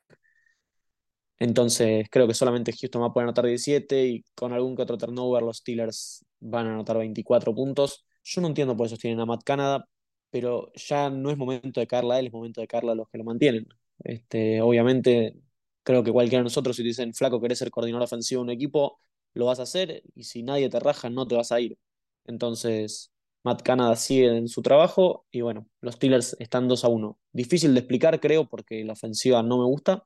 Entonces 1.39 2.07
creo 2.09 2.27
que 2.27 2.33
solamente 2.33 2.71
Houston 2.71 3.01
va 3.01 3.07
a 3.07 3.13
poder 3.13 3.25
anotar 3.25 3.45
17 3.45 4.07
y 4.07 4.23
con 4.35 4.53
algún 4.53 4.75
que 4.75 4.83
otro 4.83 4.97
turnover 4.97 5.43
los 5.43 5.57
Steelers 5.57 6.25
van 6.39 6.67
a 6.67 6.73
anotar 6.73 6.97
24 6.97 7.53
puntos. 7.53 8.05
Yo 8.23 8.41
no 8.41 8.47
entiendo 8.47 8.75
por 8.77 8.87
eso 8.87 8.97
tienen 8.97 9.19
a 9.19 9.25
Matt 9.25 9.43
Canada, 9.43 9.87
pero 10.29 10.71
ya 10.75 11.09
no 11.09 11.29
es 11.31 11.37
momento 11.37 11.79
de 11.79 11.87
caerla 11.87 12.15
a 12.15 12.19
él, 12.19 12.27
es 12.27 12.33
momento 12.33 12.61
de 12.61 12.67
caerla 12.67 12.93
a 12.93 12.95
los 12.95 13.09
que 13.09 13.17
lo 13.17 13.23
mantienen. 13.23 13.67
Este, 14.03 14.61
obviamente, 14.61 15.35
creo 15.83 16.03
que 16.03 16.11
cualquiera 16.11 16.39
de 16.39 16.45
nosotros, 16.45 16.75
si 16.75 16.83
te 16.83 16.87
dicen, 16.89 17.13
flaco, 17.13 17.41
querés 17.41 17.59
ser 17.59 17.71
coordinador 17.71 18.05
ofensivo 18.05 18.41
de 18.41 18.43
un 18.45 18.49
equipo, 18.51 18.99
lo 19.33 19.45
vas 19.45 19.59
a 19.59 19.63
hacer 19.63 20.03
y 20.15 20.23
si 20.23 20.43
nadie 20.43 20.69
te 20.69 20.79
raja, 20.79 21.09
no 21.09 21.27
te 21.27 21.35
vas 21.35 21.51
a 21.51 21.59
ir. 21.59 21.77
Entonces, 22.25 23.11
Matt 23.43 23.61
Canada 23.61 23.95
sigue 23.95 24.37
en 24.37 24.47
su 24.47 24.61
trabajo 24.61 25.25
y 25.31 25.41
bueno, 25.41 25.67
los 25.81 25.95
Steelers 25.95 26.35
están 26.39 26.67
2 26.67 26.83
a 26.85 26.87
1. 26.87 27.19
Difícil 27.31 27.73
de 27.73 27.79
explicar, 27.81 28.19
creo, 28.19 28.47
porque 28.49 28.83
la 28.83 28.93
ofensiva 28.93 29.43
no 29.43 29.59
me 29.59 29.65
gusta, 29.65 30.05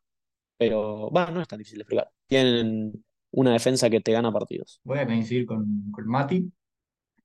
pero 0.59 1.09
bueno, 1.09 1.31
no 1.31 1.41
es 1.41 1.47
tan 1.47 1.57
difícil 1.57 1.77
de 1.77 1.83
explicar. 1.83 2.11
Tienen 2.27 3.05
una 3.31 3.53
defensa 3.53 3.89
que 3.89 4.01
te 4.01 4.11
gana 4.11 4.29
partidos. 4.29 4.81
Voy 4.83 4.99
a 4.99 5.05
coincidir 5.05 5.45
con, 5.45 5.89
con 5.89 6.05
Mati. 6.05 6.51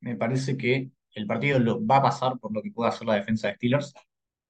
Me 0.01 0.15
parece 0.15 0.57
que 0.57 0.93
el 1.15 1.27
partido 1.27 1.59
lo, 1.59 1.85
va 1.85 1.97
a 1.97 2.03
pasar 2.03 2.39
por 2.39 2.55
lo 2.55 2.63
que 2.63 2.71
pueda 2.71 2.91
hacer 2.91 3.09
la 3.09 3.17
defensa 3.17 3.49
de 3.49 3.57
Steelers. 3.57 3.93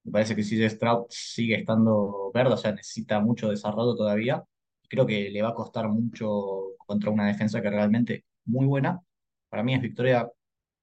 Me 0.03 0.11
parece 0.11 0.35
que 0.35 0.43
CJ 0.43 0.69
Stroud 0.69 1.05
sigue 1.09 1.55
estando 1.55 2.31
verde, 2.31 2.53
o 2.53 2.57
sea, 2.57 2.73
necesita 2.73 3.19
mucho 3.19 3.49
desarrollo 3.49 3.95
todavía. 3.95 4.43
Creo 4.87 5.07
que 5.07 5.31
le 5.31 5.41
va 5.41 5.49
a 5.49 5.55
costar 5.55 5.89
mucho 5.89 6.75
contra 6.77 7.09
una 7.09 7.25
defensa 7.25 7.63
que 7.63 7.71
realmente 7.71 8.25
muy 8.45 8.67
buena. 8.67 9.01
Para 9.49 9.63
mí 9.63 9.73
es 9.73 9.81
victoria 9.81 10.29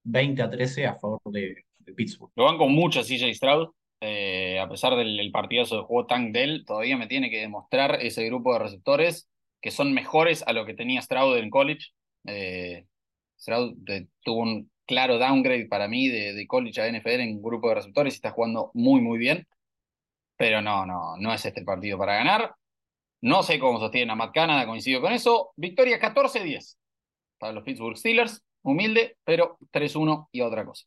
20 0.03 0.42
a 0.42 0.50
13 0.50 0.86
a 0.88 0.96
favor 0.96 1.20
de, 1.26 1.55
de 1.78 1.92
Pittsburgh. 1.92 2.32
Lo 2.34 2.46
van 2.46 2.59
con 2.59 2.72
mucho 2.72 3.03
CJ 3.03 3.32
Stroud. 3.32 3.68
Eh, 4.05 4.59
a 4.59 4.68
pesar 4.68 4.96
del 4.96 5.20
el 5.20 5.30
partidazo 5.30 5.76
de 5.76 5.82
juego 5.84 6.07
Tank 6.09 6.32
Dell, 6.32 6.64
todavía 6.66 6.96
me 6.96 7.07
tiene 7.07 7.30
que 7.30 7.38
demostrar 7.38 7.98
ese 8.03 8.26
grupo 8.26 8.53
de 8.53 8.59
receptores 8.59 9.28
que 9.61 9.70
son 9.70 9.94
mejores 9.94 10.42
a 10.44 10.53
lo 10.53 10.66
que 10.66 10.74
tenía 10.74 11.00
Stroud 11.00 11.36
en 11.36 11.50
college. 11.50 11.90
Eh, 12.26 12.84
Stroud 13.38 13.76
eh, 13.88 14.09
tuvo 14.24 14.40
un 14.42 14.70
claro 14.86 15.18
downgrade 15.18 15.68
para 15.68 15.86
mí 15.86 16.09
de, 16.09 16.34
de 16.34 16.46
college 16.48 16.80
a 16.80 16.88
NFL 16.88 17.20
en 17.20 17.40
grupo 17.40 17.68
de 17.68 17.76
receptores 17.76 18.14
y 18.14 18.16
está 18.16 18.32
jugando 18.32 18.72
muy, 18.74 19.00
muy 19.00 19.18
bien. 19.18 19.46
Pero 20.36 20.61
no, 20.61 20.84
no, 20.84 21.16
no 21.18 21.32
es 21.32 21.44
este 21.46 21.61
el 21.61 21.66
partido 21.66 21.96
para 21.96 22.16
ganar. 22.16 22.57
No 23.20 23.44
sé 23.44 23.61
cómo 23.61 23.78
sostienen 23.78 24.11
a 24.11 24.16
Matt 24.16 24.34
Canada, 24.34 24.66
coincido 24.66 25.00
con 25.00 25.12
eso. 25.12 25.53
Victoria 25.55 26.00
14-10 26.00 26.76
para 27.38 27.53
los 27.53 27.62
Pittsburgh 27.62 27.96
Steelers. 27.96 28.42
Humilde, 28.62 29.16
pero 29.24 29.59
3-1 29.72 30.28
y 30.32 30.40
otra 30.40 30.64
cosa. 30.64 30.86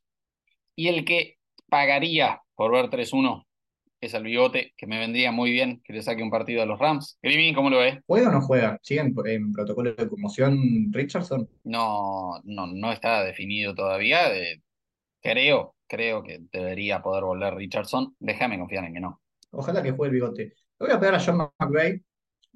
Y 0.76 0.90
el 0.90 1.06
que 1.06 1.38
pagaría 1.70 2.42
por 2.56 2.72
ver 2.72 2.90
3-1 2.90 3.46
es 4.02 4.14
el 4.14 4.24
bigote, 4.24 4.74
que 4.78 4.88
me 4.88 5.00
vendría 5.00 5.32
muy 5.32 5.52
bien 5.52 5.82
que 5.84 5.94
le 5.94 6.02
saque 6.02 6.24
un 6.24 6.30
partido 6.30 6.62
a 6.62 6.66
los 6.66 6.80
Rams. 6.80 7.18
Grimin, 7.22 7.56
¿cómo 7.56 7.70
lo 7.70 7.80
ves? 7.80 8.00
¿Juega 8.06 8.30
o 8.30 8.32
no 8.32 8.42
juega? 8.42 8.80
¿Siguen 8.82 9.14
en 9.26 9.52
protocolo 9.52 9.94
de 9.94 10.08
conmoción 10.08 10.92
Richardson? 10.92 11.50
No, 11.64 12.40
no, 12.44 12.68
no 12.68 12.92
está 12.92 13.24
definido 13.24 13.74
todavía. 13.74 14.20
Creo, 15.22 15.76
creo 15.88 16.24
que 16.24 16.42
debería 16.52 17.02
poder 17.02 17.24
volver 17.24 17.56
Richardson. 17.56 18.16
Déjame 18.20 18.60
confiar 18.60 18.86
en 18.86 18.94
que 18.94 19.00
no. 19.00 19.22
Ojalá 19.52 19.82
que 19.82 19.92
juegue 19.92 20.10
el 20.10 20.22
bigote. 20.22 20.44
Le 20.80 20.88
voy 20.88 20.92
a 20.92 21.00
pegar 21.00 21.16
a 21.16 21.20
John 21.20 21.50
McVay. 21.60 22.02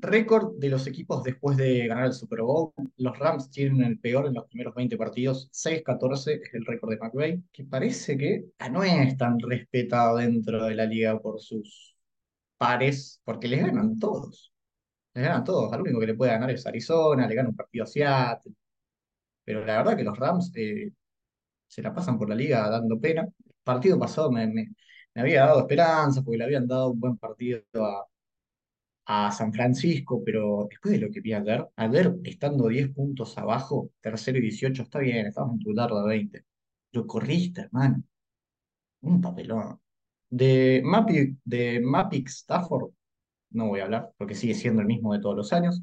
Récord 0.02 0.58
de 0.58 0.70
los 0.70 0.88
equipos 0.88 1.24
después 1.24 1.58
de 1.58 1.88
ganar 1.88 2.06
el 2.06 2.14
Super 2.14 2.42
Bowl. 2.42 2.72
Los 2.98 3.18
Rams 3.20 3.50
tienen 3.52 3.84
el 3.84 4.00
peor 4.00 4.28
en 4.28 4.34
los 4.34 4.46
primeros 4.48 4.74
20 4.76 4.98
partidos. 4.98 5.50
6-14 5.52 6.42
es 6.42 6.54
el 6.54 6.66
récord 6.66 6.92
de 6.92 6.98
McVay, 6.98 7.44
que 7.52 7.66
parece 7.66 8.18
que 8.18 8.46
no 8.72 8.84
es 8.84 9.18
tan 9.18 9.40
respetado 9.40 10.18
dentro 10.18 10.66
de 10.66 10.76
la 10.76 10.86
liga 10.86 11.20
por 11.20 11.42
sus 11.42 11.96
pares, 12.58 13.22
porque 13.26 13.48
les 13.48 13.62
ganan 13.66 14.00
todos. 14.00 14.54
Les 15.14 15.24
ganan 15.26 15.44
todos. 15.44 15.74
Al 15.74 15.82
único 15.82 16.00
que 16.00 16.08
le 16.08 16.16
puede 16.16 16.32
ganar 16.32 16.52
es 16.52 16.66
Arizona, 16.66 17.28
le 17.28 17.36
gana 17.36 17.50
un 17.50 17.56
partido 17.56 17.84
a 17.86 17.88
Seattle. 17.88 18.54
Pero 19.44 19.66
la 19.66 19.78
verdad 19.78 19.98
que 19.98 20.04
los 20.04 20.18
Rams 20.18 20.52
eh, 20.56 20.92
se 21.68 21.82
la 21.82 21.94
pasan 21.94 22.18
por 22.20 22.30
la 22.30 22.36
liga 22.36 22.70
dando 22.70 23.00
pena. 23.00 23.24
El 23.24 23.54
partido 23.64 24.00
pasado 24.00 24.32
me, 24.32 24.48
me, 24.48 24.70
me 25.16 25.22
había 25.22 25.46
dado 25.46 25.62
esperanza 25.62 26.22
porque 26.24 26.38
le 26.40 26.46
habían 26.46 26.68
dado 26.68 26.92
un 26.92 27.00
buen 27.00 27.18
partido 27.18 27.64
a, 27.76 28.09
a 29.12 29.32
San 29.32 29.52
Francisco, 29.52 30.22
pero 30.24 30.68
después 30.70 30.94
de 30.94 31.00
lo 31.00 31.12
que 31.12 31.20
vi 31.22 31.34
ayer, 31.34 31.68
ayer 31.78 32.16
estando 32.24 32.68
10 32.68 32.90
puntos 32.94 33.38
abajo, 33.40 33.90
tercero 34.02 34.38
y 34.38 34.42
18, 34.42 34.84
está 34.84 35.00
bien, 35.00 35.26
estamos 35.26 35.54
en 35.56 35.60
tu 35.60 35.74
tarde 35.74 36.08
20. 36.08 36.46
Lo 36.92 37.08
corriste, 37.08 37.62
hermano. 37.62 38.04
Un 39.02 39.22
papelón. 39.22 39.80
De, 40.30 40.82
Mapi, 40.86 41.38
de 41.44 41.82
Mapix 41.82 42.38
Stafford, 42.42 42.92
no 43.52 43.68
voy 43.70 43.80
a 43.82 43.86
hablar, 43.86 44.12
porque 44.18 44.36
sigue 44.36 44.54
siendo 44.56 44.82
el 44.82 44.88
mismo 44.88 45.14
de 45.14 45.22
todos 45.22 45.36
los 45.36 45.54
años. 45.54 45.82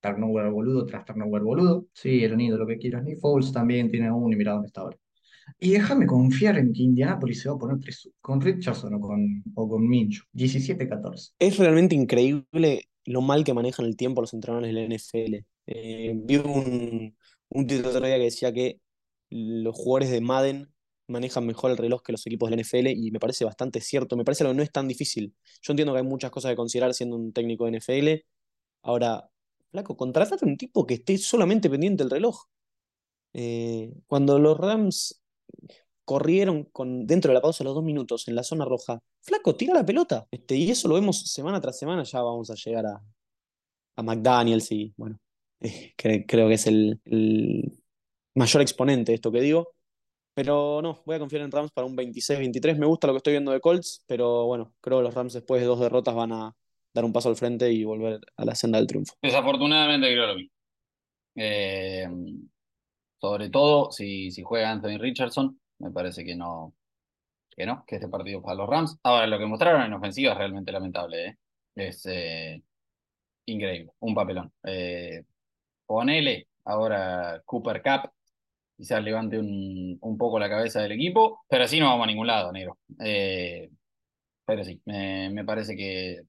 Turnover 0.00 0.50
boludo 0.50 0.86
tras 0.86 1.04
turnover 1.04 1.42
boludo. 1.42 1.86
Sí, 1.94 2.24
el 2.24 2.34
unido, 2.34 2.58
lo 2.58 2.66
que 2.66 2.78
quieras. 2.78 3.04
Ni 3.04 3.16
Foles 3.16 3.52
también 3.52 3.90
tiene 3.90 4.10
uno 4.12 4.32
y 4.34 4.36
mira 4.36 4.52
dónde 4.52 4.68
está 4.68 4.82
ahora. 4.82 4.98
Y 5.58 5.70
déjame 5.70 6.06
confiar 6.06 6.58
en 6.58 6.72
que 6.72 6.82
Indianapolis 6.82 7.42
se 7.42 7.48
va 7.48 7.54
a 7.54 7.58
poner 7.58 7.78
con 8.20 8.40
Richardson 8.40 8.94
o 8.94 9.00
con, 9.00 9.42
o 9.54 9.68
con 9.68 9.88
Mincho. 9.88 10.24
17-14. 10.34 11.32
Es 11.38 11.58
realmente 11.58 11.94
increíble 11.94 12.88
lo 13.04 13.20
mal 13.20 13.44
que 13.44 13.54
manejan 13.54 13.86
el 13.86 13.96
tiempo 13.96 14.20
los 14.20 14.34
entrenadores 14.34 14.74
de 14.74 14.80
la 14.80 14.94
NFL. 14.94 15.44
Eh, 15.66 16.12
vi 16.14 16.36
un, 16.36 17.16
un 17.48 17.66
título 17.66 17.90
otro 17.90 18.06
día 18.06 18.16
que 18.16 18.24
decía 18.24 18.52
que 18.52 18.80
los 19.30 19.74
jugadores 19.74 20.10
de 20.10 20.20
Madden 20.20 20.68
manejan 21.06 21.46
mejor 21.46 21.70
el 21.70 21.76
reloj 21.76 22.02
que 22.02 22.12
los 22.12 22.26
equipos 22.26 22.50
de 22.50 22.56
la 22.56 22.62
NFL 22.62 22.88
y 22.88 23.10
me 23.10 23.20
parece 23.20 23.44
bastante 23.44 23.80
cierto. 23.80 24.16
Me 24.16 24.24
parece 24.24 24.44
que 24.44 24.54
no 24.54 24.62
es 24.62 24.72
tan 24.72 24.88
difícil. 24.88 25.34
Yo 25.62 25.72
entiendo 25.72 25.92
que 25.92 25.98
hay 26.00 26.06
muchas 26.06 26.30
cosas 26.30 26.52
que 26.52 26.56
considerar 26.56 26.94
siendo 26.94 27.16
un 27.16 27.32
técnico 27.32 27.66
de 27.66 27.78
NFL. 27.78 28.26
Ahora, 28.82 29.28
flaco, 29.70 29.96
contratate 29.96 30.44
a 30.44 30.48
un 30.48 30.56
tipo 30.56 30.86
que 30.86 30.94
esté 30.94 31.18
solamente 31.18 31.68
pendiente 31.70 32.04
del 32.04 32.10
reloj. 32.10 32.44
Eh, 33.34 33.92
cuando 34.06 34.38
los 34.38 34.56
Rams 34.56 35.23
corrieron 36.04 36.64
con, 36.64 37.06
dentro 37.06 37.30
de 37.30 37.34
la 37.34 37.40
pausa 37.40 37.64
los 37.64 37.74
dos 37.74 37.84
minutos 37.84 38.28
en 38.28 38.34
la 38.34 38.42
zona 38.42 38.64
roja. 38.64 39.00
Flaco, 39.20 39.56
tira 39.56 39.74
la 39.74 39.84
pelota. 39.84 40.26
Este, 40.30 40.56
y 40.56 40.70
eso 40.70 40.88
lo 40.88 40.94
vemos 40.94 41.30
semana 41.30 41.60
tras 41.60 41.78
semana. 41.78 42.02
Ya 42.04 42.22
vamos 42.22 42.50
a 42.50 42.54
llegar 42.54 42.86
a, 42.86 43.02
a 43.96 44.02
McDaniels 44.02 44.70
y 44.72 44.92
bueno, 44.96 45.18
eh, 45.60 45.94
creo 46.26 46.48
que 46.48 46.54
es 46.54 46.66
el, 46.66 47.00
el, 47.04 47.72
mayor 48.34 48.62
exponente 48.62 49.12
de 49.12 49.16
esto 49.16 49.32
que 49.32 49.40
digo. 49.40 49.72
Pero 50.34 50.82
no, 50.82 51.00
voy 51.06 51.14
a 51.14 51.20
confiar 51.20 51.42
en 51.42 51.52
Rams 51.52 51.70
para 51.70 51.86
un 51.86 51.96
26-23. 51.96 52.76
Me 52.76 52.86
gusta 52.86 53.06
lo 53.06 53.12
que 53.12 53.18
estoy 53.18 53.34
viendo 53.34 53.52
de 53.52 53.60
Colts, 53.60 54.02
pero 54.06 54.46
bueno, 54.46 54.74
creo 54.80 54.98
que 54.98 55.04
los 55.04 55.14
Rams 55.14 55.32
después 55.32 55.60
de 55.60 55.68
dos 55.68 55.78
derrotas 55.78 56.14
van 56.14 56.32
a 56.32 56.56
dar 56.92 57.04
un 57.04 57.12
paso 57.12 57.28
al 57.28 57.36
frente 57.36 57.70
y 57.70 57.84
volver 57.84 58.20
a 58.36 58.44
la 58.44 58.56
senda 58.56 58.78
del 58.78 58.88
triunfo. 58.88 59.14
Desafortunadamente 59.22 60.08
creo 60.08 60.26
lo 60.26 60.34
mismo. 60.34 60.50
Eh, 61.36 62.08
sobre 63.24 63.48
todo 63.48 63.90
si, 63.90 64.30
si 64.30 64.42
juega 64.42 64.70
Anthony 64.70 64.98
Richardson, 64.98 65.58
me 65.78 65.90
parece 65.90 66.24
que 66.26 66.36
no, 66.36 66.74
que 67.56 67.64
no, 67.64 67.82
que 67.86 67.96
este 67.96 68.08
partido 68.08 68.42
para 68.42 68.56
los 68.56 68.68
Rams. 68.68 68.98
Ahora, 69.02 69.26
lo 69.26 69.38
que 69.38 69.46
mostraron 69.46 69.82
en 69.82 69.94
ofensiva 69.94 70.32
es 70.32 70.38
realmente 70.38 70.72
lamentable, 70.72 71.26
¿eh? 71.28 71.38
es 71.74 72.04
eh, 72.06 72.62
increíble, 73.46 73.92
un 74.00 74.14
papelón. 74.14 74.52
Eh, 74.64 75.24
ponele 75.86 76.48
ahora 76.64 77.40
Cooper 77.46 77.82
Cup, 77.82 78.10
quizás 78.76 79.02
levante 79.02 79.38
un, 79.38 79.96
un, 80.02 80.18
poco 80.18 80.38
la 80.38 80.50
cabeza 80.50 80.82
del 80.82 80.92
equipo, 80.92 81.44
pero 81.48 81.64
así 81.64 81.80
no 81.80 81.86
vamos 81.86 82.04
a 82.04 82.08
ningún 82.08 82.26
lado, 82.26 82.52
negro. 82.52 82.78
Eh, 83.00 83.70
pero 84.44 84.64
sí, 84.64 84.82
me, 84.84 85.44
parece 85.46 85.74
que, 85.76 86.24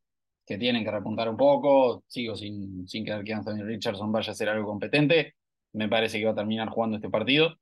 que, 0.45 0.57
tienen 0.57 0.85
que 0.85 0.91
repuntar 0.91 1.27
un 1.29 1.35
poco. 1.35 2.05
Sigo 2.07 2.37
sin, 2.37 2.87
sin 2.87 3.03
creer 3.03 3.25
que 3.25 3.33
Anthony 3.33 3.63
Richardson 3.65 4.13
vaya 4.13 4.31
a 4.31 4.35
ser 4.35 4.47
algo 4.47 4.69
competente. 4.69 5.35
Me 5.75 5.87
parece 5.89 6.19
que 6.19 6.25
va 6.25 6.31
a 6.31 6.35
terminar 6.35 6.69
jugando 6.69 6.97
este 6.97 7.09
partido 7.09 7.57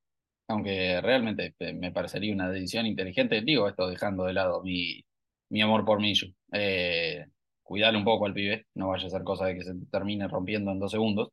aunque 0.47 1.01
realmente 1.01 1.55
eh, 1.59 1.73
me 1.73 1.91
parecería 1.91 2.33
una 2.33 2.49
decisión 2.49 2.85
inteligente, 2.85 3.41
digo 3.41 3.67
esto 3.67 3.87
dejando 3.87 4.25
de 4.25 4.33
lado 4.33 4.61
mi, 4.63 5.03
mi 5.49 5.61
amor 5.61 5.85
por 5.85 5.99
Miyu. 5.99 6.33
Eh, 6.51 7.25
un 7.69 8.03
poco 8.03 8.25
al 8.27 8.33
pibe, 8.33 8.67
no 8.75 8.89
vaya 8.89 9.07
a 9.07 9.09
ser 9.09 9.23
cosa 9.23 9.45
de 9.45 9.55
que 9.55 9.63
se 9.63 9.73
termine 9.91 10.27
rompiendo 10.27 10.71
en 10.71 10.79
dos 10.79 10.91
segundos. 10.91 11.29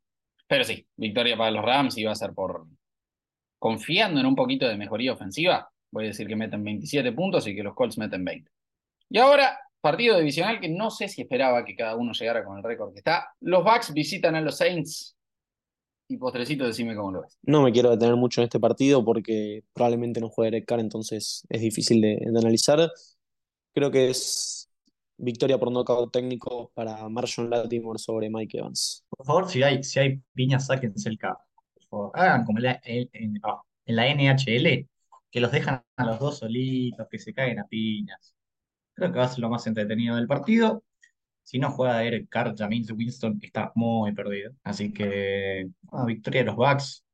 Pero 0.47 0.64
sí, 0.64 0.87
victoria 0.97 1.37
para 1.37 1.51
los 1.51 1.64
Rams 1.64 1.99
y 1.99 2.05
va 2.05 2.12
a 2.12 2.14
ser 2.14 2.33
por 2.33 2.66
confiando 3.59 4.20
en 4.20 4.26
un 4.26 4.35
poquito 4.35 4.66
de 4.66 4.76
mejoría 4.76 5.12
ofensiva. 5.12 5.68
Voy 5.91 6.05
a 6.05 6.09
decir 6.09 6.26
que 6.26 6.37
meten 6.37 6.64
27 6.64 7.12
puntos 7.12 7.47
y 7.47 7.55
que 7.55 7.62
los 7.62 7.74
Colts 7.74 7.99
meten 7.99 8.24
20. 8.24 8.51
Y 9.11 9.18
ahora, 9.18 9.59
partido 9.83 10.18
divisional 10.18 10.61
que 10.61 10.68
no 10.68 10.91
sé 10.91 11.09
si 11.09 11.20
esperaba 11.22 11.64
que 11.64 11.76
cada 11.76 11.95
uno 11.97 12.12
llegara 12.12 12.43
con 12.43 12.57
el 12.57 12.64
récord 12.64 12.93
que 12.93 13.01
está. 13.01 13.28
Los 13.41 13.62
Bucks 13.62 13.93
visitan 13.93 14.35
a 14.35 14.41
los 14.41 14.57
Saints 14.57 15.18
y 16.11 16.16
postrecito, 16.16 16.66
decime 16.66 16.96
cómo 16.96 17.12
lo 17.12 17.22
ves. 17.22 17.38
No 17.42 17.62
me 17.62 17.70
quiero 17.70 17.90
detener 17.90 18.16
mucho 18.16 18.40
en 18.40 18.46
este 18.46 18.58
partido 18.58 19.04
porque 19.04 19.62
probablemente 19.72 20.20
no 20.20 20.28
juegue 20.28 20.50
Derek 20.50 20.68
Carr, 20.68 20.80
entonces 20.80 21.46
es 21.48 21.61
difícil 21.61 22.00
de, 22.00 22.18
de, 22.20 22.38
analizar. 22.38 22.90
Creo 23.72 23.92
que 23.92 24.11
es 24.11 24.68
victoria 25.16 25.56
por 25.56 25.70
nocaut 25.70 26.12
técnico 26.12 26.72
para 26.74 27.08
Marshall 27.08 27.48
Latimore 27.48 28.00
sobre 28.00 28.28
Mike 28.28 28.58
Evans. 28.58 29.04
Por 29.08 29.24
favor, 29.24 29.48
si 29.48 29.62
hay, 29.62 29.84
si 29.84 30.00
hay 30.00 30.20
piñas, 30.34 30.66
sáquense 30.66 31.08
el. 31.08 31.16
Por 31.16 31.84
favor, 31.88 32.11
hagan 32.14 32.44
como 32.44 32.58
en 32.58 32.64
la, 32.64 32.80
en, 32.82 33.08
en, 33.12 33.34
oh, 33.44 33.62
en 33.86 33.96
la 33.96 34.08
NHL, 34.12 34.88
que 35.30 35.40
los 35.40 35.52
dejan 35.52 35.84
a 35.96 36.04
los 36.06 36.18
dos 36.18 36.38
solitos, 36.38 37.06
que 37.08 37.20
se 37.20 37.32
caen 37.32 37.61
a 37.61 37.68
piñas. 37.68 38.34
Creo 38.94 39.12
que 39.12 39.18
va 39.18 39.26
a 39.26 39.28
ser 39.28 39.38
lo 39.38 39.48
más 39.48 39.64
entretenido 39.68 40.16
del 40.16 40.26
partido. 40.26 40.82
Si 41.51 41.59
no 41.59 41.72
juega 41.72 42.05
Eric 42.05 42.28
Carr, 42.28 42.55
James 42.57 42.92
Winston 42.92 43.40
está 43.42 43.72
muy 43.74 44.12
perdido. 44.12 44.53
Así 44.62 44.92
que, 44.92 45.66
una 45.90 46.05
victoria 46.05 46.42
de 46.42 46.44
los 46.44 46.55
Bucks, 46.55 47.05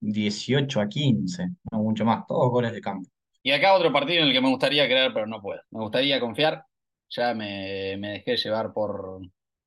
18 0.00 0.80
a 0.80 0.88
15, 0.88 1.48
no 1.70 1.78
mucho 1.80 2.06
más, 2.06 2.26
todos 2.26 2.48
goles 2.48 2.72
de 2.72 2.80
campo. 2.80 3.06
Y 3.42 3.50
acá 3.50 3.74
otro 3.74 3.92
partido 3.92 4.22
en 4.22 4.28
el 4.28 4.32
que 4.32 4.40
me 4.40 4.48
gustaría 4.48 4.86
creer, 4.86 5.12
pero 5.12 5.26
no 5.26 5.42
puedo. 5.42 5.60
Me 5.70 5.80
gustaría 5.80 6.18
confiar. 6.20 6.64
Ya 7.10 7.34
me, 7.34 7.98
me 7.98 8.12
dejé 8.12 8.38
llevar 8.38 8.72
por, 8.72 9.20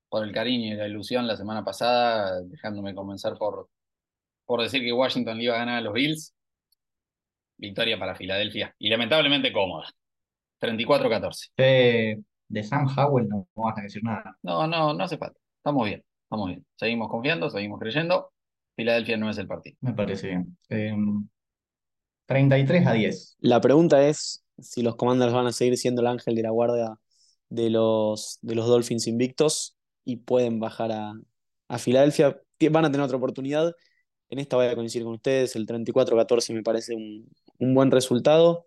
por 0.08 0.24
el 0.24 0.32
cariño 0.32 0.74
y 0.74 0.76
la 0.76 0.88
ilusión 0.88 1.28
la 1.28 1.36
semana 1.36 1.64
pasada, 1.64 2.42
dejándome 2.42 2.96
comenzar 2.96 3.38
por, 3.38 3.68
por 4.44 4.60
decir 4.60 4.82
que 4.82 4.92
Washington 4.92 5.38
le 5.38 5.44
iba 5.44 5.54
a 5.54 5.58
ganar 5.58 5.76
a 5.76 5.82
los 5.82 5.92
Bills. 5.92 6.34
Victoria 7.58 7.96
para 7.96 8.16
Filadelfia. 8.16 8.74
Y 8.80 8.90
lamentablemente 8.90 9.52
cómoda. 9.52 9.88
34-14. 10.60 11.52
De, 11.56 12.22
de 12.52 12.62
Sam 12.62 12.86
Howell 12.86 13.28
no, 13.28 13.48
no 13.56 13.62
vas 13.62 13.78
a 13.78 13.82
decir 13.82 14.04
nada. 14.04 14.36
No, 14.42 14.66
no, 14.66 14.92
no 14.92 15.04
hace 15.04 15.16
falta. 15.16 15.40
Estamos 15.56 15.86
bien, 15.86 16.04
estamos 16.24 16.48
bien. 16.48 16.66
Seguimos 16.76 17.08
confiando, 17.08 17.48
seguimos 17.48 17.80
creyendo. 17.80 18.30
Filadelfia 18.76 19.16
no 19.16 19.30
es 19.30 19.38
el 19.38 19.46
partido. 19.46 19.76
Me 19.80 19.94
parece 19.94 20.28
bien. 20.28 20.56
Eh, 20.68 20.94
33 22.26 22.86
a 22.86 22.92
10. 22.92 23.36
La 23.40 23.60
pregunta 23.60 24.06
es 24.06 24.44
si 24.58 24.82
los 24.82 24.96
Commanders 24.96 25.32
van 25.32 25.46
a 25.46 25.52
seguir 25.52 25.78
siendo 25.78 26.02
el 26.02 26.08
ángel 26.08 26.34
de 26.34 26.42
la 26.42 26.50
guardia 26.50 26.94
de 27.48 27.70
los, 27.70 28.38
de 28.42 28.54
los 28.54 28.66
Dolphins 28.66 29.06
invictos 29.06 29.76
y 30.04 30.16
pueden 30.16 30.60
bajar 30.60 30.92
a, 30.92 31.14
a 31.68 31.78
Filadelfia. 31.78 32.38
Van 32.70 32.84
a 32.84 32.90
tener 32.92 33.04
otra 33.04 33.16
oportunidad. 33.16 33.74
En 34.28 34.38
esta 34.38 34.56
voy 34.56 34.66
a 34.66 34.74
coincidir 34.74 35.04
con 35.04 35.14
ustedes. 35.14 35.56
El 35.56 35.66
34-14 35.66 36.52
me 36.52 36.62
parece 36.62 36.94
un, 36.94 37.30
un 37.58 37.74
buen 37.74 37.90
resultado. 37.90 38.66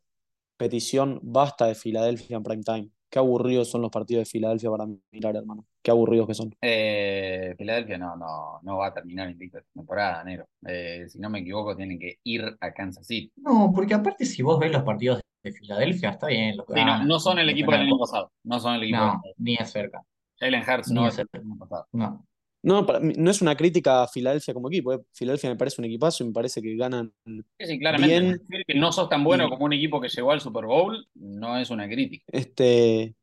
Petición, 0.58 1.20
basta 1.22 1.68
de 1.68 1.76
Filadelfia 1.76 2.38
en 2.38 2.44
prime 2.44 2.64
time. 2.64 2.90
Qué 3.10 3.20
aburridos 3.20 3.70
son 3.70 3.82
los 3.82 3.92
partidos 3.92 4.22
de 4.22 4.26
Filadelfia 4.30 4.70
para 4.70 4.86
mirar, 5.12 5.36
hermano. 5.36 5.66
Qué 5.82 5.92
aburridos 5.92 6.28
que 6.28 6.34
son. 6.34 6.54
Eh, 6.62 7.56
Filadelfia 7.58 7.98
no, 7.98 8.16
no, 8.16 8.60
no 8.62 8.78
va 8.78 8.88
a 8.88 8.94
terminar 8.94 9.30
invicto 9.30 9.60
esta 9.60 9.72
temporada, 9.74 10.24
Nero. 10.24 10.48
Eh, 10.68 11.06
si 11.08 11.20
no 11.20 11.30
me 11.30 11.40
equivoco, 11.40 11.76
tienen 11.76 12.00
que 12.00 12.18
ir 12.24 12.44
a 12.60 12.72
Kansas 12.74 13.08
City. 13.08 13.32
No, 13.38 13.72
porque 13.74 13.94
aparte 13.94 14.26
si 14.26 14.42
vos 14.42 14.60
ves 14.60 14.72
los 14.72 14.84
partidos 14.84 15.22
de 15.44 15.52
Filadelfia, 15.52 16.10
está 16.10 16.28
bien. 16.28 16.58
Los 16.58 16.66
Sí, 16.68 16.74
no, 16.74 16.78
ganan, 16.80 17.08
no 17.08 17.20
son 17.20 17.40
el 17.40 17.50
equipo 17.50 17.72
del 17.72 17.82
año 17.82 17.98
pasado. 17.98 18.32
No 18.44 18.60
son 18.60 18.76
el 18.76 18.84
equipo 18.84 18.98
del 18.98 19.06
No, 19.06 19.12
año 19.12 19.20
pasado. 19.22 19.36
ni 19.38 19.56
es 19.56 19.70
cerca. 19.72 20.02
Jalen 20.38 20.64
Hurts 20.68 20.92
no 20.92 21.08
es 21.08 21.18
el 21.20 21.28
año 21.32 21.58
pasado. 21.58 21.88
No. 21.94 22.26
No, 22.66 22.86
para 22.86 23.00
no 23.00 23.32
es 23.32 23.42
una 23.42 23.56
crítica 23.56 24.04
a 24.04 24.08
Filadelfia 24.08 24.54
como 24.54 24.70
equipo. 24.70 24.94
eh. 24.94 25.00
Filadelfia 25.14 25.50
me 25.52 25.56
parece 25.58 25.82
un 25.82 25.86
equipazo 25.86 26.24
y 26.24 26.28
me 26.28 26.34
parece 26.34 26.62
que 26.62 26.76
ganan. 26.76 27.14
Sí, 27.58 27.68
sí, 27.68 27.80
claramente. 27.80 28.22
Bien. 28.22 28.42
Decir 28.50 28.66
que 28.68 28.76
no 28.76 28.92
sos 28.92 29.08
tan 29.10 29.24
bueno 29.24 29.48
Y- 29.48 29.50
como 29.50 29.66
un 29.66 29.74
equipo 29.74 30.02
que 30.02 30.10
llegó 30.10 30.32
al 30.32 30.42
Super 30.42 30.66
Bowl 30.66 31.08
no 31.16 31.58
es 31.58 31.70
una 31.70 31.88
crítica. 31.88 32.26
Este, 32.28 33.16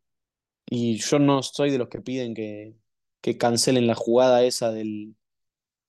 y 0.66 0.98
yo 0.98 1.18
no 1.18 1.42
soy 1.42 1.70
de 1.70 1.78
los 1.78 1.88
que 1.88 2.00
piden 2.02 2.34
que, 2.34 2.76
que 3.20 3.38
cancelen 3.38 3.86
la 3.88 3.94
jugada 3.94 4.44
esa 4.44 4.72
del, 4.72 5.16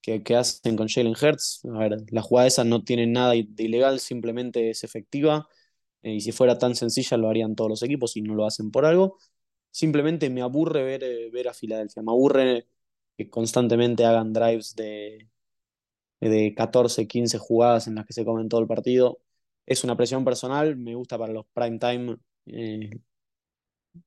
que, 0.01 0.23
que 0.23 0.35
hacen 0.37 0.77
con 0.77 0.89
Jalen 0.89 1.15
Hurts. 1.21 1.61
A 1.75 1.79
ver, 1.79 1.97
la 2.11 2.21
jugada 2.21 2.47
esa 2.47 2.63
no 2.65 2.83
tiene 2.83 3.07
nada 3.07 3.31
de 3.33 3.47
ilegal, 3.63 3.99
simplemente 3.99 4.69
es 4.71 4.83
efectiva. 4.85 5.47
eh, 6.03 6.15
y 6.15 6.21
si 6.21 6.31
fuera 6.33 6.57
tan 6.59 6.75
sencilla 6.75 7.17
lo 7.17 7.29
harían 7.29 7.55
todos 7.55 7.69
los 7.71 7.83
equipos 7.83 8.17
y 8.17 8.21
no 8.23 8.35
lo 8.35 8.45
hacen 8.47 8.71
por 8.71 8.85
algo. 8.85 9.17
Simplemente 9.71 10.29
me 10.29 10.41
aburre 10.41 10.83
ver, 10.83 11.03
eh, 11.05 11.29
ver 11.31 11.47
a 11.49 11.53
Filadelfia. 11.55 12.03
Me 12.03 12.11
aburre 12.11 12.67
que 13.17 13.29
constantemente 13.29 14.05
hagan 14.05 14.33
drives 14.33 14.75
de, 14.75 15.27
de 16.19 16.53
14, 16.55 17.07
15 17.07 17.37
jugadas 17.37 17.87
en 17.87 17.95
las 17.95 18.05
que 18.05 18.13
se 18.13 18.25
comen 18.25 18.49
todo 18.49 18.61
el 18.61 18.67
partido. 18.67 19.19
Es 19.65 19.83
una 19.83 19.95
presión 19.95 20.25
personal, 20.25 20.75
me 20.75 20.95
gusta 20.95 21.17
para 21.17 21.33
los 21.33 21.45
prime 21.53 21.79
time 21.79 22.17
eh, 22.45 22.89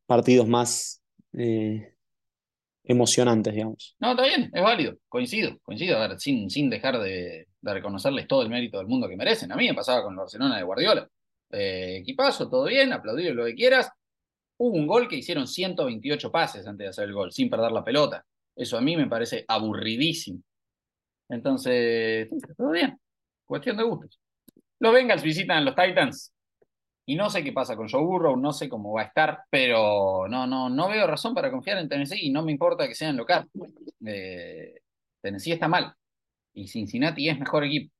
partidos 0.07 0.49
más 0.49 1.03
eh, 1.33 1.95
emocionantes, 2.85 3.55
digamos. 3.55 3.97
No, 3.99 4.11
está 4.11 4.25
bien, 4.25 4.51
es 4.53 4.63
válido, 4.63 4.97
coincido, 5.09 5.59
coincido, 5.63 5.97
a 5.97 6.09
ver, 6.09 6.21
sin, 6.21 6.51
sin 6.51 6.71
dejar 6.71 6.99
de, 7.01 7.49
reconocerles 7.63 8.29
todo 8.29 8.43
el 8.43 8.49
mérito 8.49 8.79
del 8.79 8.87
mundo 8.87 9.09
que 9.09 9.17
merecen. 9.17 9.51
A 9.53 9.57
mí 9.57 9.67
me 9.67 9.75
pasaba 9.75 10.03
con 10.03 10.13
el 10.13 10.19
Barcelona 10.19 10.57
de 10.57 10.63
Guardiola. 10.63 11.09
Eh, 11.51 11.99
equipazo, 12.01 12.49
todo 12.49 12.65
bien, 12.65 12.93
aplaudir 12.93 13.35
lo 13.35 13.45
que 13.45 13.55
quieras. 13.55 13.91
Hubo 14.59 14.77
un 14.77 14.87
gol 14.87 15.09
que 15.09 15.17
hicieron 15.17 15.47
128 15.47 16.31
pases 16.31 16.67
antes 16.67 16.85
de 16.85 16.89
hacer 16.89 17.05
el 17.05 17.15
gol, 17.15 17.33
sin 17.33 17.51
perder 17.51 17.73
la 17.73 17.85
pelota. 17.85 18.25
Eso 18.57 18.79
a 18.79 18.81
mí 18.81 18.97
me 18.97 19.07
parece 19.07 19.45
aburridísimo. 19.47 20.41
Entonces, 21.29 22.29
todo 22.57 22.71
bien, 22.71 22.99
cuestión 23.45 23.77
de 23.77 23.85
gustos. 23.85 24.19
Los 24.79 24.93
Bengals 24.93 25.23
visitan 25.23 25.59
a 25.59 25.61
los 25.61 25.75
Titans. 25.75 26.33
Y 27.09 27.15
no 27.15 27.31
sé 27.31 27.45
qué 27.45 27.53
pasa 27.53 27.77
con 27.77 27.89
Joe 27.89 28.03
Burrow, 28.03 28.37
no 28.37 28.53
sé 28.53 28.69
cómo 28.69 28.93
va 28.93 29.03
a 29.03 29.05
estar, 29.05 29.45
pero 29.49 30.27
no, 30.29 30.47
no, 30.47 30.69
no 30.69 30.89
veo 30.89 31.07
razón 31.07 31.35
para 31.35 31.53
confiar 31.53 31.79
en 31.79 31.89
Tennessee 31.89 32.27
y 32.27 32.31
no 32.31 32.43
me 32.43 32.51
importa 32.51 32.89
que 32.89 32.97
sean 32.97 33.17
local. 33.17 33.49
Eh, 34.05 34.81
Tennessee 35.21 35.53
está 35.53 35.69
mal 35.69 35.95
y 36.53 36.67
Cincinnati 36.67 37.29
es 37.29 37.39
mejor 37.39 37.65
equipo. 37.65 37.93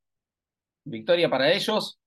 Victoria 0.85 1.31
para 1.31 1.53
ellos 1.53 2.01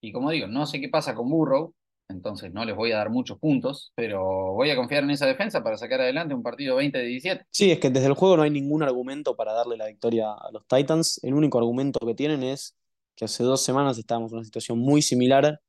y 0.00 0.12
como 0.12 0.30
digo, 0.30 0.46
no 0.46 0.66
sé 0.66 0.80
qué 0.80 0.88
pasa 0.88 1.14
con 1.14 1.28
Burrow, 1.28 1.74
entonces 2.10 2.52
no 2.52 2.64
les 2.64 2.76
voy 2.76 2.92
a 2.92 2.96
dar 2.96 3.10
muchos 3.10 3.38
puntos, 3.38 3.92
pero 3.94 4.52
voy 4.52 4.70
a 4.70 4.76
confiar 4.76 5.04
en 5.04 5.10
esa 5.10 5.26
defensa 5.26 5.62
para 5.62 5.76
sacar 5.76 6.00
adelante 6.00 6.34
un 6.34 6.42
partido 6.42 6.76
20 6.76 6.98
de 6.98 7.04
17. 7.04 7.46
Sí, 7.50 7.70
es 7.70 7.78
que 7.78 7.90
desde 7.90 8.06
el 8.08 8.14
juego 8.14 8.36
no 8.36 8.42
hay 8.42 8.50
ningún 8.50 8.82
argumento 8.82 9.36
para 9.36 9.52
darle 9.52 9.76
la 9.76 9.86
victoria 9.86 10.32
a 10.32 10.50
los 10.52 10.66
Titans. 10.66 11.20
El 11.22 11.34
único 11.34 11.58
argumento 11.58 11.98
que 12.06 12.14
tienen 12.14 12.42
es 12.42 12.76
que 13.16 13.26
hace 13.26 13.42
dos 13.44 13.62
semanas 13.62 13.98
estábamos 13.98 14.32
en 14.32 14.38
una 14.38 14.44
situación 14.44 14.78
muy 14.78 15.02
similar 15.02 15.60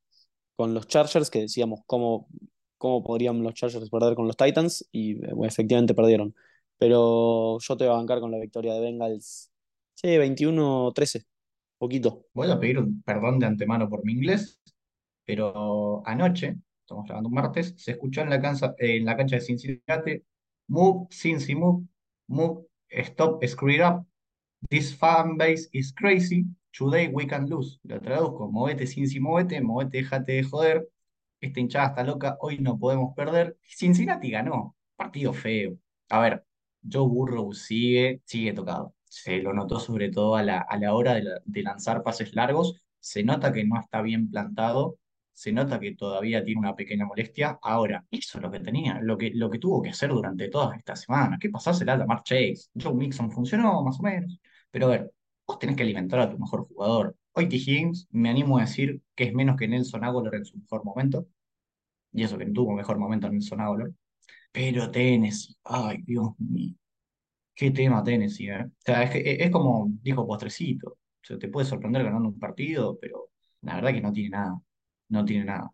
con 0.55 0.73
los 0.73 0.87
Chargers, 0.87 1.29
que 1.29 1.41
decíamos 1.41 1.81
cómo, 1.85 2.27
cómo 2.77 3.03
podrían 3.03 3.41
los 3.43 3.55
Chargers 3.55 3.89
perder 3.89 4.15
con 4.15 4.27
los 4.27 4.37
Titans, 4.37 4.87
y 4.91 5.13
eh, 5.13 5.33
bueno, 5.33 5.49
efectivamente 5.49 5.93
perdieron. 5.93 6.35
Pero 6.77 7.59
yo 7.59 7.77
te 7.77 7.85
voy 7.85 7.93
a 7.93 7.97
bancar 7.97 8.19
con 8.19 8.31
la 8.31 8.39
victoria 8.39 8.73
de 8.73 8.79
Bengals. 8.79 9.51
Sí, 9.95 10.07
21-13, 10.07 11.25
poquito. 11.77 12.25
Voy 12.33 12.49
a 12.49 12.59
pedir 12.59 12.79
un 12.79 13.01
perdón 13.03 13.39
de 13.39 13.47
antemano 13.47 13.89
por 13.89 14.05
mi 14.05 14.13
inglés, 14.13 14.61
pero 15.32 16.03
anoche, 16.05 16.57
estamos 16.82 17.05
grabando 17.05 17.29
un 17.29 17.36
martes, 17.36 17.73
se 17.77 17.91
escuchó 17.91 18.19
en 18.19 18.29
la 18.29 18.41
cancha, 18.41 18.75
en 18.77 19.05
la 19.05 19.15
cancha 19.15 19.38
de 19.38 19.41
Cincinnati, 19.41 20.21
Move, 20.67 21.07
Cincy, 21.09 21.55
move, 21.55 21.88
move, 22.27 22.65
stop, 22.89 23.41
screw 23.45 23.69
it 23.75 23.82
up. 23.82 24.05
This 24.69 24.93
fan 24.93 25.38
base 25.38 25.69
is 25.71 25.93
crazy. 25.93 26.45
Today 26.73 27.07
we 27.07 27.25
can 27.27 27.45
lose. 27.49 27.79
Lo 27.84 27.97
traduzco, 28.01 28.51
movete, 28.51 28.86
Cincy, 28.86 29.21
movete, 29.21 29.61
movete, 29.61 29.99
déjate 29.99 30.34
de 30.34 30.43
joder. 30.43 30.89
Esta 31.39 31.61
hinchada 31.61 31.88
está 31.88 32.03
loca, 32.03 32.38
hoy 32.41 32.57
no 32.59 32.77
podemos 32.77 33.15
perder. 33.15 33.55
Cincinnati 33.63 34.32
ganó, 34.32 34.75
partido 34.97 35.32
feo. 35.32 35.77
A 36.09 36.19
ver, 36.19 36.45
Joe 36.91 37.07
Burrow 37.07 37.53
sigue, 37.53 38.21
sigue 38.25 38.51
tocado. 38.51 38.93
Se 39.05 39.38
lo 39.41 39.53
notó 39.53 39.79
sobre 39.79 40.11
todo 40.11 40.36
a 40.36 40.43
la, 40.43 40.59
a 40.59 40.77
la 40.77 40.93
hora 40.93 41.13
de 41.45 41.63
lanzar 41.63 42.03
pases 42.03 42.36
largos. 42.36 42.82
Se 42.99 43.23
nota 43.23 43.53
que 43.53 43.63
no 43.63 43.79
está 43.79 44.01
bien 44.01 44.29
plantado. 44.29 44.97
Se 45.34 45.51
nota 45.51 45.79
que 45.79 45.95
todavía 45.95 46.43
tiene 46.43 46.59
una 46.59 46.75
pequeña 46.75 47.05
molestia. 47.05 47.57
Ahora, 47.61 48.05
hizo 48.11 48.39
lo 48.39 48.51
que 48.51 48.59
tenía, 48.59 48.99
lo 49.01 49.17
que, 49.17 49.32
lo 49.34 49.49
que 49.49 49.59
tuvo 49.59 49.82
que 49.82 49.89
hacer 49.89 50.09
durante 50.11 50.49
todas 50.49 50.77
estas 50.77 51.01
semanas. 51.01 51.39
¿Qué 51.41 51.49
pasásela 51.49 51.93
a 51.93 51.97
Lamar 51.97 52.23
Chase? 52.23 52.69
Joe 52.79 52.93
Mixon 52.93 53.32
funcionó, 53.32 53.84
más 53.84 53.99
o 53.99 54.03
menos. 54.03 54.39
Pero 54.69 54.88
a 54.88 54.89
ver, 54.89 55.11
vos 55.47 55.59
tenés 55.59 55.75
que 55.75 55.84
alimentar 55.84 56.19
a 56.19 56.29
tu 56.29 56.38
mejor 56.38 56.67
jugador. 56.67 57.15
Hoy 57.34 57.47
T. 57.49 57.55
Higgins, 57.57 58.07
me 58.11 58.29
animo 58.29 58.57
a 58.57 58.61
decir 58.61 59.01
que 59.15 59.25
es 59.25 59.34
menos 59.34 59.55
que 59.57 59.67
Nelson 59.67 60.03
Aguilar 60.03 60.36
en 60.36 60.45
su 60.45 60.57
mejor 60.57 60.84
momento. 60.86 61.27
Y 62.13 62.23
eso 62.23 62.38
que 62.38 62.45
no 62.45 62.53
tuvo 62.53 62.73
mejor 62.73 62.97
momento 62.99 63.29
Nelson 63.29 63.61
Aguilar. 63.61 63.91
Pero 64.51 64.91
Tennessee, 64.91 65.55
ay, 65.65 65.99
Dios 66.03 66.32
mío. 66.39 66.75
Qué 67.55 67.71
tema 67.71 68.03
Tennessee, 68.03 68.49
¿eh? 68.49 68.65
O 68.65 68.71
sea, 68.79 69.03
es, 69.03 69.11
que- 69.11 69.38
es 69.43 69.51
como 69.51 69.88
dijo 70.01 70.25
Postrecito. 70.27 70.89
O 70.91 70.97
sea, 71.23 71.38
te 71.39 71.47
puede 71.49 71.67
sorprender 71.67 72.03
ganando 72.03 72.29
un 72.29 72.39
partido, 72.39 72.97
pero 72.99 73.29
la 73.61 73.75
verdad 73.75 73.93
que 73.93 74.01
no 74.01 74.13
tiene 74.13 74.32
nada. 74.32 74.61
No 75.12 75.26
tiene 75.26 75.45
nada. 75.45 75.70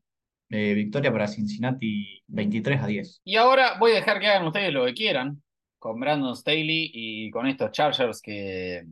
Eh, 0.49 0.73
victoria 0.73 1.11
para 1.11 1.27
Cincinnati 1.27 2.23
23 2.27 2.81
a 2.81 2.87
10. 2.87 3.21
Y 3.23 3.35
ahora 3.35 3.77
voy 3.79 3.91
a 3.91 3.95
dejar 3.95 4.19
que 4.19 4.27
hagan 4.27 4.47
ustedes 4.47 4.73
lo 4.73 4.85
que 4.85 4.93
quieran 4.93 5.43
con 5.77 5.99
Brandon 5.99 6.35
Staley 6.35 6.89
y 6.91 7.29
con 7.29 7.45
estos 7.47 7.71
Chargers 7.71 8.21
que, 8.21 8.83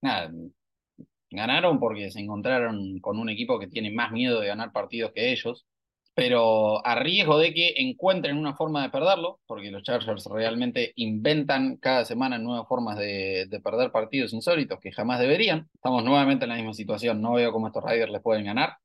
nada, 0.00 0.30
ganaron 1.30 1.80
porque 1.80 2.10
se 2.10 2.20
encontraron 2.20 3.00
con 3.00 3.18
un 3.18 3.28
equipo 3.28 3.58
que 3.58 3.66
tiene 3.66 3.90
más 3.90 4.12
miedo 4.12 4.40
de 4.40 4.46
ganar 4.46 4.70
partidos 4.70 5.12
que 5.12 5.32
ellos, 5.32 5.66
pero 6.14 6.86
a 6.86 6.94
riesgo 6.94 7.38
de 7.38 7.52
que 7.52 7.74
encuentren 7.78 8.36
una 8.38 8.54
forma 8.54 8.82
de 8.82 8.90
perderlo, 8.90 9.40
porque 9.46 9.72
los 9.72 9.82
Chargers 9.82 10.26
realmente 10.26 10.92
inventan 10.96 11.76
cada 11.78 12.04
semana 12.04 12.38
nuevas 12.38 12.68
formas 12.68 12.98
de, 12.98 13.46
de 13.48 13.60
perder 13.60 13.90
partidos 13.90 14.32
insólitos 14.32 14.78
que 14.78 14.92
jamás 14.92 15.18
deberían. 15.18 15.68
Estamos 15.74 16.04
nuevamente 16.04 16.44
en 16.44 16.50
la 16.50 16.56
misma 16.56 16.74
situación, 16.74 17.20
no 17.20 17.32
veo 17.32 17.50
cómo 17.50 17.66
estos 17.66 17.82
Raiders 17.82 18.12
les 18.12 18.22
pueden 18.22 18.44
ganar. 18.44 18.76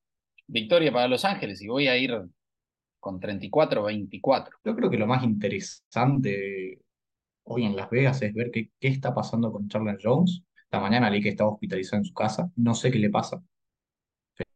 Victoria 0.47 0.91
para 0.91 1.07
Los 1.07 1.25
Ángeles 1.25 1.61
y 1.61 1.67
voy 1.67 1.87
a 1.87 1.97
ir 1.97 2.19
con 2.99 3.19
34-24. 3.19 4.49
Yo 4.63 4.75
creo 4.75 4.89
que 4.89 4.97
lo 4.97 5.07
más 5.07 5.23
interesante 5.23 6.79
hoy 7.43 7.65
en 7.65 7.75
Las 7.75 7.89
Vegas 7.89 8.21
es 8.21 8.33
ver 8.33 8.51
qué, 8.51 8.71
qué 8.79 8.87
está 8.89 9.13
pasando 9.13 9.51
con 9.51 9.67
Charles 9.69 9.99
Jones. 10.01 10.43
Esta 10.63 10.79
mañana 10.79 11.09
leí 11.09 11.21
que 11.21 11.29
estaba 11.29 11.51
hospitalizado 11.51 12.01
en 12.01 12.05
su 12.05 12.13
casa. 12.13 12.51
No 12.55 12.73
sé 12.75 12.91
qué 12.91 12.99
le 12.99 13.09
pasa. 13.09 13.41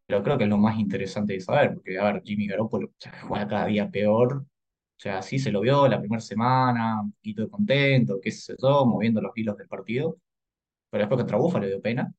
pero 0.06 0.24
creo 0.24 0.38
que 0.38 0.44
es 0.44 0.50
lo 0.50 0.58
más 0.58 0.78
interesante 0.80 1.34
de 1.34 1.40
saber, 1.40 1.74
porque, 1.74 1.98
a 1.98 2.04
ver, 2.06 2.22
Jimmy 2.24 2.48
Garoppolo 2.48 2.92
juega 3.28 3.48
cada 3.48 3.66
día 3.68 3.90
peor. 3.90 4.34
O 4.38 5.00
sea, 5.02 5.22
sí 5.22 5.40
se 5.40 5.52
lo 5.52 5.62
vio 5.62 5.88
la 5.88 6.00
primera 6.00 6.22
semana, 6.22 7.02
un 7.02 7.12
poquito 7.14 7.44
de 7.44 7.50
contento, 7.50 8.20
qué 8.22 8.32
sé 8.32 8.56
yo, 8.62 8.86
moviendo 8.86 9.22
los 9.22 9.32
hilos 9.36 9.58
del 9.58 9.68
partido, 9.68 10.18
pero 10.90 11.04
después 11.04 11.20
contra 11.20 11.38
Buffalo 11.38 11.68
dio 11.68 11.82
pena. 11.82 12.14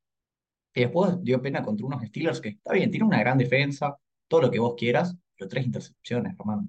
Y 0.74 0.80
después 0.80 1.22
dio 1.22 1.40
pena 1.42 1.62
contra 1.62 1.86
unos 1.86 2.02
Steelers 2.02 2.40
que, 2.40 2.50
está 2.50 2.72
bien, 2.72 2.90
tiene 2.90 3.06
una 3.06 3.20
gran 3.20 3.38
defensa, 3.38 3.96
todo 4.28 4.42
lo 4.42 4.50
que 4.50 4.58
vos 4.58 4.74
quieras, 4.76 5.16
pero 5.36 5.48
tres 5.48 5.66
intercepciones, 5.66 6.34
hermano. 6.38 6.68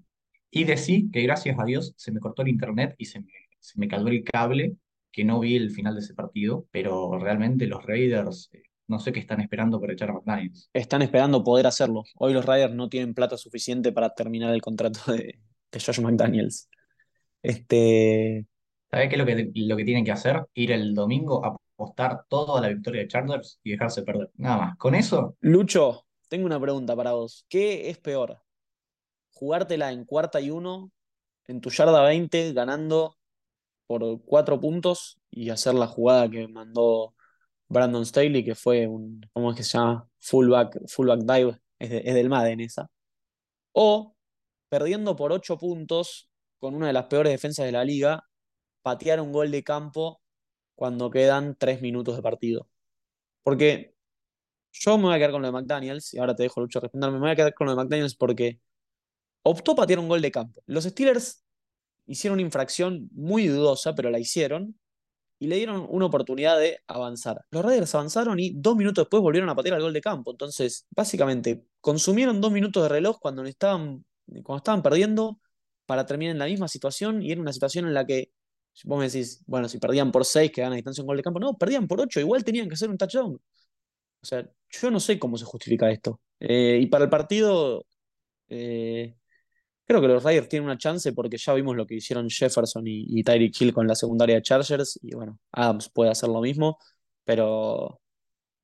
Y 0.51 0.65
decí 0.65 1.09
que 1.11 1.21
gracias 1.21 1.57
a 1.57 1.63
Dios 1.63 1.93
se 1.95 2.11
me 2.11 2.19
cortó 2.19 2.41
el 2.41 2.49
internet 2.49 2.95
y 2.97 3.05
se 3.05 3.21
me, 3.21 3.31
se 3.59 3.79
me 3.79 3.87
cayó 3.87 4.07
el 4.07 4.23
cable, 4.23 4.75
que 5.11 5.23
no 5.23 5.39
vi 5.39 5.55
el 5.55 5.71
final 5.71 5.93
de 5.93 6.01
ese 6.01 6.13
partido, 6.13 6.67
pero 6.71 7.17
realmente 7.17 7.65
los 7.67 7.85
Raiders, 7.85 8.49
eh, 8.53 8.63
no 8.87 8.99
sé 8.99 9.13
qué 9.13 9.19
están 9.19 9.39
esperando 9.39 9.79
para 9.79 9.93
echar 9.93 10.09
a 10.09 10.13
McDaniels. 10.13 10.69
Están 10.73 11.01
esperando 11.01 11.43
poder 11.43 11.67
hacerlo. 11.67 12.03
Hoy 12.17 12.33
los 12.33 12.45
Raiders 12.45 12.73
no 12.73 12.89
tienen 12.89 13.13
plata 13.13 13.37
suficiente 13.37 13.91
para 13.91 14.13
terminar 14.13 14.53
el 14.53 14.61
contrato 14.61 15.11
de, 15.13 15.39
de 15.71 15.79
Josh 15.79 16.01
McDaniels. 16.01 16.69
Este, 17.41 18.45
¿Sabés 18.93 19.09
qué 19.09 19.15
es 19.15 19.19
lo 19.19 19.25
que, 19.25 19.51
lo 19.55 19.75
que 19.75 19.85
tienen 19.85 20.05
que 20.05 20.11
hacer? 20.11 20.45
Ir 20.53 20.71
el 20.71 20.93
domingo 20.93 21.43
a 21.43 21.57
apostar 21.83 22.25
todo 22.29 22.59
la 22.61 22.69
victoria 22.69 23.01
de 23.01 23.07
Chargers 23.07 23.59
y 23.63 23.71
dejarse 23.71 24.03
perder. 24.03 24.29
Nada 24.35 24.57
más. 24.57 24.77
Con 24.77 24.95
eso, 24.95 25.35
Lucho, 25.41 26.05
tengo 26.29 26.45
una 26.45 26.59
pregunta 26.59 26.95
para 26.95 27.13
vos. 27.13 27.45
¿Qué 27.49 27.89
es 27.89 27.97
peor? 27.99 28.41
¿Jugártela 29.31 29.91
en 29.91 30.05
cuarta 30.05 30.39
y 30.41 30.49
uno, 30.51 30.91
en 31.47 31.61
tu 31.61 31.69
yarda 31.69 32.03
20, 32.03 32.53
ganando 32.53 33.17
por 33.87 34.21
cuatro 34.25 34.59
puntos 34.59 35.19
y 35.31 35.49
hacer 35.49 35.75
la 35.75 35.87
jugada 35.87 36.29
que 36.29 36.47
mandó 36.47 37.15
Brandon 37.69 38.05
Staley, 38.05 38.43
que 38.45 38.55
fue 38.55 38.87
un, 38.87 39.21
¿cómo 39.33 39.51
es 39.51 39.57
que 39.57 39.63
se 39.63 39.77
llama? 39.77 40.07
Fullback, 40.19 40.79
fullback 40.89 41.21
dive, 41.21 41.59
es, 41.79 41.89
de- 41.91 42.03
es 42.05 42.13
del 42.15 42.29
Madden 42.29 42.61
esa. 42.61 42.89
O 43.73 44.15
perdiendo 44.69 45.15
por 45.17 45.33
ocho 45.33 45.57
puntos 45.59 46.29
con 46.59 46.75
una 46.75 46.87
de 46.87 46.93
las 46.93 47.07
peores 47.07 47.33
defensas 47.33 47.67
de 47.67 47.73
la 47.73 47.85
liga, 47.85 48.25
patear 48.83 49.21
un 49.21 49.33
gol 49.33 49.51
de 49.51 49.63
campo 49.63 50.21
cuando 50.75 51.09
quedan 51.11 51.55
tres 51.57 51.81
minutos 51.81 52.15
de 52.15 52.21
partido. 52.21 52.69
Porque 53.43 53.95
yo 54.73 54.97
me 54.97 55.05
voy 55.05 55.15
a 55.15 55.17
quedar 55.17 55.31
con 55.31 55.41
lo 55.41 55.47
de 55.47 55.53
McDaniels, 55.53 56.13
y 56.13 56.19
ahora 56.19 56.35
te 56.35 56.43
dejo, 56.43 56.61
Lucho, 56.61 56.79
responderme. 56.79 57.17
Me 57.17 57.21
voy 57.21 57.31
a 57.31 57.35
quedar 57.35 57.53
con 57.53 57.67
lo 57.67 57.75
de 57.75 57.77
McDaniels 57.77 58.15
porque 58.15 58.59
optó 59.43 59.75
patear 59.75 59.99
un 59.99 60.09
gol 60.09 60.21
de 60.21 60.31
campo. 60.31 60.63
Los 60.65 60.85
Steelers 60.85 61.43
hicieron 62.05 62.35
una 62.35 62.43
infracción 62.43 63.09
muy 63.13 63.47
dudosa, 63.47 63.95
pero 63.95 64.09
la 64.09 64.19
hicieron 64.19 64.77
y 65.39 65.47
le 65.47 65.57
dieron 65.57 65.85
una 65.89 66.05
oportunidad 66.05 66.57
de 66.59 66.79
avanzar. 66.87 67.45
Los 67.51 67.65
Raiders 67.65 67.93
avanzaron 67.95 68.39
y 68.39 68.53
dos 68.55 68.75
minutos 68.77 69.03
después 69.03 69.21
volvieron 69.21 69.49
a 69.49 69.55
patear 69.55 69.75
el 69.75 69.83
gol 69.83 69.93
de 69.93 70.01
campo. 70.01 70.31
Entonces, 70.31 70.87
básicamente, 70.91 71.65
consumieron 71.81 72.39
dos 72.39 72.51
minutos 72.51 72.83
de 72.83 72.89
reloj 72.89 73.19
cuando 73.19 73.43
estaban, 73.43 74.05
cuando 74.43 74.57
estaban 74.57 74.81
perdiendo 74.81 75.39
para 75.85 76.05
terminar 76.05 76.31
en 76.33 76.39
la 76.39 76.45
misma 76.45 76.67
situación 76.67 77.21
y 77.21 77.31
era 77.31 77.41
una 77.41 77.51
situación 77.51 77.87
en 77.87 77.93
la 77.93 78.05
que 78.05 78.31
vos 78.85 78.99
me 78.99 79.05
decís, 79.05 79.43
bueno, 79.45 79.69
si 79.69 79.77
perdían 79.79 80.11
por 80.11 80.25
seis, 80.25 80.51
quedaban 80.51 80.73
a 80.73 80.75
distancia 80.75 81.01
un 81.03 81.07
gol 81.07 81.17
de 81.17 81.23
campo. 81.23 81.39
No, 81.39 81.57
perdían 81.57 81.87
por 81.87 82.01
ocho, 82.01 82.19
igual 82.19 82.43
tenían 82.43 82.67
que 82.67 82.73
hacer 82.75 82.89
un 82.89 82.97
touchdown. 82.97 83.33
O 83.35 84.25
sea, 84.25 84.49
yo 84.69 84.91
no 84.91 84.99
sé 84.99 85.19
cómo 85.19 85.37
se 85.37 85.45
justifica 85.45 85.91
esto. 85.91 86.21
Eh, 86.39 86.79
y 86.81 86.87
para 86.87 87.03
el 87.05 87.09
partido, 87.09 87.85
eh, 88.49 89.15
creo 89.85 90.01
que 90.01 90.07
los 90.07 90.23
Raiders 90.23 90.49
tienen 90.49 90.65
una 90.65 90.77
chance 90.77 91.13
porque 91.13 91.37
ya 91.37 91.53
vimos 91.53 91.75
lo 91.75 91.85
que 91.85 91.95
hicieron 91.95 92.29
Jefferson 92.29 92.87
y, 92.87 93.05
y 93.07 93.23
Tyreek 93.23 93.59
Hill 93.61 93.73
con 93.73 93.87
la 93.87 93.95
secundaria 93.95 94.35
de 94.35 94.41
Chargers. 94.41 94.99
Y 95.01 95.13
bueno, 95.15 95.39
Adams 95.51 95.89
puede 95.89 96.11
hacer 96.11 96.29
lo 96.29 96.41
mismo, 96.41 96.77
pero 97.23 98.01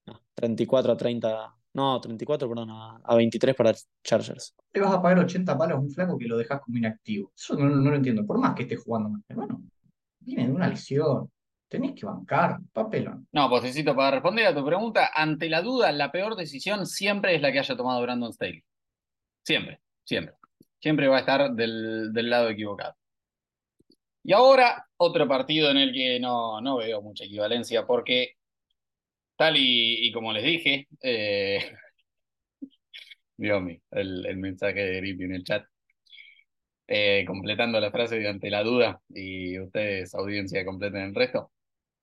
no, 0.06 0.22
34 0.34 0.94
a 0.94 0.98
30, 0.98 1.56
no, 1.74 2.02
34, 2.02 2.48
perdón, 2.50 2.70
a, 2.72 3.02
a 3.04 3.16
23 3.16 3.56
para 3.56 3.74
Chargers. 4.04 4.56
le 4.74 4.82
vas 4.82 4.94
a 4.94 5.02
pagar 5.02 5.20
80 5.20 5.58
palos 5.58 5.78
a 5.78 5.82
un 5.82 5.92
flaco 5.92 6.18
que 6.18 6.26
lo 6.26 6.38
dejas 6.38 6.62
como 6.62 6.78
inactivo. 6.78 7.32
Eso 7.36 7.56
no, 7.56 7.70
no 7.70 7.90
lo 7.90 7.96
entiendo. 7.96 8.26
Por 8.26 8.40
más 8.40 8.56
que 8.56 8.64
esté 8.64 8.76
jugando 8.76 9.20
hermano, 9.28 9.62
viene 10.30 10.48
de 10.48 10.54
una 10.54 10.68
lesión. 10.68 11.32
Tenés 11.68 11.94
que 11.94 12.06
bancar, 12.06 12.58
papelón. 12.74 13.28
No, 13.32 13.50
Postecito, 13.50 13.96
para 13.96 14.12
responder 14.12 14.48
a 14.48 14.56
tu 14.56 14.66
pregunta, 14.66 15.12
ante 15.14 15.50
la 15.50 15.62
duda, 15.62 15.92
la 15.92 16.12
peor 16.12 16.36
decisión 16.36 16.88
siempre 16.88 17.36
es 17.36 17.42
la 17.42 17.52
que 17.52 17.60
haya 17.60 17.76
tomado 17.76 18.02
Brandon 18.02 18.34
Staley. 18.34 18.64
Siempre, 19.44 19.80
siempre. 20.04 20.36
Siempre 20.80 21.08
va 21.08 21.18
a 21.18 21.20
estar 21.20 21.52
del, 21.52 22.12
del 22.14 22.30
lado 22.30 22.50
equivocado. 22.50 22.96
Y 24.24 24.34
ahora, 24.34 24.86
otro 24.98 25.28
partido 25.28 25.70
en 25.72 25.78
el 25.78 25.94
que 25.94 26.20
no, 26.20 26.60
no 26.62 26.78
veo 26.78 27.02
mucha 27.02 27.26
equivalencia, 27.26 27.86
porque 27.86 28.36
tal 29.36 29.58
y, 29.58 30.08
y 30.08 30.12
como 30.12 30.34
les 30.34 30.44
dije, 30.44 30.88
eh, 31.02 31.72
Dios 33.38 33.62
mío, 33.62 33.80
el, 33.92 34.26
el 34.26 34.38
mensaje 34.38 34.84
de 34.84 34.98
Grippy 34.98 35.26
en 35.26 35.36
el 35.36 35.44
chat, 35.44 35.66
eh, 36.92 37.24
completando 37.28 37.80
la 37.80 37.92
frase 37.92 38.18
de 38.20 38.28
ante 38.28 38.50
la 38.50 38.64
duda, 38.64 39.00
y 39.10 39.60
ustedes, 39.60 40.16
audiencia, 40.16 40.66
completen 40.66 41.02
el 41.02 41.16
resto. 41.16 41.52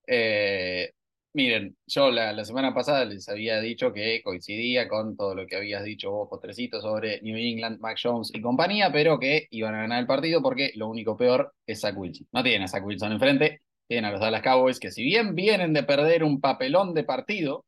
Eh, 0.07 0.93
miren, 1.35 1.77
yo 1.87 2.11
la, 2.13 2.33
la 2.33 2.45
semana 2.45 2.73
pasada 2.73 3.05
les 3.05 3.29
había 3.29 3.61
dicho 3.61 3.93
que 3.93 4.23
coincidía 4.23 4.89
con 4.89 5.17
todo 5.17 5.35
lo 5.35 5.45
que 5.47 5.57
habías 5.57 5.83
dicho 5.85 6.13
vos, 6.13 6.29
Postrecito, 6.31 6.81
sobre 6.81 7.21
New 7.23 7.37
England, 7.37 7.81
Mac 7.81 7.99
Jones 8.01 8.31
y 8.33 8.41
compañía, 8.41 8.93
pero 8.93 9.19
que 9.19 9.49
iban 9.51 9.75
a 9.75 9.83
ganar 9.83 10.01
el 10.01 10.07
partido 10.07 10.41
porque 10.41 10.71
lo 10.77 10.89
único 10.89 11.17
peor 11.17 11.53
es 11.67 11.81
Zach 11.81 11.97
Wilson. 11.97 12.29
No 12.33 12.45
tienen 12.45 12.63
a 12.63 12.69
Zach 12.69 12.85
Wilson 12.85 13.13
enfrente, 13.13 13.63
tienen 13.89 14.05
a 14.05 14.13
los 14.13 14.21
Dallas 14.21 14.43
Cowboys, 14.43 14.79
que 14.79 14.93
si 14.93 15.03
bien 15.03 15.35
vienen 15.35 15.73
de 15.73 15.83
perder 15.83 16.23
un 16.23 16.41
papelón 16.41 16.95
de 16.95 17.03
partido, 17.03 17.65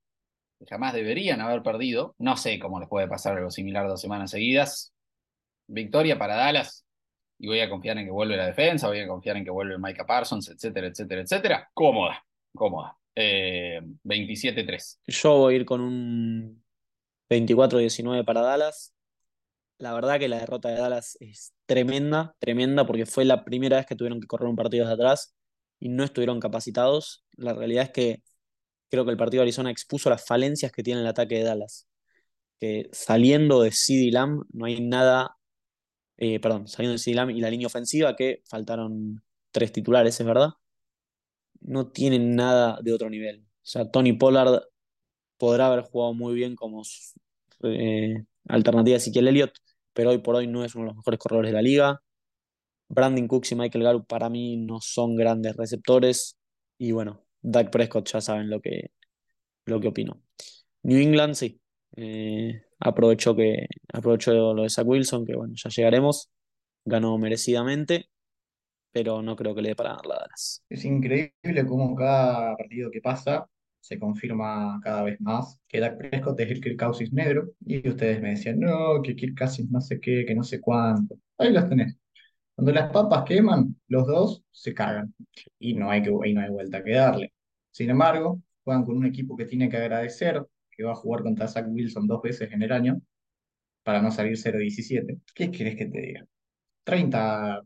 que 0.61 0.67
jamás 0.67 0.95
deberían 0.95 1.41
haber 1.41 1.63
perdido, 1.63 2.15
no 2.19 2.37
sé 2.37 2.61
cómo 2.61 2.79
les 2.79 2.89
puede 2.89 3.09
pasar 3.09 3.37
algo 3.37 3.51
similar 3.51 3.89
dos 3.89 4.01
semanas 4.01 4.31
seguidas. 4.31 4.93
Victoria 5.67 6.17
para 6.17 6.37
Dallas, 6.37 6.85
y 7.39 7.47
voy 7.47 7.61
a 7.61 7.71
confiar 7.71 7.99
en 7.99 8.07
que 8.07 8.11
vuelve 8.11 8.37
la 8.37 8.47
defensa, 8.47 8.89
voy 8.89 9.01
a 9.01 9.07
confiar 9.07 9.37
en 9.37 9.45
que 9.45 9.51
vuelve 9.51 9.79
Micah 9.79 10.07
Parsons, 10.07 10.49
etcétera, 10.49 10.89
etcétera, 10.89 11.23
etcétera. 11.23 11.71
Cómoda, 11.73 12.25
cómoda. 12.55 12.97
Eh, 13.15 13.81
27-3. 14.05 15.01
Yo 15.07 15.37
voy 15.39 15.55
a 15.55 15.57
ir 15.57 15.65
con 15.65 15.81
un 15.81 16.63
24-19 17.29 18.25
para 18.25 18.43
Dallas. 18.43 18.95
La 19.79 19.93
verdad 19.93 20.19
que 20.19 20.29
la 20.29 20.39
derrota 20.39 20.69
de 20.69 20.77
Dallas 20.77 21.17
es 21.21 21.53
tremenda, 21.67 22.35
tremenda, 22.41 22.87
porque 22.87 23.07
fue 23.07 23.25
la 23.25 23.45
primera 23.45 23.77
vez 23.77 23.87
que 23.87 23.95
tuvieron 23.95 24.21
que 24.21 24.27
correr 24.27 24.49
un 24.49 24.57
partido 24.57 24.85
desde 24.85 24.95
atrás 24.95 25.35
y 25.79 25.89
no 25.89 26.05
estuvieron 26.05 26.41
capacitados. 26.41 27.25
La 27.37 27.55
realidad 27.55 27.85
es 27.85 27.91
que 27.91 28.23
creo 28.91 29.05
que 29.05 29.13
el 29.13 29.17
partido 29.17 29.41
de 29.41 29.45
Arizona 29.45 29.71
expuso 29.71 30.11
las 30.11 30.27
falencias 30.27 30.73
que 30.73 30.83
tiene 30.83 31.01
el 31.01 31.07
ataque 31.07 31.37
de 31.37 31.45
Dallas. 31.45 31.89
Que 32.59 32.89
saliendo 32.93 33.63
de 33.63 33.71
CeeDee 33.71 34.11
Lamb 34.11 34.45
no 34.53 34.67
hay 34.67 34.81
nada, 34.81 35.38
eh, 36.19 36.41
perdón, 36.41 36.69
saliendo 36.69 37.01
de 37.03 37.15
Lamb 37.15 37.31
y 37.31 37.41
la 37.41 37.51
línea 37.51 37.69
ofensiva, 37.69 38.17
que 38.17 38.43
faltaron 38.49 39.23
tres 39.53 39.73
titulares, 39.73 40.19
es 40.21 40.27
verdad, 40.27 40.51
no 41.61 41.89
tienen 41.89 42.37
nada 42.37 42.79
de 42.83 42.93
otro 42.93 43.11
nivel. 43.11 43.43
O 43.43 43.71
sea, 43.71 43.91
Tony 43.91 44.13
Pollard 44.13 44.63
podrá 45.39 45.69
haber 45.69 45.83
jugado 45.85 46.15
muy 46.15 46.35
bien 46.35 46.57
como 46.57 46.83
eh, 47.63 48.25
alternativa 48.49 48.97
a 48.97 48.99
Ezequiel 48.99 49.29
Elliott, 49.29 49.53
pero 49.93 50.11
hoy 50.11 50.19
por 50.19 50.37
hoy 50.37 50.47
no 50.47 50.65
es 50.65 50.75
uno 50.75 50.85
de 50.85 50.89
los 50.89 50.97
mejores 50.97 51.21
corredores 51.21 51.51
de 51.51 51.55
la 51.55 51.63
liga. 51.63 52.03
Brandon 52.89 53.29
Cooks 53.29 53.53
y 53.53 53.55
Michael 53.57 53.85
Gallup 53.85 54.07
para 54.07 54.29
mí 54.31 54.57
no 54.57 54.81
son 54.81 55.17
grandes 55.17 55.57
receptores. 55.57 56.39
Y 56.79 56.93
bueno, 56.93 57.25
Dak 57.43 57.71
Prescott 57.71 58.09
ya 58.09 58.21
saben 58.21 58.51
lo 58.51 58.61
que, 58.61 58.93
lo 59.67 59.81
que 59.81 59.89
opino. 59.89 60.23
New 60.83 60.99
England, 60.99 61.35
sí. 61.35 61.61
Eh, 61.97 62.63
aprovechó, 62.81 63.35
que, 63.35 63.67
aprovechó 63.93 64.55
lo 64.55 64.63
de 64.63 64.71
Zach 64.71 64.87
Wilson, 64.87 65.27
que 65.27 65.37
bueno, 65.37 65.55
ya 65.57 65.71
llegaremos. 65.71 66.31
Ganó 66.85 67.19
merecidamente, 67.19 68.09
pero 68.93 69.23
no 69.23 69.37
creo 69.37 69.55
que 69.55 69.63
le 69.63 69.71
dé 69.71 69.77
para 69.77 69.91
ganar 69.91 70.07
la 70.07 70.15
Dallas. 70.17 70.65
Es 70.69 70.85
increíble 70.85 71.67
cómo 71.67 71.95
cada 71.95 72.57
partido 72.57 72.91
que 72.91 73.01
pasa 73.01 73.49
se 73.81 73.99
confirma 73.99 74.81
cada 74.83 75.03
vez 75.03 75.21
más 75.21 75.61
que 75.69 75.81
Dak 75.81 75.99
Prescott 75.99 76.39
es 76.41 76.51
el 76.51 76.61
Kirk 76.61 76.79
Cousins 76.79 77.13
negro. 77.13 77.51
Y 77.65 77.87
ustedes 77.89 78.21
me 78.21 78.31
decían, 78.31 78.61
no, 78.61 79.03
que 79.03 79.17
Kirk 79.17 79.39
Cousins 79.39 79.71
no 79.71 79.81
sé 79.81 80.01
qué, 80.01 80.25
que 80.27 80.35
no 80.35 80.43
sé 80.43 80.61
cuánto. 80.61 81.17
Ahí 81.39 81.53
los 81.53 81.69
tenés. 81.69 81.97
Cuando 82.55 82.73
las 82.73 82.91
papas 82.93 83.25
queman, 83.25 83.77
los 83.89 84.07
dos 84.07 84.43
se 84.51 84.75
cagan. 84.75 85.15
Y 85.59 85.75
no 85.75 85.91
hay, 85.91 86.03
que, 86.03 86.11
y 86.11 86.35
no 86.35 86.41
hay 86.41 86.51
vuelta 86.51 86.83
que 86.83 86.93
darle. 86.93 87.33
Sin 87.71 87.91
embargo, 87.91 88.43
juegan 88.65 88.85
con 88.85 88.97
un 88.97 89.07
equipo 89.07 89.37
que 89.37 89.47
tiene 89.47 89.69
que 89.69 89.77
agradecer 89.77 90.45
que 90.79 90.85
va 90.85 90.93
a 90.93 90.95
jugar 90.95 91.25
contra 91.25 91.49
Zach 91.49 91.67
Wilson 91.69 92.07
dos 92.07 92.23
veces 92.23 92.53
en 92.53 92.63
el 92.63 92.71
año 92.71 93.03
para 93.83 94.01
no 94.01 94.13
salir 94.13 94.37
0-17. 94.37 95.21
¿Qué 95.35 95.51
querés 95.51 95.77
que 95.77 95.87
te 95.87 96.01
diga? 96.01 96.27
30, 96.85 97.63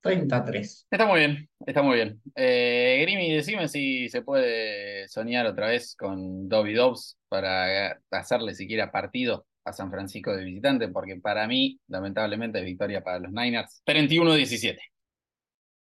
33. 0.00 0.86
Está 0.90 1.06
muy 1.06 1.18
bien, 1.18 1.50
está 1.66 1.82
muy 1.82 1.96
bien. 1.96 2.22
Eh, 2.34 3.00
Grimy, 3.02 3.34
decime 3.34 3.68
si 3.68 4.08
se 4.08 4.22
puede 4.22 5.06
soñar 5.08 5.46
otra 5.46 5.68
vez 5.68 5.94
con 5.94 6.48
Dobby 6.48 6.72
Dobbs 6.72 7.18
para 7.28 8.00
hacerle 8.10 8.54
siquiera 8.54 8.90
partido 8.90 9.46
a 9.64 9.74
San 9.74 9.90
Francisco 9.90 10.34
de 10.34 10.44
visitante, 10.44 10.88
porque 10.88 11.16
para 11.16 11.46
mí, 11.46 11.78
lamentablemente, 11.88 12.60
es 12.60 12.64
victoria 12.64 13.04
para 13.04 13.18
los 13.18 13.30
Niners. 13.30 13.82
31-17. 13.84 14.78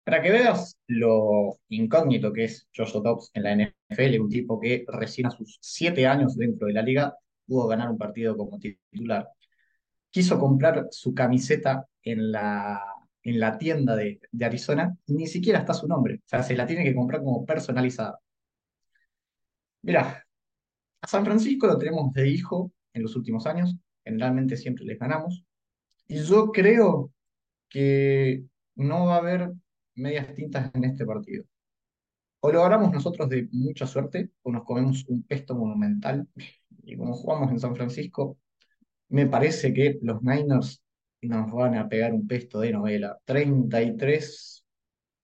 Para 0.06 0.22
que 0.22 0.30
veas 0.30 0.78
lo 0.86 1.58
incógnito 1.68 2.32
que 2.32 2.44
es 2.44 2.68
Joshua 2.72 3.00
Dobbs 3.02 3.32
en 3.34 3.42
la 3.42 3.52
NFL, 3.54 4.20
un 4.20 4.28
tipo 4.28 4.60
que 4.60 4.84
recién 4.86 5.26
a 5.26 5.32
sus 5.32 5.58
siete 5.60 6.06
años 6.06 6.36
dentro 6.36 6.68
de 6.68 6.74
la 6.74 6.82
liga 6.82 7.16
pudo 7.44 7.66
ganar 7.66 7.90
un 7.90 7.98
partido 7.98 8.36
como 8.36 8.56
titular, 8.60 9.28
quiso 10.08 10.38
comprar 10.38 10.86
su 10.92 11.12
camiseta 11.12 11.88
en 12.04 12.30
la, 12.30 12.80
en 13.24 13.40
la 13.40 13.58
tienda 13.58 13.96
de, 13.96 14.20
de 14.30 14.44
Arizona 14.44 14.96
y 15.06 15.14
ni 15.14 15.26
siquiera 15.26 15.58
está 15.58 15.74
su 15.74 15.88
nombre. 15.88 16.20
O 16.24 16.28
sea, 16.28 16.44
se 16.44 16.54
la 16.54 16.68
tiene 16.68 16.84
que 16.84 16.94
comprar 16.94 17.20
como 17.22 17.44
personalizada. 17.44 18.20
Mirá, 19.82 20.24
a 21.00 21.06
San 21.08 21.24
Francisco 21.24 21.66
lo 21.66 21.78
tenemos 21.78 22.12
de 22.12 22.28
hijo 22.28 22.70
en 22.92 23.02
los 23.02 23.16
últimos 23.16 23.44
años. 23.46 23.74
Generalmente 24.04 24.56
siempre 24.56 24.84
les 24.84 25.00
ganamos. 25.00 25.44
Y 26.06 26.22
yo 26.22 26.52
creo 26.52 27.10
que 27.68 28.44
no 28.76 29.06
va 29.06 29.16
a 29.16 29.18
haber 29.18 29.52
medias 29.96 30.32
tintas 30.34 30.70
en 30.74 30.84
este 30.84 31.04
partido. 31.04 31.44
O 32.40 32.52
lo 32.52 32.62
ganamos 32.62 32.92
nosotros 32.92 33.28
de 33.28 33.48
mucha 33.52 33.86
suerte, 33.86 34.30
o 34.42 34.52
nos 34.52 34.64
comemos 34.64 35.04
un 35.08 35.22
pesto 35.24 35.54
monumental. 35.54 36.28
Y 36.84 36.96
como 36.96 37.14
jugamos 37.14 37.50
en 37.50 37.58
San 37.58 37.74
Francisco, 37.74 38.38
me 39.08 39.26
parece 39.26 39.72
que 39.72 39.98
los 40.02 40.22
Niners 40.22 40.82
nos 41.22 41.50
van 41.52 41.76
a 41.76 41.88
pegar 41.88 42.12
un 42.12 42.26
pesto 42.26 42.60
de 42.60 42.72
novela. 42.72 43.18
33 43.24 44.64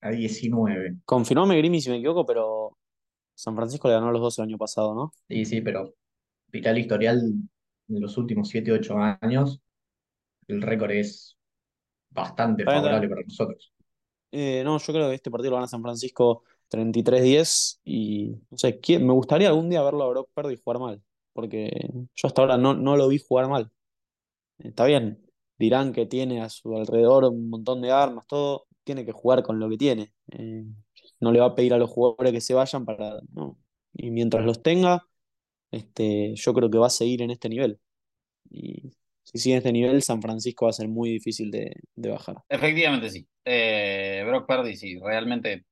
a 0.01 0.09
19. 0.09 0.97
Confirmame 1.05 1.57
Grimmy 1.57 1.81
si 1.81 1.89
me 1.89 1.97
equivoco, 1.97 2.25
pero 2.25 2.77
San 3.35 3.55
Francisco 3.55 3.87
le 3.87 3.95
ganó 3.95 4.09
a 4.09 4.11
los 4.11 4.21
dos 4.21 4.39
el 4.39 4.45
año 4.45 4.57
pasado, 4.57 4.93
¿no? 4.93 5.13
Sí, 5.29 5.45
sí, 5.45 5.61
pero 5.61 5.93
el 6.51 6.77
historial 6.77 7.21
de 7.87 7.99
los 7.99 8.17
últimos 8.17 8.49
7, 8.49 8.71
8 8.71 8.97
años, 9.21 9.61
el 10.47 10.61
récord 10.61 10.91
es 10.91 11.37
bastante 12.09 12.63
favorable 12.63 13.09
para 13.09 13.21
nosotros. 13.23 13.72
Eh, 14.35 14.63
no, 14.63 14.79
yo 14.79 14.93
creo 14.93 15.09
que 15.09 15.15
este 15.15 15.29
partido 15.31 15.51
lo 15.51 15.57
gana 15.57 15.67
San 15.67 15.81
Francisco 15.83 16.43
33-10 16.67 17.79
y 17.85 18.31
no 18.49 18.57
sé, 18.57 18.79
¿quién- 18.79 19.05
me 19.05 19.13
gustaría 19.13 19.49
algún 19.49 19.69
día 19.69 19.83
verlo 19.83 20.03
a 20.03 20.09
Brock 20.09 20.29
Purdy 20.33 20.57
jugar 20.57 20.79
mal, 20.79 21.03
porque 21.33 21.71
yo 22.15 22.27
hasta 22.27 22.41
ahora 22.41 22.57
no, 22.57 22.73
no 22.73 22.97
lo 22.97 23.07
vi 23.09 23.19
jugar 23.19 23.47
mal. 23.47 23.71
Está 24.59 24.85
bien, 24.85 25.21
dirán 25.59 25.93
que 25.93 26.05
tiene 26.07 26.41
a 26.41 26.49
su 26.49 26.75
alrededor 26.77 27.25
un 27.25 27.49
montón 27.49 27.81
de 27.81 27.91
armas, 27.91 28.27
todo, 28.27 28.67
tiene 28.83 29.05
que 29.05 29.11
jugar 29.13 29.43
con 29.43 29.59
lo 29.59 29.69
que 29.69 29.77
tiene. 29.77 30.13
Eh, 30.31 30.65
no 31.19 31.31
le 31.31 31.39
va 31.39 31.47
a 31.47 31.55
pedir 31.55 31.73
a 31.73 31.77
los 31.77 31.89
jugadores 31.89 32.33
que 32.33 32.41
se 32.41 32.53
vayan 32.53 32.85
para, 32.85 33.19
no. 33.33 33.57
Y 33.93 34.11
mientras 34.11 34.45
los 34.45 34.61
tenga, 34.63 35.07
este, 35.71 36.35
yo 36.35 36.53
creo 36.53 36.69
que 36.71 36.77
va 36.79 36.87
a 36.87 36.89
seguir 36.91 37.21
en 37.23 37.31
este 37.31 37.49
nivel. 37.49 37.79
Y 38.51 38.91
si 39.23 39.37
sigue 39.37 39.57
este 39.57 39.71
nivel, 39.71 40.01
San 40.03 40.21
Francisco 40.21 40.65
va 40.65 40.69
a 40.69 40.73
ser 40.73 40.87
muy 40.87 41.09
difícil 41.09 41.49
de, 41.49 41.75
de 41.95 42.09
bajar. 42.09 42.37
Efectivamente 42.49 43.09
sí. 43.09 43.27
Eh, 43.45 44.23
Brock 44.27 44.47
Purdy 44.47 44.75
sí, 44.75 44.99
realmente 44.99 45.65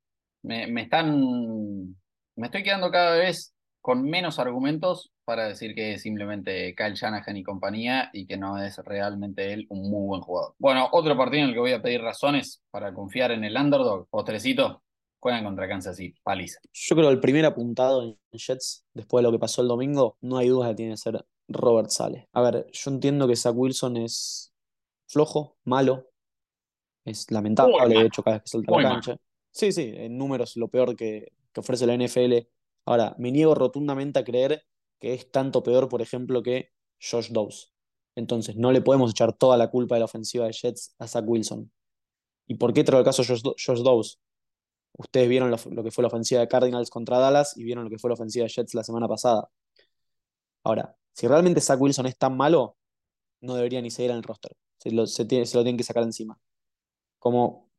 me, 0.44 0.68
me 0.68 0.84
están... 0.84 1.96
Me 2.36 2.48
estoy 2.48 2.64
quedando 2.64 2.90
cada 2.90 3.18
vez 3.18 3.54
con 3.82 4.04
menos 4.04 4.40
argumentos 4.40 5.12
para 5.26 5.48
decir 5.48 5.76
que 5.76 5.94
es 5.94 6.02
simplemente 6.02 6.74
Kyle 6.76 6.94
Shanahan 6.94 7.36
y 7.36 7.44
compañía 7.44 8.10
y 8.14 8.26
que 8.26 8.38
no 8.38 8.62
es 8.62 8.78
realmente 8.78 9.54
él 9.54 9.66
un 9.70 9.90
muy 9.90 10.08
buen 10.08 10.22
jugador. 10.22 10.56
Bueno, 10.58 10.88
otro 10.92 11.18
partido 11.18 11.44
en 11.44 11.50
el 11.50 11.54
que 11.54 11.60
voy 11.60 11.74
a 11.74 11.82
pedir 11.82 12.02
razones 12.02 12.64
para 12.72 12.94
confiar 12.94 13.32
en 13.32 13.44
el 13.44 13.56
underdog, 13.58 14.08
postrecito, 14.10 14.82
juegan 15.20 15.44
contra 15.44 15.68
Kansas 15.68 15.98
City, 15.98 16.18
paliza. 16.24 16.60
Yo 16.72 16.96
creo 16.96 17.10
que 17.10 17.14
el 17.16 17.20
primer 17.20 17.46
apuntado 17.46 18.04
en 18.04 18.18
Jets, 18.32 18.86
después 18.94 19.22
de 19.22 19.28
lo 19.28 19.32
que 19.32 19.40
pasó 19.40 19.62
el 19.62 19.68
domingo, 19.68 20.18
no 20.22 20.38
hay 20.38 20.48
duda 20.48 20.70
que 20.70 20.76
tiene 20.76 20.94
que 20.94 20.98
ser 20.98 21.26
Robert 21.54 21.90
Sale. 21.90 22.28
A 22.34 22.42
ver, 22.42 22.68
yo 22.72 22.92
entiendo 22.92 23.28
que 23.28 23.36
Zach 23.36 23.56
Wilson 23.56 23.98
es 23.98 24.54
flojo, 25.08 25.58
malo, 25.64 26.12
es 27.06 27.30
lamentable, 27.32 27.88
de 27.88 28.06
hecho, 28.06 28.24
cada 28.24 28.38
vez 28.38 28.44
que 28.44 28.50
salta 28.50 28.72
muy 28.72 28.84
la 28.84 28.90
cancha. 28.90 29.18
Sí, 29.52 29.72
sí, 29.72 29.92
en 29.96 30.18
números 30.18 30.56
lo 30.56 30.70
peor 30.70 30.96
que, 30.96 31.34
que 31.52 31.60
ofrece 31.60 31.86
la 31.86 31.96
NFL. 31.96 32.48
Ahora, 32.86 33.16
me 33.18 33.32
niego 33.32 33.56
rotundamente 33.56 34.20
a 34.20 34.24
creer 34.24 34.64
que 35.00 35.14
es 35.14 35.32
tanto 35.32 35.64
peor, 35.64 35.90
por 35.90 36.02
ejemplo, 36.02 36.42
que 36.44 36.70
Josh 37.02 37.32
Dobbs. 37.32 37.74
Entonces, 38.16 38.56
no 38.56 38.72
le 38.72 38.82
podemos 38.82 39.12
echar 39.12 39.34
toda 39.34 39.58
la 39.58 39.70
culpa 39.70 39.96
de 39.96 40.00
la 40.00 40.06
ofensiva 40.06 40.46
de 40.46 40.54
Jets 40.54 40.96
a 41.00 41.08
Zach 41.08 41.26
Wilson. 41.28 41.72
¿Y 42.48 42.56
por 42.56 42.74
qué 42.74 42.84
traigo 42.84 43.00
el 43.00 43.06
caso 43.06 43.24
Josh, 43.26 43.42
Josh 43.44 43.82
Dobbs? 43.82 44.20
Ustedes 44.94 45.30
vieron 45.30 45.50
lo, 45.50 45.58
lo 45.72 45.84
que 45.84 45.92
fue 45.92 46.04
la 46.04 46.10
ofensiva 46.10 46.42
de 46.42 46.48
Cardinals 46.48 46.90
contra 46.90 47.18
Dallas 47.18 47.58
y 47.58 47.64
vieron 47.64 47.86
lo 47.86 47.90
que 47.90 47.98
fue 47.98 48.10
la 48.10 48.14
ofensiva 48.14 48.44
de 48.44 48.50
Jets 48.50 48.74
la 48.74 48.84
semana 48.84 49.08
pasada. 49.08 49.50
Ahora, 50.64 50.96
si 51.14 51.28
realmente 51.28 51.62
Zach 51.62 51.80
Wilson 51.80 52.06
es 52.08 52.18
tan 52.18 52.36
malo, 52.38 52.78
no 53.42 53.56
debería 53.56 53.82
ni 53.82 53.92
seguir 53.92 54.12
en 54.12 54.18
el 54.18 54.24
roster. 54.24 54.54
Se 54.78 54.92
lo, 54.92 55.08
se 55.08 55.24
lo 55.24 55.64
tienen 55.64 55.78
que 55.78 55.84
sacar 55.84 56.04
encima. 56.04 56.40
Como 57.20 57.72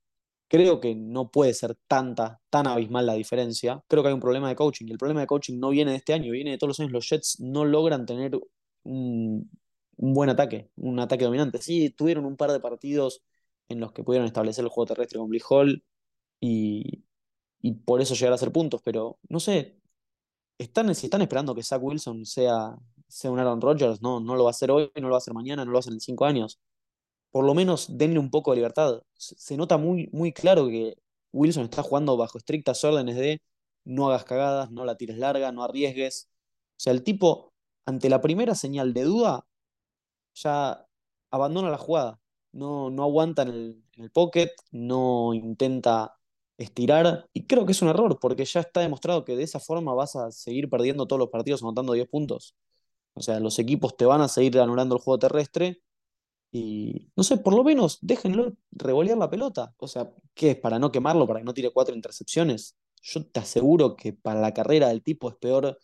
creo 0.49 0.81
que 0.81 0.95
no 0.95 1.31
puede 1.31 1.55
ser 1.55 1.77
tanta, 1.89 2.41
tan 2.51 2.67
abismal 2.67 3.07
la 3.07 3.15
diferencia, 3.15 3.83
creo 3.89 4.03
que 4.03 4.09
hay 4.11 4.15
un 4.15 4.21
problema 4.21 4.49
de 4.49 4.57
coaching. 4.57 4.87
Y 4.89 4.93
el 4.93 4.99
problema 4.99 5.21
de 5.23 5.27
coaching 5.27 5.59
no 5.59 5.71
viene 5.71 5.93
de 5.93 5.97
este 5.99 6.13
año, 6.15 6.33
viene 6.33 6.53
de 6.53 6.59
todos 6.59 6.71
los 6.71 6.81
años. 6.81 6.93
Los 6.93 7.09
Jets 7.09 7.41
no 7.41 7.65
logran 7.65 8.07
tener 8.07 8.39
un, 8.85 9.51
un 9.97 10.15
buen 10.15 10.31
ataque, 10.31 10.71
un 10.77 10.99
ataque 11.01 11.25
dominante. 11.25 11.59
Sí, 11.63 11.91
tuvieron 11.91 12.27
un 12.27 12.37
par 12.37 12.53
de 12.53 12.61
partidos 12.61 13.23
en 13.69 13.81
los 13.81 13.93
que 13.93 14.05
pudieron 14.05 14.27
establecer 14.27 14.65
el 14.65 14.71
juego 14.71 14.87
terrestre 14.87 15.19
con 15.19 15.29
Blee 15.29 15.43
Hall 15.49 15.85
y, 16.41 17.05
y 17.63 17.73
por 17.75 18.01
eso 18.03 18.15
llegar 18.15 18.33
a 18.33 18.35
hacer 18.37 18.53
puntos, 18.53 18.83
pero 18.85 19.19
no 19.29 19.41
sé, 19.41 19.79
están, 20.59 20.95
si 20.95 21.07
están 21.07 21.23
esperando 21.23 21.55
que 21.55 21.63
Zach 21.63 21.83
Wilson 21.83 22.27
sea, 22.27 22.77
sea 23.13 23.31
un 23.31 23.39
Aaron 23.39 23.61
Rodgers, 23.61 24.01
no, 24.03 24.21
no 24.21 24.37
lo 24.37 24.45
va 24.45 24.51
a 24.51 24.53
hacer 24.53 24.71
hoy, 24.71 24.91
no 24.97 25.03
lo 25.03 25.11
va 25.11 25.17
a 25.17 25.19
hacer 25.19 25.35
mañana, 25.35 25.65
no 25.65 25.71
lo 25.71 25.77
va 25.77 25.79
a 25.79 25.81
hacer 25.81 25.93
en 25.93 26.01
cinco 26.01 26.25
años. 26.25 26.59
Por 27.31 27.45
lo 27.45 27.55
menos 27.55 27.99
denle 27.99 28.19
un 28.19 28.31
poco 28.31 28.53
de 28.53 28.57
libertad. 28.57 29.03
Se, 29.15 29.57
nota 29.57 29.79
muy, 29.79 30.09
muy 30.13 30.33
claro 30.33 30.69
que 30.69 30.97
Wilson 31.33 31.65
está 31.65 31.83
jugando 31.83 32.17
bajo 32.17 32.39
estrictas 32.39 32.83
órdenes 32.85 33.17
de 33.17 33.43
no 33.85 34.09
hagas 34.09 34.25
cagadas, 34.25 34.71
no 34.71 34.85
la 34.85 34.97
tires 34.97 35.19
larga, 35.19 35.53
no 35.53 35.63
arriesgues. 35.65 36.31
O 36.73 36.75
sea, 36.79 36.93
el 36.95 37.05
tipo, 37.05 37.53
ante 37.87 38.09
la 38.11 38.21
primera 38.23 38.55
señal 38.55 38.95
de 38.95 39.05
duda, 39.05 39.47
ya 40.35 40.87
abandona 41.31 41.71
la 41.71 41.79
jugada. 41.79 42.21
No, 42.53 42.91
no 42.91 43.03
aguanta 43.05 43.43
en 43.43 43.49
el, 43.49 43.85
en 43.95 44.05
el 44.05 44.11
pocket, 44.11 44.53
no 44.73 45.35
intenta 45.35 46.17
estirar. 46.59 47.29
Y 47.35 47.47
creo 47.47 47.67
que 47.67 47.73
es 47.73 47.83
un 47.83 47.89
error, 47.89 48.19
porque 48.21 48.45
ya 48.45 48.61
está 48.61 48.81
demostrado 48.81 49.25
que 49.25 49.37
de 49.37 49.43
esa 49.45 49.61
forma 49.61 49.95
vas 49.95 50.17
a 50.17 50.31
seguir 50.33 50.71
perdiendo 50.71 51.07
todos 51.07 51.21
los 51.21 51.31
partidos 51.31 51.63
anotando 51.63 51.93
10 51.95 52.09
puntos. 52.09 52.55
O 53.15 53.23
sea, 53.23 53.41
los 53.41 53.59
equipos 53.59 53.97
te 53.97 54.05
van 54.07 54.21
a 54.23 54.29
seguir 54.29 54.59
anulando 54.61 54.95
el 54.97 55.01
juego 55.03 55.19
terrestre. 55.19 55.83
Y 56.53 57.11
no 57.17 57.23
sé, 57.25 57.39
por 57.39 57.55
lo 57.55 57.65
menos 57.65 57.99
déjenlo 58.03 58.55
revolear 58.73 59.19
la 59.19 59.31
pelota. 59.31 59.75
O 59.79 59.89
sea, 59.89 60.13
¿qué 60.35 60.53
es? 60.53 60.57
¿Para 60.59 60.79
no 60.79 60.93
quemarlo? 60.93 61.27
¿Para 61.27 61.41
que 61.41 61.45
no 61.45 61.55
tire 61.55 61.71
cuatro 61.73 61.95
intercepciones? 61.95 62.77
Yo 63.03 63.25
te 63.27 63.41
aseguro 63.41 63.97
que 63.97 64.13
para 64.13 64.41
la 64.41 64.53
carrera 64.55 64.89
del 64.89 65.03
tipo 65.03 65.31
es 65.31 65.37
peor 65.37 65.79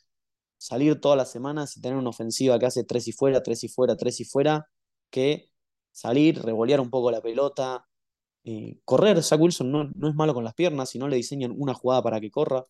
salir 0.59 1.01
todas 1.01 1.17
las 1.19 1.31
semanas 1.31 1.77
y 1.77 1.81
tener 1.81 1.99
una 1.99 2.11
ofensiva 2.11 2.59
que 2.59 2.67
hace 2.67 2.85
tres 2.85 3.09
y 3.09 3.13
fuera, 3.13 3.43
tres 3.43 3.65
y 3.65 3.69
fuera, 3.69 3.97
tres 3.97 4.21
y 4.21 4.25
fuera, 4.25 4.69
que 5.11 5.51
salir, 5.93 6.43
revolear 6.43 6.81
un 6.81 6.91
poco 6.91 7.11
la 7.11 7.23
pelota. 7.23 7.87
eh, 8.45 8.81
correr, 8.85 9.23
Zach 9.23 9.41
Wilson 9.41 9.71
no, 9.73 9.85
no 9.95 10.09
es 10.09 10.15
malo 10.17 10.35
con 10.35 10.45
las 10.45 10.55
piernas, 10.55 10.91
si 10.91 10.99
no 10.99 11.09
le 11.09 11.17
diseñan 11.17 11.55
una 11.57 11.75
jugada 11.75 12.03
para 12.03 12.21
que 12.21 12.31
corra. 12.31 12.65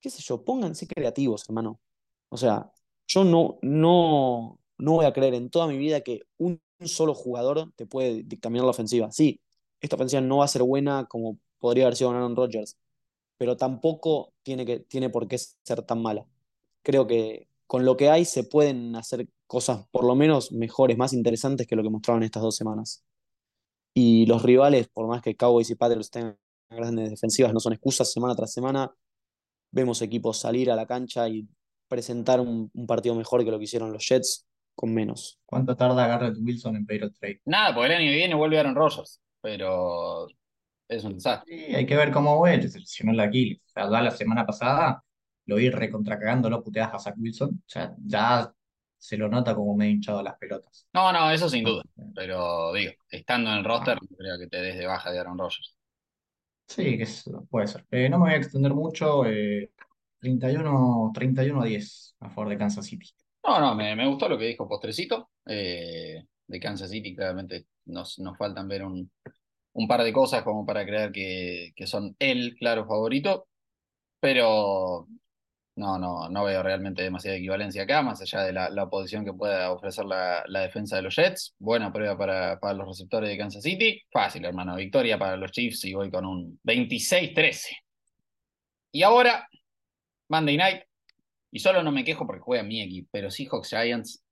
Qué 0.00 0.10
sé 0.10 0.22
yo, 0.22 0.44
pónganse 0.44 0.86
creativos, 0.86 1.44
hermano. 1.48 1.80
O 2.28 2.36
sea, 2.36 2.72
yo 3.06 3.24
no, 3.24 3.58
no, 3.62 4.58
no 4.78 4.92
voy 4.92 5.04
a 5.04 5.12
creer 5.12 5.34
en 5.34 5.50
toda 5.50 5.66
mi 5.66 5.78
vida 5.78 6.00
que 6.00 6.22
un 6.38 6.60
solo 6.84 7.14
jugador 7.14 7.72
te 7.76 7.86
puede 7.86 8.22
dictaminar 8.24 8.64
la 8.64 8.70
ofensiva. 8.70 9.10
Sí, 9.12 9.40
esta 9.80 9.96
ofensiva 9.96 10.20
no 10.20 10.38
va 10.38 10.44
a 10.44 10.48
ser 10.48 10.62
buena 10.62 11.06
como 11.06 11.38
podría 11.58 11.84
haber 11.84 11.96
sido 11.96 12.10
Aaron 12.10 12.36
Rodgers, 12.36 12.76
pero 13.36 13.56
tampoco 13.56 14.32
tiene, 14.42 14.66
que, 14.66 14.80
tiene 14.80 15.10
por 15.10 15.28
qué 15.28 15.38
ser 15.38 15.82
tan 15.82 16.02
mala. 16.02 16.26
Creo 16.82 17.06
que 17.06 17.48
con 17.66 17.84
lo 17.84 17.96
que 17.96 18.10
hay 18.10 18.24
se 18.24 18.44
pueden 18.44 18.96
hacer 18.96 19.28
cosas 19.46 19.86
por 19.90 20.04
lo 20.04 20.14
menos 20.14 20.52
mejores, 20.52 20.96
más 20.98 21.12
interesantes 21.12 21.66
que 21.66 21.76
lo 21.76 21.82
que 21.82 21.90
mostraron 21.90 22.22
estas 22.22 22.42
dos 22.42 22.56
semanas. 22.56 23.04
Y 23.94 24.26
los 24.26 24.42
rivales, 24.42 24.88
por 24.88 25.06
más 25.06 25.22
que 25.22 25.36
Cowboys 25.36 25.70
y 25.70 25.74
Patriots 25.74 26.10
tengan 26.10 26.38
grandes 26.70 27.10
defensivas, 27.10 27.52
no 27.52 27.60
son 27.60 27.74
excusas 27.74 28.10
semana 28.12 28.34
tras 28.34 28.52
semana. 28.52 28.94
Vemos 29.70 30.02
equipos 30.02 30.38
salir 30.38 30.70
a 30.70 30.76
la 30.76 30.86
cancha 30.86 31.28
y 31.28 31.46
presentar 31.92 32.40
un, 32.40 32.70
un 32.72 32.86
partido 32.86 33.14
mejor 33.14 33.44
que 33.44 33.50
lo 33.50 33.58
que 33.58 33.64
hicieron 33.64 33.92
los 33.92 34.08
Jets 34.08 34.46
con 34.74 34.94
menos. 34.94 35.38
¿Cuánto 35.44 35.76
tarda 35.76 36.06
Garrett 36.06 36.38
Wilson 36.40 36.76
en 36.76 36.86
pedir 36.86 37.02
el 37.02 37.12
trade? 37.12 37.42
Nada, 37.44 37.74
porque 37.74 37.88
el 37.92 38.00
año 38.00 38.10
que 38.10 38.16
viene 38.16 38.34
vuelve 38.34 38.58
Aaron 38.58 38.74
Rodgers, 38.74 39.20
pero 39.42 40.26
es 40.88 41.04
un 41.04 41.14
desastre. 41.14 41.54
Sí, 41.54 41.74
hay 41.74 41.84
que 41.84 41.94
ver 41.96 42.10
cómo 42.10 42.38
vuelve, 42.38 42.68
se 42.68 42.80
lesionó 42.80 43.12
el 43.12 43.20
Aquiles. 43.20 43.60
O 43.66 43.68
sea, 43.68 43.84
ya 43.90 44.00
la 44.00 44.10
semana 44.10 44.46
pasada 44.46 45.04
lo 45.46 45.56
vi 45.56 45.68
recontracagándolo 45.68 46.62
puteadas 46.64 46.94
a 46.94 46.98
Zach 46.98 47.14
Wilson. 47.18 47.50
O 47.50 47.68
sea, 47.68 47.94
ya 48.06 48.50
se 48.96 49.16
lo 49.18 49.28
nota 49.28 49.54
como 49.54 49.76
medio 49.76 49.92
hinchado 49.92 50.22
las 50.22 50.38
pelotas. 50.38 50.86
No, 50.94 51.12
no, 51.12 51.30
eso 51.30 51.50
sin 51.50 51.64
duda. 51.64 51.82
Pero 52.14 52.72
digo, 52.72 52.92
estando 53.10 53.50
en 53.50 53.58
el 53.58 53.64
roster, 53.64 53.98
no 54.00 54.16
creo 54.16 54.38
que 54.38 54.46
te 54.46 54.62
des 54.62 54.78
de 54.78 54.86
baja 54.86 55.12
de 55.12 55.18
Aaron 55.18 55.38
Rodgers. 55.38 55.76
Sí, 56.66 56.96
que 56.96 57.06
puede 57.50 57.66
ser. 57.66 57.84
Eh, 57.90 58.08
no 58.08 58.18
me 58.18 58.24
voy 58.26 58.32
a 58.34 58.36
extender 58.36 58.72
mucho. 58.72 59.26
eh, 59.26 59.70
31, 60.22 61.10
31 61.12 61.60
a 61.60 61.64
10 61.64 62.16
a 62.20 62.30
favor 62.30 62.48
de 62.48 62.58
Kansas 62.58 62.86
City. 62.86 63.10
No, 63.44 63.58
no, 63.58 63.74
me, 63.74 63.96
me 63.96 64.06
gustó 64.06 64.28
lo 64.28 64.38
que 64.38 64.46
dijo 64.46 64.68
Postrecito. 64.68 65.30
eh, 65.46 66.24
de 66.46 66.60
Kansas 66.60 66.90
City, 66.90 67.14
claramente 67.14 67.66
nos, 67.86 68.18
nos 68.18 68.36
faltan 68.36 68.68
ver 68.68 68.84
un, 68.84 69.10
un 69.72 69.88
par 69.88 70.02
de 70.02 70.12
cosas 70.12 70.42
como 70.42 70.64
para 70.64 70.84
creer 70.84 71.10
que, 71.10 71.72
que 71.74 71.86
son 71.86 72.14
el 72.18 72.54
claro 72.56 72.86
favorito. 72.86 73.48
Pero 74.20 75.08
no, 75.74 75.98
no, 75.98 76.28
no 76.28 76.44
veo 76.44 76.62
realmente 76.62 77.02
demasiada 77.02 77.36
equivalencia 77.36 77.82
acá, 77.82 78.02
más 78.02 78.20
allá 78.20 78.42
de 78.42 78.52
la, 78.52 78.70
la 78.70 78.84
oposición 78.84 79.24
que 79.24 79.32
pueda 79.32 79.72
ofrecer 79.72 80.04
la, 80.04 80.44
la, 80.46 80.60
defensa 80.60 80.96
de 80.96 81.02
los 81.02 81.16
Jets. 81.16 81.54
Buena 81.58 81.92
prueba 81.92 82.16
para, 82.16 82.60
para, 82.60 82.74
los 82.74 82.86
receptores 82.86 83.28
de 83.28 83.38
Kansas 83.38 83.62
City. 83.62 84.00
Fácil, 84.12 84.44
hermano. 84.44 84.76
Victoria 84.76 85.18
para 85.18 85.36
los 85.36 85.50
Chiefs 85.50 85.84
y 85.86 85.94
voy 85.94 86.10
con 86.10 86.26
un 86.26 86.60
26-13. 86.62 87.70
Y 88.92 89.02
ahora, 89.02 89.48
Monday 90.32 90.56
Night. 90.56 90.82
Y 91.50 91.58
solo 91.58 91.82
no 91.82 91.92
me 91.92 92.04
quejo 92.04 92.26
porque 92.26 92.40
juega 92.40 92.62
mi 92.62 92.80
equipo, 92.80 93.10
pero 93.12 93.30
Seahawks 93.30 93.68
Giants. 93.68 94.24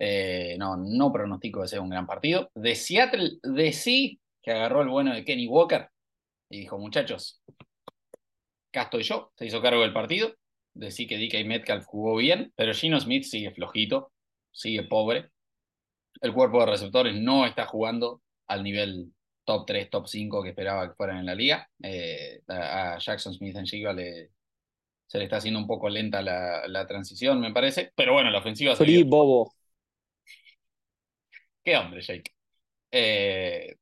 Eh, 0.00 0.56
no, 0.58 0.76
no 0.76 1.12
pronostico 1.12 1.62
que 1.62 1.68
sea 1.68 1.80
un 1.80 1.90
gran 1.90 2.06
partido. 2.06 2.50
De 2.54 2.74
Seattle, 2.74 3.38
de 3.42 3.72
sí, 3.72 4.20
que 4.42 4.50
agarró 4.50 4.82
el 4.82 4.88
bueno 4.88 5.14
de 5.14 5.24
Kenny 5.24 5.46
Walker 5.46 5.88
y 6.50 6.60
dijo, 6.60 6.78
muchachos, 6.78 7.40
acá 8.70 8.82
estoy 8.82 9.02
yo, 9.02 9.32
se 9.36 9.46
hizo 9.46 9.62
cargo 9.62 9.82
del 9.82 9.92
partido. 9.92 10.34
Decí 10.74 11.06
que 11.06 11.18
DK 11.18 11.46
Metcalf 11.46 11.84
jugó 11.86 12.16
bien, 12.16 12.52
pero 12.56 12.74
Gino 12.74 13.00
Smith 13.00 13.24
sigue 13.24 13.52
flojito, 13.52 14.12
sigue 14.52 14.84
pobre. 14.84 15.30
El 16.20 16.32
cuerpo 16.32 16.60
de 16.60 16.66
receptores 16.66 17.14
no 17.14 17.46
está 17.46 17.66
jugando 17.66 18.22
al 18.48 18.62
nivel 18.62 19.12
top 19.44 19.66
3, 19.66 19.90
top 19.90 20.06
5 20.06 20.42
que 20.42 20.50
esperaba 20.50 20.88
que 20.88 20.94
fueran 20.94 21.18
en 21.18 21.26
la 21.26 21.34
liga. 21.34 21.68
Eh, 21.82 22.42
a 22.48 22.98
Jackson 22.98 23.34
Smith 23.34 23.56
en 23.56 23.64
Chiva 23.64 23.92
le, 23.92 24.30
se 25.08 25.18
le 25.18 25.24
está 25.24 25.38
haciendo 25.38 25.58
un 25.58 25.66
poco 25.66 25.88
lenta 25.88 26.22
la, 26.22 26.68
la 26.68 26.86
transición, 26.86 27.40
me 27.40 27.52
parece. 27.52 27.92
Pero 27.96 28.12
bueno, 28.12 28.30
la 28.30 28.38
ofensiva... 28.38 28.76
Free 28.76 29.02
Bobo. 29.02 29.54
Qué 31.64 31.76
hombre, 31.76 32.02
Jake. 32.02 32.30
Eh, 32.92 33.74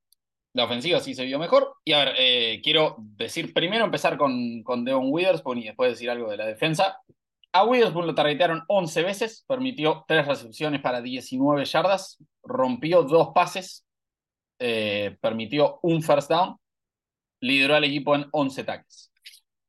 la 0.52 0.64
ofensiva 0.64 1.00
sí 1.00 1.14
se 1.14 1.24
vio 1.24 1.40
mejor. 1.40 1.74
Y 1.84 1.92
a 1.92 2.04
ver, 2.04 2.14
eh, 2.16 2.60
quiero 2.62 2.96
decir, 2.98 3.52
primero 3.52 3.84
empezar 3.84 4.16
con, 4.16 4.62
con 4.62 4.84
Devon 4.84 5.08
Witherspoon 5.10 5.58
y 5.58 5.64
después 5.64 5.90
decir 5.90 6.08
algo 6.08 6.30
de 6.30 6.36
la 6.36 6.46
defensa. 6.46 7.00
A 7.52 7.64
Witherspoon 7.64 8.06
lo 8.06 8.14
targetearon 8.14 8.62
11 8.68 9.02
veces, 9.02 9.44
permitió 9.48 10.04
3 10.06 10.26
recepciones 10.26 10.80
para 10.80 11.02
19 11.02 11.64
yardas, 11.64 12.18
rompió 12.42 13.02
dos 13.02 13.30
pases, 13.34 13.84
eh, 14.60 15.16
permitió 15.20 15.80
un 15.82 16.02
first 16.02 16.30
down, 16.30 16.56
lideró 17.40 17.74
al 17.74 17.84
equipo 17.84 18.14
en 18.14 18.26
11 18.30 18.62
tackles. 18.62 19.10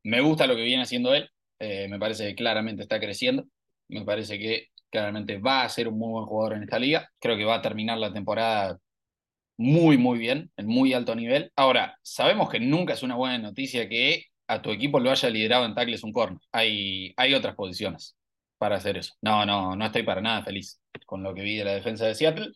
Me 0.03 0.21
gusta 0.21 0.45
lo 0.47 0.55
que 0.55 0.63
viene 0.63 0.83
haciendo 0.83 1.13
él, 1.13 1.29
eh, 1.59 1.87
me 1.89 1.99
parece 1.99 2.27
que 2.27 2.35
claramente 2.35 2.83
está 2.83 2.99
creciendo, 2.99 3.45
me 3.87 4.03
parece 4.05 4.39
que 4.39 4.69
claramente 4.89 5.37
va 5.37 5.63
a 5.63 5.69
ser 5.69 5.87
un 5.87 5.97
muy 5.97 6.11
buen 6.11 6.25
jugador 6.25 6.57
en 6.57 6.63
esta 6.63 6.79
liga, 6.79 7.11
creo 7.19 7.37
que 7.37 7.45
va 7.45 7.55
a 7.55 7.61
terminar 7.61 7.97
la 7.97 8.13
temporada 8.13 8.79
muy, 9.57 9.97
muy 9.97 10.19
bien, 10.19 10.51
en 10.57 10.67
muy 10.67 10.93
alto 10.93 11.15
nivel. 11.15 11.51
Ahora, 11.55 11.97
sabemos 12.01 12.49
que 12.49 12.59
nunca 12.59 12.93
es 12.93 13.03
una 13.03 13.15
buena 13.15 13.37
noticia 13.39 13.89
que 13.89 14.25
a 14.47 14.61
tu 14.61 14.71
equipo 14.71 14.99
lo 14.99 15.11
haya 15.11 15.29
liderado 15.29 15.65
en 15.65 15.75
tackles 15.75 16.03
un 16.03 16.13
corner. 16.13 16.39
Hay, 16.51 17.13
hay 17.17 17.33
otras 17.33 17.55
posiciones 17.55 18.15
para 18.57 18.77
hacer 18.77 18.97
eso. 18.97 19.13
No, 19.21 19.45
no, 19.45 19.75
no 19.75 19.85
estoy 19.85 20.03
para 20.03 20.21
nada 20.21 20.43
feliz 20.43 20.79
con 21.05 21.23
lo 21.23 21.33
que 21.33 21.41
vi 21.41 21.57
de 21.57 21.65
la 21.65 21.73
defensa 21.73 22.05
de 22.05 22.15
Seattle. 22.15 22.51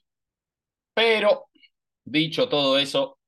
Pero, 0.93 1.49
dicho 2.03 2.49
todo 2.49 2.77
eso, 2.79 3.19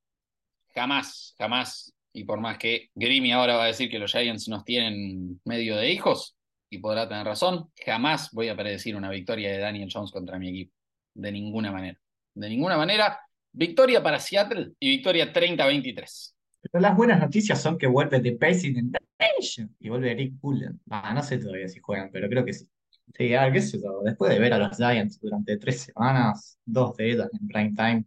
jamás, 0.76 1.36
jamás, 1.38 1.93
y 2.14 2.24
por 2.24 2.40
más 2.40 2.58
que 2.58 2.90
Grimmy 2.96 3.32
ahora 3.32 3.58
va 3.58 3.66
a 3.66 3.68
decir 3.68 3.90
que 3.90 4.00
los 4.00 4.12
Giants 4.12 4.48
nos 4.48 4.64
tienen 4.64 5.42
medio 5.44 5.76
de 5.76 5.92
hijos, 5.92 6.38
y 6.74 6.80
podrá 6.80 7.08
tener 7.08 7.24
razón, 7.24 7.70
jamás 7.86 8.32
voy 8.32 8.50
a 8.50 8.56
predecir 8.56 8.96
una 8.96 9.12
victoria 9.12 9.52
de 9.52 9.60
Daniel 9.60 9.90
Jones 9.94 10.12
contra 10.12 10.40
mi 10.40 10.50
equipo. 10.50 10.74
De 11.14 11.32
ninguna 11.32 11.72
manera. 11.72 12.00
De 12.34 12.50
ninguna 12.50 12.78
manera. 12.78 13.20
Victoria 13.52 14.02
para 14.02 14.20
Seattle 14.20 14.72
y 14.80 14.90
victoria 14.90 15.32
30-23. 15.32 16.36
Pero 16.62 16.82
las 16.82 16.96
buenas 16.98 17.20
noticias 17.20 17.62
son 17.62 17.78
que 17.78 17.86
vuelve 17.86 18.20
The 18.20 18.30
Intention 18.30 19.76
y 19.80 19.90
vuelve 19.90 20.14
Eric 20.14 20.40
Cullen. 20.42 20.82
Ah, 20.90 21.14
no 21.14 21.22
sé 21.22 21.38
todavía 21.38 21.68
si 21.68 21.80
juegan, 21.80 22.10
pero 22.12 22.28
creo 22.28 22.44
que 22.44 22.54
sí. 22.54 22.68
Sí, 23.16 23.36
a 23.36 23.44
ver, 23.44 23.54
qué 23.54 23.62
sé 23.62 23.80
yo. 23.80 24.02
Después 24.04 24.32
de 24.32 24.40
ver 24.40 24.54
a 24.54 24.58
los 24.58 24.76
Giants 24.76 25.20
durante 25.20 25.58
tres 25.58 25.82
semanas, 25.82 26.58
dos 26.66 26.98
de 26.98 27.12
ellas 27.12 27.30
en 27.40 27.48
prime 27.48 27.74
time, 27.76 28.06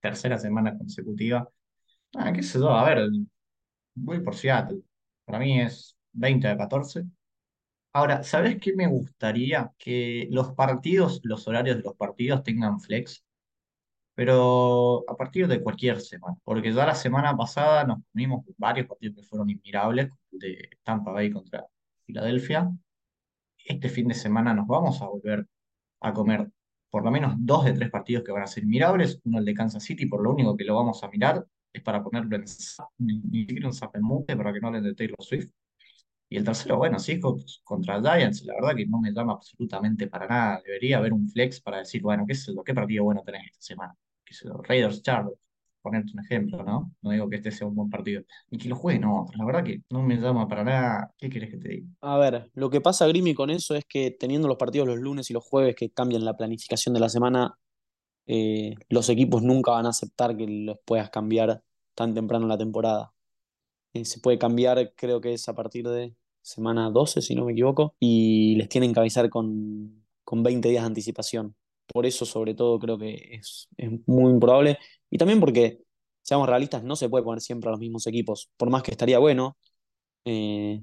tercera 0.00 0.38
semana 0.38 0.78
consecutiva. 0.78 1.46
Ah, 2.14 2.32
qué 2.32 2.42
sé 2.42 2.58
yo, 2.58 2.70
a 2.70 2.84
ver, 2.84 3.08
voy 3.94 4.20
por 4.20 4.34
Seattle. 4.34 4.82
Para 5.24 5.38
mí 5.38 5.60
es 5.60 5.96
20 6.12 6.48
a 6.48 6.56
14. 6.56 7.04
Ahora, 7.92 8.22
¿sabes 8.24 8.58
qué 8.60 8.74
me 8.74 8.86
gustaría? 8.86 9.72
Que 9.78 10.28
los 10.30 10.52
partidos, 10.54 11.20
los 11.24 11.46
horarios 11.48 11.76
de 11.78 11.82
los 11.82 11.96
partidos 11.96 12.42
tengan 12.42 12.80
flex 12.80 13.24
pero 14.20 15.04
a 15.08 15.16
partir 15.16 15.48
de 15.48 15.62
cualquier 15.62 15.98
semana, 16.00 16.36
porque 16.44 16.72
ya 16.74 16.84
la 16.84 16.94
semana 16.94 17.34
pasada 17.34 17.84
nos 17.84 18.00
unimos 18.14 18.44
varios 18.58 18.86
partidos 18.86 19.16
que 19.16 19.22
fueron 19.22 19.48
inmirables, 19.48 20.10
de 20.30 20.68
Tampa 20.82 21.10
Bay 21.12 21.30
contra 21.30 21.66
Filadelfia. 22.04 22.70
Este 23.64 23.88
fin 23.88 24.08
de 24.08 24.14
semana 24.14 24.52
nos 24.52 24.66
vamos 24.66 25.00
a 25.00 25.06
volver 25.06 25.46
a 26.00 26.12
comer 26.12 26.50
por 26.90 27.02
lo 27.04 27.10
menos 27.10 27.34
dos 27.38 27.64
de 27.64 27.72
tres 27.72 27.90
partidos 27.90 28.22
que 28.24 28.32
van 28.32 28.42
a 28.42 28.46
ser 28.46 28.66
mirables, 28.66 29.20
uno 29.24 29.38
el 29.38 29.44
de 29.46 29.54
Kansas 29.54 29.84
City, 29.84 30.04
por 30.06 30.22
lo 30.22 30.32
único 30.32 30.54
que 30.54 30.64
lo 30.64 30.76
vamos 30.76 31.02
a 31.02 31.08
mirar 31.08 31.46
para 31.84 32.02
ponerlo 32.02 32.36
en 32.36 32.44
ni 32.98 33.64
un 33.64 33.72
zap 33.72 33.96
mute 34.00 34.36
para 34.36 34.52
que 34.52 34.60
no 34.60 34.70
le 34.70 34.80
de 34.80 34.94
Taylor 34.94 35.22
Swift. 35.22 35.50
Y 36.32 36.36
el 36.36 36.44
tercero, 36.44 36.76
bueno, 36.76 36.98
Seahawks 36.98 37.60
contra 37.64 38.00
Giants, 38.00 38.44
la 38.44 38.54
verdad 38.54 38.76
que 38.76 38.86
no 38.86 39.00
me 39.00 39.10
llama 39.12 39.32
absolutamente 39.32 40.06
para 40.06 40.28
nada. 40.28 40.62
Debería 40.64 40.98
haber 40.98 41.12
un 41.12 41.28
flex 41.28 41.60
para 41.60 41.78
decir, 41.78 42.02
bueno, 42.02 42.24
¿qué 42.24 42.34
es 42.34 42.46
lo 42.48 42.62
qué 42.62 42.72
partido 42.72 43.02
bueno 43.04 43.22
tenés 43.24 43.46
esta 43.46 43.60
semana? 43.60 43.96
Raiders 44.62 45.02
Chargers, 45.02 45.36
ponerte 45.82 46.12
un 46.12 46.20
ejemplo, 46.20 46.62
¿no? 46.62 46.92
No 47.02 47.10
digo 47.10 47.28
que 47.28 47.36
este 47.36 47.50
sea 47.50 47.66
un 47.66 47.74
buen 47.74 47.90
partido. 47.90 48.22
Y 48.48 48.58
que 48.58 48.68
lo 48.68 48.76
jueguen 48.76 49.06
otros. 49.06 49.36
La 49.36 49.44
verdad 49.44 49.64
que 49.64 49.82
no 49.90 50.04
me 50.04 50.18
llama 50.18 50.46
para 50.46 50.62
nada. 50.62 51.12
¿Qué 51.18 51.28
quieres 51.28 51.50
que 51.50 51.56
te 51.56 51.68
diga? 51.68 51.86
A 52.00 52.16
ver, 52.18 52.48
lo 52.54 52.70
que 52.70 52.80
pasa, 52.80 53.08
Grimy, 53.08 53.34
con 53.34 53.50
eso 53.50 53.74
es 53.74 53.84
que 53.84 54.12
teniendo 54.12 54.46
los 54.46 54.56
partidos 54.56 54.86
los 54.86 54.98
lunes 54.98 55.30
y 55.30 55.32
los 55.32 55.44
jueves 55.44 55.74
que 55.74 55.90
cambian 55.90 56.24
la 56.24 56.36
planificación 56.36 56.94
de 56.94 57.00
la 57.00 57.08
semana, 57.08 57.58
eh, 58.32 58.76
los 58.88 59.08
equipos 59.08 59.42
nunca 59.42 59.72
van 59.72 59.86
a 59.86 59.88
aceptar 59.90 60.36
que 60.36 60.46
los 60.46 60.78
puedas 60.84 61.10
cambiar 61.10 61.64
tan 61.96 62.14
temprano 62.14 62.44
en 62.44 62.50
la 62.50 62.58
temporada. 62.58 63.12
Eh, 63.94 64.04
se 64.04 64.20
puede 64.20 64.38
cambiar, 64.38 64.94
creo 64.96 65.20
que 65.20 65.34
es 65.34 65.48
a 65.48 65.54
partir 65.54 65.88
de 65.88 66.14
semana 66.42 66.90
12, 66.90 67.22
si 67.22 67.34
no 67.34 67.44
me 67.46 67.52
equivoco, 67.52 67.96
y 67.98 68.54
les 68.56 68.68
tienen 68.68 68.94
que 68.94 69.00
avisar 69.00 69.30
con, 69.30 70.04
con 70.24 70.44
20 70.44 70.68
días 70.68 70.84
de 70.84 70.86
anticipación. 70.86 71.56
Por 71.86 72.06
eso, 72.06 72.24
sobre 72.24 72.54
todo, 72.54 72.78
creo 72.78 72.98
que 72.98 73.14
es, 73.34 73.68
muy 74.06 74.32
improbable. 74.32 74.78
Y 75.10 75.18
también 75.18 75.40
porque, 75.40 75.80
seamos 76.22 76.48
realistas, 76.48 76.84
no 76.84 76.96
se 76.96 77.08
puede 77.08 77.24
poner 77.24 77.40
siempre 77.40 77.68
a 77.68 77.72
los 77.72 77.80
mismos 77.80 78.06
equipos. 78.06 78.50
Por 78.56 78.70
más 78.70 78.84
que 78.84 78.92
estaría 78.92 79.18
bueno, 79.18 79.58
eh, 80.24 80.82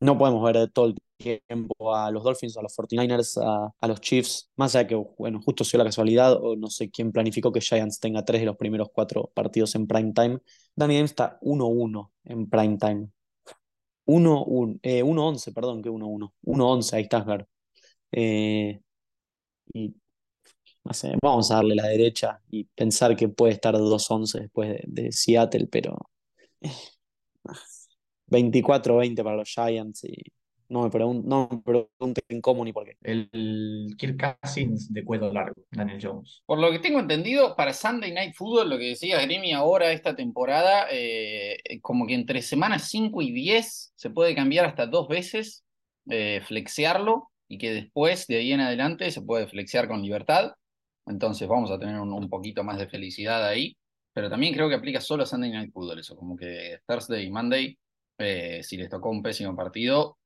no 0.00 0.18
podemos 0.18 0.44
ver 0.44 0.70
todo 0.70 0.86
el 0.86 0.94
tiempo 1.18 1.94
a 1.94 2.10
los 2.10 2.22
Dolphins, 2.24 2.56
a 2.56 2.62
los 2.62 2.74
49ers, 2.76 3.72
a, 3.80 3.86
los 3.86 4.00
Chiefs. 4.00 4.50
Más 4.56 4.74
allá 4.74 4.86
que, 4.86 4.94
bueno, 5.18 5.40
justo 5.42 5.64
sea 5.64 5.78
la 5.78 5.84
casualidad, 5.84 6.34
o 6.42 6.56
no 6.56 6.70
sé 6.70 6.90
quién 6.90 7.12
planificó 7.12 7.52
que 7.52 7.60
Giants 7.60 8.00
tenga 8.00 8.24
tres 8.24 8.40
de 8.40 8.46
los 8.46 8.56
primeros 8.56 8.88
cuatro 8.92 9.30
partidos 9.34 9.74
en 9.74 9.86
prime 9.86 10.12
time. 10.12 10.38
Danny 10.74 10.96
James 10.96 11.10
está 11.10 11.38
1-1 11.42 12.10
en 12.24 12.48
prime 12.48 12.78
time. 12.78 13.08
1-11, 14.06 14.80
eh, 15.50 15.52
perdón, 15.52 15.82
que 15.82 15.90
1-1. 15.90 16.32
1-11, 16.42 16.96
ahí 16.96 17.02
está, 17.02 17.24
claro. 17.24 17.46
Eh, 18.12 18.80
y 19.74 19.94
vamos 21.22 21.50
a 21.50 21.56
darle 21.56 21.74
la 21.74 21.86
derecha 21.88 22.40
y 22.50 22.64
pensar 22.64 23.14
que 23.16 23.28
puede 23.28 23.52
estar 23.54 23.74
2-11 23.74 24.40
después 24.40 24.80
de, 24.86 25.12
Seattle, 25.12 25.68
pero 25.70 26.10
24-20 28.28 29.22
para 29.22 29.36
los 29.36 29.48
Giants 29.48 30.04
y 30.04 30.22
no 30.68 30.88
me, 30.88 30.98
no 30.98 31.48
me 31.50 31.58
pregunten 31.62 32.40
cómo 32.40 32.64
ni 32.64 32.72
por 32.72 32.84
qué. 32.84 32.96
El 33.02 33.94
Kirk 33.96 34.38
Cousins 34.42 34.92
de 34.92 35.04
cuello 35.04 35.32
largo, 35.32 35.62
Daniel 35.70 35.98
Jones. 36.02 36.42
Por 36.46 36.58
lo 36.58 36.70
que 36.70 36.78
tengo 36.78 37.00
entendido, 37.00 37.56
para 37.56 37.72
Sunday 37.72 38.12
Night 38.12 38.34
Football, 38.34 38.70
lo 38.70 38.78
que 38.78 38.90
decía 38.90 39.20
Gremi 39.22 39.52
ahora 39.52 39.92
esta 39.92 40.14
temporada, 40.14 40.86
eh, 40.90 41.58
como 41.80 42.06
que 42.06 42.14
entre 42.14 42.42
semanas 42.42 42.88
5 42.90 43.22
y 43.22 43.32
10 43.32 43.92
se 43.94 44.10
puede 44.10 44.34
cambiar 44.34 44.66
hasta 44.66 44.86
dos 44.86 45.08
veces, 45.08 45.64
eh, 46.10 46.42
flexearlo, 46.46 47.30
y 47.48 47.58
que 47.58 47.72
después, 47.72 48.26
de 48.26 48.36
ahí 48.36 48.52
en 48.52 48.60
adelante, 48.60 49.10
se 49.10 49.22
puede 49.22 49.48
flexear 49.48 49.88
con 49.88 50.02
libertad. 50.02 50.52
Entonces 51.06 51.48
vamos 51.48 51.70
a 51.70 51.78
tener 51.78 51.98
un, 51.98 52.28
poquito 52.28 52.62
más 52.62 52.78
de 52.78 52.88
felicidad 52.88 53.46
ahí. 53.46 53.76
Pero 54.12 54.28
también 54.28 54.52
creo 54.52 54.68
que 54.68 54.74
aplica 54.74 55.00
solo 55.00 55.22
a 55.22 55.26
Sunday 55.26 55.50
Night 55.50 55.72
Football 55.72 56.00
eso, 56.00 56.16
como 56.16 56.36
que 56.36 56.80
Thursday 56.86 57.24
y 57.26 57.30
Monday, 57.30 57.78
eh, 58.18 58.62
si 58.62 58.76
les 58.76 58.90
tocó 58.90 59.10
un 59.10 59.22
pésimo 59.22 59.54
partido, 59.54 60.18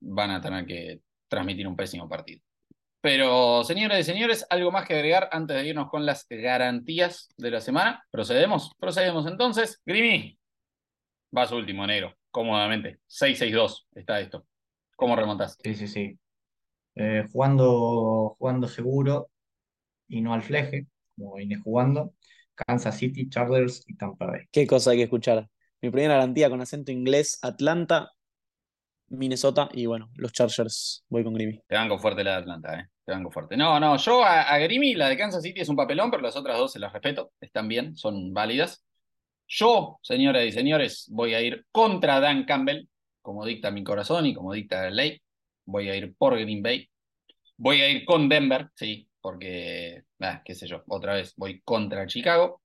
van 0.00 0.30
a 0.30 0.40
tener 0.40 0.66
que 0.66 1.00
transmitir 1.28 1.66
un 1.68 1.76
pésimo 1.76 2.08
partido. 2.08 2.40
Pero, 3.00 3.64
señores 3.64 4.00
y 4.00 4.04
señores, 4.04 4.46
algo 4.50 4.70
más 4.70 4.86
que 4.86 4.94
agregar 4.94 5.28
antes 5.32 5.56
de 5.56 5.68
irnos 5.68 5.88
con 5.88 6.04
las 6.04 6.26
garantías 6.28 7.28
de 7.36 7.50
la 7.50 7.60
semana. 7.60 8.04
¿Procedemos? 8.10 8.72
Procedemos 8.78 9.26
entonces. 9.26 9.80
Grimy, 9.86 10.38
vas 11.30 11.50
último, 11.52 11.86
negro, 11.86 12.14
cómodamente. 12.30 13.00
6-6-2 13.08 13.86
está 13.94 14.20
esto. 14.20 14.46
¿Cómo 14.96 15.16
remontas? 15.16 15.56
Sí, 15.62 15.74
sí, 15.74 15.88
sí. 15.88 16.18
Eh, 16.94 17.24
jugando, 17.32 18.36
jugando 18.38 18.68
seguro, 18.68 19.30
y 20.10 20.20
no 20.20 20.34
al 20.34 20.42
fleje, 20.42 20.86
como 21.16 21.36
vine 21.36 21.56
jugando. 21.56 22.14
Kansas 22.54 22.98
City, 22.98 23.30
Chargers 23.30 23.84
y 23.86 23.96
Tampa 23.96 24.26
Bay. 24.26 24.42
Qué 24.52 24.66
cosa 24.66 24.90
hay 24.90 24.98
que 24.98 25.04
escuchar. 25.04 25.48
Mi 25.80 25.88
primera 25.88 26.14
garantía 26.14 26.50
con 26.50 26.60
acento 26.60 26.92
inglés, 26.92 27.38
Atlanta. 27.40 28.12
Minnesota 29.10 29.68
y 29.72 29.86
bueno, 29.86 30.10
los 30.16 30.32
Chargers 30.32 31.04
voy 31.08 31.22
con 31.22 31.34
Grimmy. 31.34 31.60
Te 31.66 31.74
banco 31.74 31.98
fuerte 31.98 32.24
la 32.24 32.32
de 32.32 32.36
Atlanta, 32.38 32.80
¿eh? 32.80 32.86
Te 33.04 33.12
banco 33.12 33.30
fuerte. 33.30 33.56
No, 33.56 33.78
no, 33.78 33.96
yo 33.96 34.24
a, 34.24 34.42
a 34.42 34.58
Grimmy, 34.58 34.94
la 34.94 35.08
de 35.08 35.16
Kansas 35.16 35.42
City 35.42 35.60
es 35.60 35.68
un 35.68 35.76
papelón, 35.76 36.10
pero 36.10 36.22
las 36.22 36.36
otras 36.36 36.58
dos 36.58 36.72
se 36.72 36.78
las 36.78 36.92
respeto. 36.92 37.32
Están 37.40 37.68
bien, 37.68 37.96
son 37.96 38.32
válidas. 38.32 38.84
Yo, 39.48 39.98
señoras 40.02 40.44
y 40.44 40.52
señores, 40.52 41.06
voy 41.10 41.34
a 41.34 41.40
ir 41.40 41.66
contra 41.72 42.20
Dan 42.20 42.44
Campbell, 42.44 42.86
como 43.20 43.44
dicta 43.44 43.72
mi 43.72 43.82
corazón 43.82 44.26
y 44.26 44.34
como 44.34 44.52
dicta 44.52 44.82
la 44.82 44.90
ley. 44.90 45.20
Voy 45.64 45.88
a 45.88 45.96
ir 45.96 46.14
por 46.16 46.38
Green 46.38 46.62
Bay. 46.62 46.88
Voy 47.56 47.80
a 47.82 47.90
ir 47.90 48.04
con 48.04 48.28
Denver, 48.28 48.68
sí, 48.74 49.08
porque, 49.20 50.04
ah, 50.20 50.40
qué 50.44 50.54
sé 50.54 50.66
yo, 50.66 50.82
otra 50.86 51.14
vez 51.14 51.34
voy 51.36 51.60
contra 51.62 52.06
Chicago. 52.06 52.62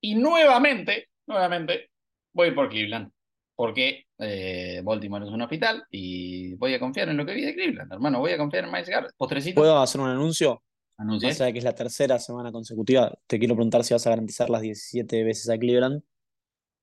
Y 0.00 0.14
nuevamente, 0.14 1.08
nuevamente, 1.26 1.90
voy 2.32 2.52
por 2.52 2.68
Cleveland, 2.68 3.10
porque 3.54 4.06
eh, 4.20 4.80
Baltimore 4.84 5.24
es 5.24 5.30
un 5.30 5.42
hospital 5.42 5.84
y 5.90 6.54
voy 6.54 6.74
a 6.74 6.80
confiar 6.80 7.08
en 7.08 7.16
lo 7.16 7.24
que 7.24 7.34
vi 7.34 7.42
de 7.42 7.54
Cleveland, 7.54 7.92
hermano. 7.92 8.20
Voy 8.20 8.32
a 8.32 8.38
confiar 8.38 8.64
en 8.64 8.70
Miles 8.70 8.88
Garrett. 8.88 9.12
Postrecito. 9.16 9.60
¿Puedo 9.60 9.78
hacer 9.78 10.00
un 10.00 10.08
anuncio? 10.08 10.62
De 10.98 11.52
que 11.52 11.58
es 11.58 11.64
la 11.64 11.74
tercera 11.74 12.18
semana 12.18 12.52
consecutiva, 12.52 13.10
te 13.26 13.38
quiero 13.38 13.54
preguntar 13.54 13.82
si 13.84 13.94
vas 13.94 14.06
a 14.06 14.10
garantizar 14.10 14.50
las 14.50 14.60
17 14.60 15.24
veces 15.24 15.48
a 15.48 15.56
Cleveland. 15.56 16.02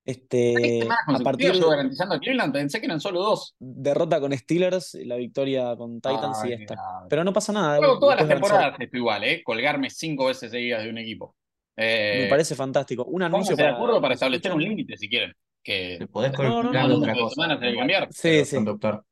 Este, 0.04 0.88
a 0.90 1.20
partir 1.20 1.52
de 1.52 1.60
garantizando 1.60 2.16
a 2.16 2.20
Cleveland, 2.20 2.52
pensé 2.52 2.80
que 2.80 2.88
eran 2.88 3.00
solo 3.00 3.22
dos. 3.22 3.56
derrota 3.60 4.20
con 4.20 4.36
Steelers, 4.36 4.96
la 5.04 5.18
victoria 5.18 5.76
con 5.76 6.02
Titans 6.02 6.46
y 6.46 6.54
esta. 6.54 6.76
Pero 7.10 7.24
no 7.24 7.32
pasa 7.32 7.54
nada. 7.54 7.78
Juego 7.78 8.00
todas 8.00 8.20
las 8.22 8.28
temporadas 8.28 8.76
esto 8.80 8.98
igual, 8.98 9.24
¿eh? 9.24 9.44
Colgarme 9.44 9.90
cinco 9.92 10.26
veces 10.26 10.50
seguidas 10.50 10.84
de 10.84 10.90
un 10.90 10.98
equipo. 10.98 11.36
Eh, 11.76 12.22
Me 12.24 12.30
parece 12.30 12.56
fantástico. 12.56 13.06
Un 13.06 13.22
anuncio 13.22 13.56
para. 13.56 13.76
acuerdo 13.76 14.02
para 14.02 14.16
establecer 14.16 14.52
un 14.52 14.64
límite 14.64 14.98
si 14.98 15.08
quieren. 15.08 15.34
Que 15.68 15.98
Te 16.00 16.08
podés 16.08 16.32
No, 16.32 16.64
no, 16.64 16.70
colgar 16.70 16.88
no, 16.88 16.96
otra 16.96 17.14
cosa. 17.14 17.60
cambiar. 17.60 18.08
Sí, 18.10 18.46
sí. 18.46 18.56
Conductor. 18.56 19.06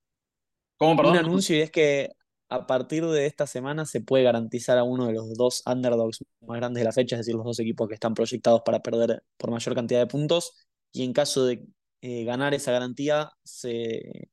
¿Cómo, 0.78 0.96
perdón? 0.96 1.12
Un 1.12 1.20
anuncio 1.20 1.58
y 1.58 1.60
es 1.60 1.70
que 1.70 2.12
a 2.48 2.66
partir 2.66 3.06
de 3.06 3.26
esta 3.26 3.46
semana 3.46 3.86
se 3.86 4.00
puede 4.00 4.24
garantizar 4.24 4.78
a 4.78 4.86
uno 4.86 5.08
de 5.08 5.14
los 5.14 5.34
dos 5.34 5.64
underdogs 5.66 6.24
más 6.48 6.58
grandes 6.58 6.80
de 6.80 6.86
la 6.86 6.94
fecha, 6.94 7.18
es 7.18 7.20
decir, 7.20 7.36
los 7.36 7.44
dos 7.44 7.60
equipos 7.60 7.90
que 7.90 7.96
están 7.96 8.14
proyectados 8.14 8.62
para 8.64 8.80
perder 8.82 9.22
por 9.36 9.52
mayor 9.52 9.76
cantidad 9.76 10.00
de 10.00 10.08
puntos. 10.08 10.54
Y 10.94 11.04
en 11.04 11.12
caso 11.12 11.46
de 11.46 11.66
eh, 12.00 12.24
ganar 12.24 12.54
esa 12.54 12.72
garantía, 12.72 13.32
se 13.44 14.30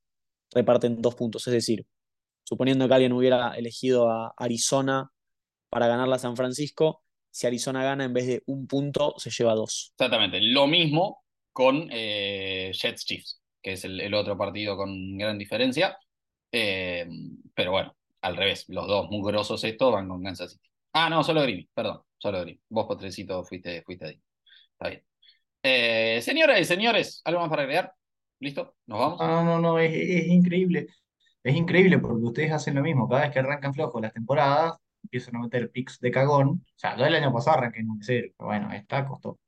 reparten 0.52 1.02
dos 1.02 1.16
puntos. 1.16 1.44
Es 1.48 1.54
decir, 1.54 1.84
suponiendo 2.44 2.86
que 2.86 2.94
alguien 2.94 3.14
hubiera 3.14 3.50
elegido 3.56 4.08
a 4.08 4.32
Arizona 4.36 5.10
para 5.70 5.88
ganarla 5.88 6.16
a 6.16 6.20
San 6.20 6.36
Francisco, 6.36 7.02
si 7.32 7.48
Arizona 7.48 7.82
gana 7.82 8.04
en 8.04 8.12
vez 8.12 8.28
de 8.28 8.44
un 8.46 8.68
punto, 8.68 9.14
se 9.18 9.30
lleva 9.30 9.56
dos. 9.56 9.92
Exactamente, 9.96 10.40
lo 10.40 10.68
mismo 10.68 11.22
con 11.52 11.88
eh, 11.90 12.72
Jets 12.72 13.04
Chiefs, 13.04 13.40
que 13.62 13.72
es 13.72 13.84
el, 13.84 14.00
el 14.00 14.14
otro 14.14 14.36
partido 14.36 14.76
con 14.76 15.18
gran 15.18 15.38
diferencia. 15.38 15.98
Eh, 16.50 17.08
pero 17.54 17.72
bueno, 17.72 17.96
al 18.20 18.36
revés, 18.36 18.66
los 18.68 18.86
dos 18.86 19.10
mugrosos 19.10 19.62
estos 19.64 19.92
van 19.92 20.08
con 20.08 20.22
Kansas 20.22 20.52
City. 20.52 20.68
Ah, 20.92 21.08
no, 21.08 21.24
solo 21.24 21.42
Green, 21.42 21.68
perdón, 21.74 22.02
solo 22.18 22.40
Green. 22.42 22.60
Vos, 22.68 22.86
Potrecito, 22.86 23.44
fuiste, 23.44 23.82
fuiste 23.82 24.06
ahí. 24.06 24.22
Está 24.72 24.88
bien. 24.88 25.02
Eh, 25.62 26.20
señoras 26.22 26.60
y 26.60 26.64
señores, 26.64 27.22
¿algo 27.24 27.40
más 27.40 27.50
para 27.50 27.62
agregar? 27.62 27.94
¿Listo? 28.40 28.74
¿Nos 28.86 28.98
vamos? 28.98 29.20
No, 29.20 29.26
no, 29.28 29.44
no, 29.44 29.60
no, 29.60 29.78
es, 29.78 29.92
es 29.92 30.26
increíble. 30.28 30.88
Es 31.42 31.56
increíble 31.56 31.98
porque 31.98 32.24
ustedes 32.24 32.52
hacen 32.52 32.74
lo 32.74 32.82
mismo. 32.82 33.08
Cada 33.08 33.22
vez 33.22 33.32
que 33.32 33.38
arrancan 33.40 33.74
flojos 33.74 34.00
las 34.02 34.12
temporadas, 34.12 34.76
empiezan 35.02 35.36
a 35.36 35.40
meter 35.40 35.70
picks 35.70 35.98
de 36.00 36.10
cagón. 36.10 36.64
O 36.66 36.78
sea, 36.78 36.96
yo 36.96 37.04
el 37.06 37.14
año 37.14 37.32
pasado 37.32 37.58
arranqué 37.58 37.80
en 37.80 37.90
un 37.90 38.02
0, 38.02 38.28
pero 38.36 38.48
bueno, 38.48 38.72
esta 38.72 39.06
costó. 39.06 39.38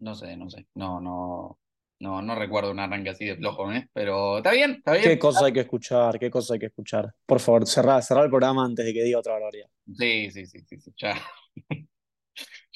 No 0.00 0.14
sé, 0.14 0.36
no 0.36 0.48
sé. 0.48 0.66
No, 0.74 1.00
no, 1.00 1.58
no, 2.00 2.22
no 2.22 2.34
recuerdo 2.34 2.70
un 2.70 2.78
arranque 2.80 3.10
así 3.10 3.24
de 3.24 3.36
flojo, 3.36 3.72
¿eh? 3.72 3.88
Pero 3.92 4.38
está 4.38 4.52
bien, 4.52 4.72
está 4.72 4.92
bien. 4.92 5.04
¿Qué 5.04 5.18
cosa 5.18 5.46
hay 5.46 5.52
que 5.52 5.60
escuchar? 5.60 6.18
¿Qué 6.18 6.30
cosa 6.30 6.54
hay 6.54 6.60
que 6.60 6.66
escuchar? 6.66 7.12
Por 7.26 7.40
favor, 7.40 7.66
cerrá, 7.66 8.00
cerrá 8.02 8.22
el 8.22 8.30
programa 8.30 8.64
antes 8.64 8.86
de 8.86 8.94
que 8.94 9.02
diga 9.02 9.18
otra 9.18 9.34
barbaridad. 9.34 9.68
Sí, 9.96 10.30
sí, 10.30 10.46
sí, 10.46 10.60
sí, 10.60 10.78
sí, 10.78 10.92
ya. 10.96 11.14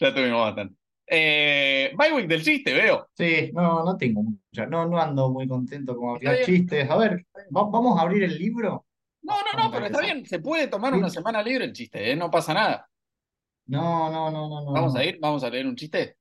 ya 0.00 0.14
tuvimos 0.14 0.40
bastante. 0.40 0.76
Eh, 1.06 1.92
bye 1.96 2.12
week 2.12 2.26
del 2.26 2.42
chiste, 2.42 2.72
veo. 2.72 3.08
Sí, 3.14 3.50
no, 3.52 3.84
no 3.84 3.96
tengo 3.96 4.22
mucha. 4.22 4.66
No, 4.66 4.86
no 4.86 4.98
ando 4.98 5.30
muy 5.30 5.46
contento 5.46 5.96
con 5.96 6.10
abrir 6.16 6.30
bien. 6.30 6.44
chistes. 6.44 6.90
A 6.90 6.96
ver, 6.96 7.26
va- 7.54 7.68
vamos 7.70 7.98
a 7.98 8.02
abrir 8.02 8.24
el 8.24 8.36
libro. 8.38 8.86
No, 9.22 9.34
no, 9.34 9.62
no, 9.64 9.70
pero 9.70 9.86
está 9.86 10.00
bien, 10.00 10.26
se 10.26 10.40
puede 10.40 10.66
tomar 10.66 10.94
una 10.94 11.08
semana 11.08 11.42
libre 11.42 11.66
el 11.66 11.72
chiste, 11.72 12.10
¿eh? 12.10 12.16
No 12.16 12.30
pasa 12.30 12.54
nada. 12.54 12.88
No, 13.66 14.10
no, 14.10 14.30
no, 14.30 14.48
no, 14.48 14.64
no. 14.64 14.72
Vamos 14.72 14.94
no. 14.94 15.00
a 15.00 15.04
ir, 15.04 15.18
vamos 15.20 15.44
a 15.44 15.50
leer 15.50 15.66
un 15.66 15.76
chiste. 15.76 16.16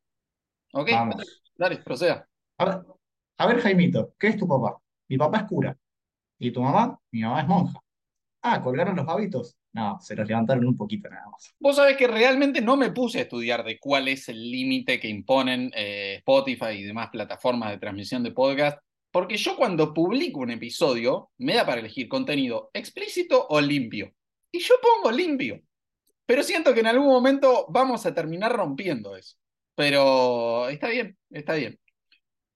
¿Ok? 0.72 0.92
Vamos. 0.92 1.42
Dale, 1.56 1.78
proceda. 1.78 2.28
A 2.58 2.66
ver, 2.66 2.82
a 3.38 3.48
ver, 3.48 3.60
Jaimito, 3.60 4.14
¿qué 4.18 4.28
es 4.28 4.38
tu 4.38 4.48
papá? 4.48 4.78
Mi 5.08 5.18
papá 5.18 5.40
es 5.40 5.44
cura. 5.46 5.78
¿Y 6.40 6.52
tu 6.52 6.62
mamá? 6.62 6.98
Mi 7.12 7.22
mamá 7.22 7.42
es 7.42 7.48
monja. 7.48 7.80
Ah, 8.42 8.62
¿colgaron 8.62 8.96
los 8.96 9.08
hábitos? 9.08 9.56
No, 9.74 10.00
se 10.02 10.16
los 10.16 10.28
levantaron 10.28 10.68
un 10.68 10.76
poquito 10.76 11.10
nada 11.10 11.30
más. 11.30 11.54
Vos 11.60 11.76
sabés 11.76 11.96
que 11.96 12.08
realmente 12.08 12.62
no 12.62 12.76
me 12.76 12.92
puse 12.92 13.20
a 13.20 13.22
estudiar 13.22 13.64
de 13.64 13.80
cuál 13.80 14.08
es 14.08 14.28
el 14.30 14.52
límite 14.52 15.00
que 15.00 15.08
imponen 15.08 15.72
eh, 15.76 16.16
Spotify 16.18 16.72
y 16.78 16.84
demás 16.84 17.10
plataformas 17.10 17.72
de 17.72 17.78
transmisión 17.78 18.24
de 18.24 18.32
podcast, 18.32 18.80
porque 19.12 19.38
yo 19.38 19.56
cuando 19.56 19.94
publico 19.94 20.40
un 20.40 20.52
episodio 20.52 21.30
me 21.38 21.56
da 21.56 21.66
para 21.66 21.80
elegir 21.80 22.08
contenido 22.08 22.72
explícito 22.74 23.48
o 23.50 23.62
limpio. 23.62 24.14
Y 24.52 24.60
yo 24.60 24.76
pongo 24.82 25.16
limpio. 25.16 25.62
Pero 26.26 26.44
siento 26.44 26.74
que 26.74 26.80
en 26.82 26.88
algún 26.88 27.08
momento 27.08 27.68
vamos 27.70 28.06
a 28.06 28.14
terminar 28.14 28.52
rompiendo 28.52 29.16
eso. 29.16 29.38
Pero 29.76 30.70
está 30.70 30.90
bien, 30.90 31.18
está 31.30 31.54
bien. 31.54 31.80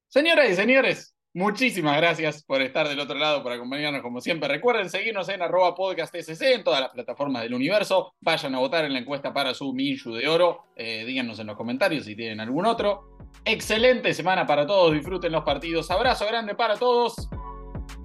Señoras 0.08 0.50
y 0.50 0.56
señores, 0.56 1.16
muchísimas 1.34 1.98
gracias 1.98 2.44
por 2.44 2.62
estar 2.62 2.88
del 2.88 3.00
otro 3.00 3.18
lado, 3.18 3.44
por 3.44 3.52
acompañarnos 3.52 4.02
como 4.02 4.22
siempre. 4.22 4.48
Recuerden 4.48 4.90
seguirnos 4.90 5.28
en 5.30 5.42
arroba 5.42 5.76
podcast 5.76 6.16
en 6.16 6.64
todas 6.64 6.82
las 6.82 6.92
plataformas 6.92 7.44
del 7.44 7.54
universo. 7.54 8.14
Vayan 8.22 8.56
a 8.56 8.60
votar 8.60 8.86
en 8.86 8.94
la 8.94 9.00
encuesta 9.00 9.34
para 9.34 9.54
su 9.54 9.74
Minshu 9.74 10.14
de 10.14 10.28
Oro. 10.28 10.66
Eh, 10.76 11.04
díganos 11.06 11.40
en 11.40 11.48
los 11.48 11.58
comentarios 11.58 12.06
si 12.06 12.16
tienen 12.16 12.40
algún 12.40 12.66
otro. 12.66 13.18
Excelente 13.44 14.14
semana 14.14 14.46
para 14.46 14.66
todos. 14.66 14.94
Disfruten 14.94 15.32
los 15.32 15.44
partidos. 15.44 15.92
Abrazo 15.92 16.26
grande 16.26 16.56
para 16.56 16.78
todos. 16.78 17.16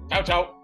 Chau, 0.09 0.23
chau. 0.23 0.60